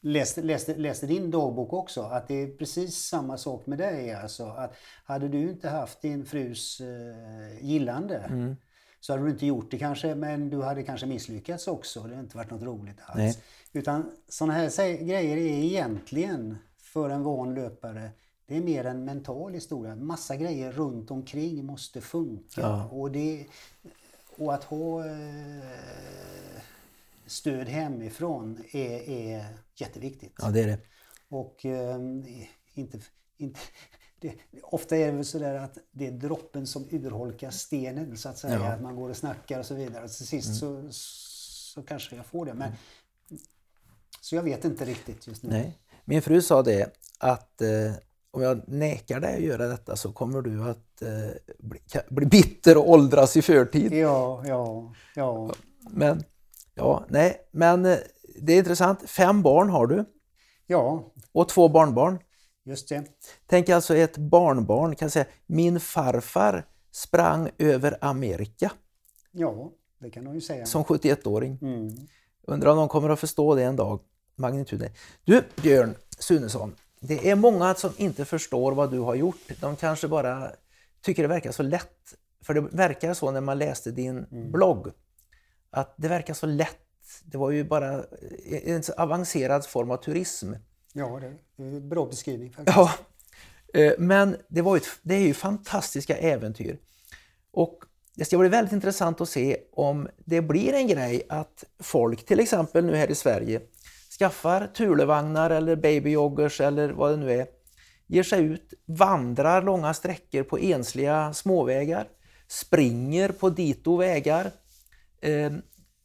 [0.01, 4.45] läste, läste, läste din dagbok också att det är precis samma sak med dig alltså.
[4.45, 4.75] Att
[5.05, 8.55] hade du inte haft din frus eh, gillande mm
[8.99, 11.99] så hade du inte gjort det kanske, men du hade kanske misslyckats också.
[11.99, 13.17] Det hade inte varit något roligt alls.
[13.17, 13.37] Nej.
[13.73, 18.11] Utan sådana här grejer är egentligen för en van löpare
[18.49, 19.95] det är mer en mental historia.
[19.95, 22.61] Massa grejer runt omkring måste funka.
[22.61, 22.85] Ja.
[22.85, 23.45] Och, det,
[24.37, 26.61] och att ha eh,
[27.25, 29.45] stöd hemifrån är, är
[29.75, 30.33] jätteviktigt.
[30.37, 30.79] Ja, det är det.
[31.29, 31.99] Och eh,
[32.73, 32.99] inte,
[33.37, 33.59] inte,
[34.19, 34.33] det,
[34.63, 38.55] ofta är det väl sådär att det är droppen som urholkar stenen så att säga.
[38.55, 38.65] Ja.
[38.65, 40.03] Att man går och snackar och så vidare.
[40.03, 40.91] Och till sist mm.
[40.91, 40.99] så,
[41.73, 42.53] så kanske jag får det.
[42.53, 42.71] Men.
[44.21, 45.49] Så jag vet inte riktigt just nu.
[45.49, 45.79] Nej.
[46.05, 47.93] Min fru sa det att eh,
[48.31, 51.09] om jag nekar dig att göra detta så kommer du att eh,
[51.59, 51.79] bli,
[52.09, 53.93] bli, bitter och åldras i förtid.
[53.93, 55.53] Ja, ja, ja.
[55.89, 56.23] Men,
[56.73, 57.97] ja, nej, men eh,
[58.41, 59.09] det är intressant.
[59.09, 60.05] Fem barn har du.
[60.67, 61.11] Ja.
[61.31, 62.19] Och två barnbarn.
[62.69, 63.03] Just det.
[63.47, 68.71] Tänk alltså ett barnbarn kan säga, min farfar sprang över Amerika.
[69.31, 70.65] Ja, det kan de ju säga.
[70.65, 71.57] Som 71-åring.
[71.61, 72.07] Mm.
[72.41, 73.99] Undrar om de kommer att förstå det en dag,
[74.35, 74.91] magnituden.
[75.23, 79.51] Du Björn Sunesson, det är många som inte förstår vad du har gjort.
[79.61, 80.51] De kanske bara
[81.01, 82.15] tycker det verkar så lätt.
[82.41, 84.51] För det verkar så när man läste din mm.
[84.51, 84.87] blogg,
[85.69, 86.77] att det verkar så lätt.
[87.23, 88.03] Det var ju bara
[88.65, 90.53] en avancerad form av turism.
[90.99, 92.51] Ja, det är en bra beskrivning.
[92.51, 92.77] Faktiskt.
[92.77, 92.93] Ja,
[93.73, 96.77] eh, men det, var ett, det är ju fantastiska äventyr.
[97.51, 97.79] Och
[98.15, 102.39] det ska bli väldigt intressant att se om det blir en grej att folk, till
[102.39, 103.61] exempel nu här i Sverige,
[104.19, 107.47] skaffar Thulevagnar eller babyjoggers eller vad det nu är,
[108.07, 112.07] ger sig ut, vandrar långa sträckor på ensliga småvägar,
[112.47, 114.51] springer på dito vägar,
[115.21, 115.51] eh,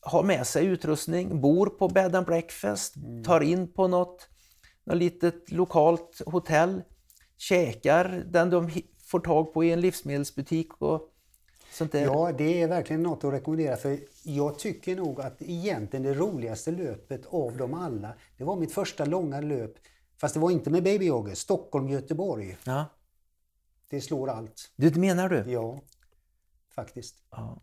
[0.01, 3.25] har med sig utrustning, bor på bed and breakfast, mm.
[3.25, 4.29] tar in på något
[4.85, 6.83] något litet lokalt hotell,
[7.37, 8.71] käkar den de
[9.05, 11.11] får tag på i en livsmedelsbutik och
[11.73, 12.05] sånt där.
[12.05, 16.71] Ja, det är verkligen något att rekommendera för jag tycker nog att egentligen det roligaste
[16.71, 19.79] löpet av dem alla, det var mitt första långa löp
[20.25, 21.35] Fast det var inte med babyjogger.
[21.35, 22.57] Stockholm-Göteborg.
[22.65, 22.87] Ja.
[23.89, 24.73] Det slår allt.
[24.77, 25.53] Du menar du?
[25.53, 25.81] Ja,
[26.75, 27.17] faktiskt.
[27.31, 27.63] Ja.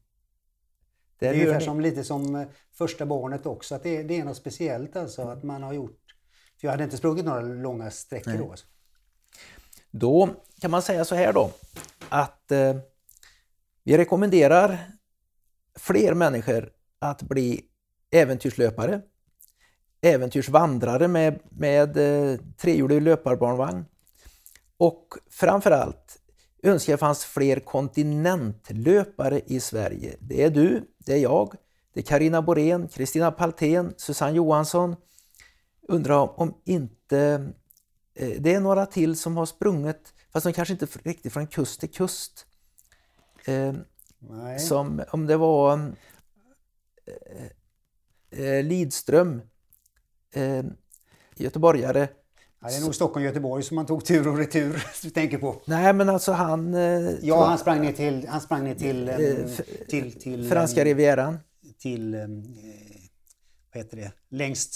[1.19, 3.75] Det är ungefär som, lite som eh, första barnet också.
[3.75, 6.00] Att det, det är något speciellt alltså att man har gjort.
[6.61, 8.51] För jag hade inte sprungit några långa sträckor då.
[8.51, 8.65] Alltså.
[9.91, 10.29] Då
[10.59, 11.51] kan man säga så här då
[12.09, 12.75] att eh,
[13.83, 14.79] vi rekommenderar
[15.79, 17.61] fler människor att bli
[18.11, 19.01] äventyrslöpare,
[20.01, 23.85] äventyrsvandrare med, med eh, trehjulig löparbarnvagn
[24.77, 26.21] och framförallt
[26.63, 30.15] önskar jag fanns fler kontinentlöpare i Sverige.
[30.19, 31.55] Det är du, det är jag,
[31.93, 34.95] det är Karina Borén, Kristina Paltén, Susanne Johansson.
[35.91, 37.51] Undrar om inte
[38.13, 41.79] Eh, Det är några till som har sprungit, fast de kanske inte riktigt från kust
[41.79, 42.45] till kust.
[43.45, 43.73] Eh,
[44.19, 44.59] Nej.
[44.59, 45.93] Som om det var
[48.31, 49.41] eh, Lidström,
[51.35, 52.07] göteborgare.
[52.61, 55.61] Ja, det är nog Stockholm-Göteborg som man tog tur och retur du tänker på.
[55.65, 56.73] Nej men alltså han...
[57.21, 61.39] Ja, han sprang ner till, han sprang ner till, f- till, till, Franska rivieran.
[61.79, 62.15] till
[63.73, 64.73] vad heter det, längst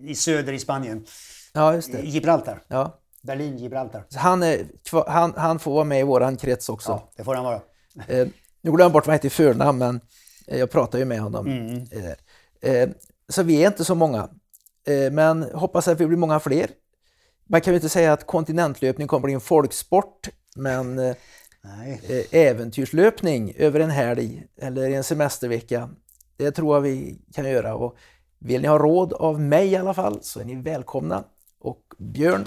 [0.00, 1.06] i söder i Spanien.
[1.52, 2.02] Ja, just det.
[2.02, 2.62] Gibraltar.
[2.68, 3.00] Ja.
[3.22, 4.04] Berlin, Gibraltar.
[4.08, 4.66] Så Han, är,
[5.06, 6.90] han, han får vara med i våran krets också.
[6.90, 7.60] Ja, det får han vara.
[8.08, 8.26] Eh,
[8.60, 10.00] nu glömde jag bort vad han heter i förnamn, men
[10.46, 11.46] eh, jag pratar ju med honom.
[11.46, 11.84] Mm.
[11.90, 12.88] Eh, eh,
[13.28, 14.28] så vi är inte så många,
[14.86, 16.70] eh, men hoppas att vi blir många fler.
[17.48, 21.16] Man kan ju inte säga att kontinentlöpning kommer bli en folksport, men eh,
[21.60, 22.28] Nej.
[22.30, 25.90] äventyrslöpning över en helg eller en semestervecka,
[26.36, 27.74] det tror jag vi kan göra.
[27.74, 27.96] Och
[28.38, 31.24] vill ni ha råd av mig i alla fall så är ni välkomna.
[31.58, 32.46] Och Björn,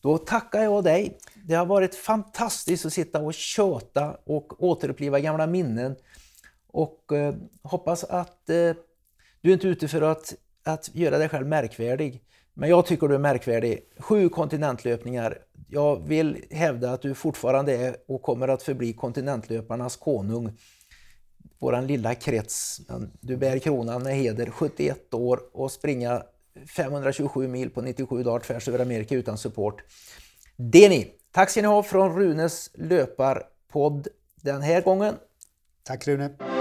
[0.00, 1.18] då tackar jag dig.
[1.44, 5.96] Det har varit fantastiskt att sitta och tjata och återuppliva gamla minnen.
[6.66, 8.72] Och eh, hoppas att eh,
[9.40, 10.34] du är inte ute för att,
[10.64, 12.22] att göra dig själv märkvärdig.
[12.54, 13.80] Men jag tycker du är märkvärdig.
[13.98, 15.38] Sju kontinentlöpningar.
[15.68, 20.58] Jag vill hävda att du fortfarande är och kommer att förbli kontinentlöparnas konung.
[21.60, 22.80] Våran lilla krets.
[22.88, 24.50] Men Du bär kronan med heder.
[24.50, 26.22] 71 år och springa
[26.76, 29.82] 527 mil på 97 dagar tvärs över Amerika utan support.
[30.56, 31.14] Det är ni!
[31.32, 34.08] Tack ska ni ha från Runes löparpodd
[34.42, 35.14] den här gången.
[35.82, 36.59] Tack Rune.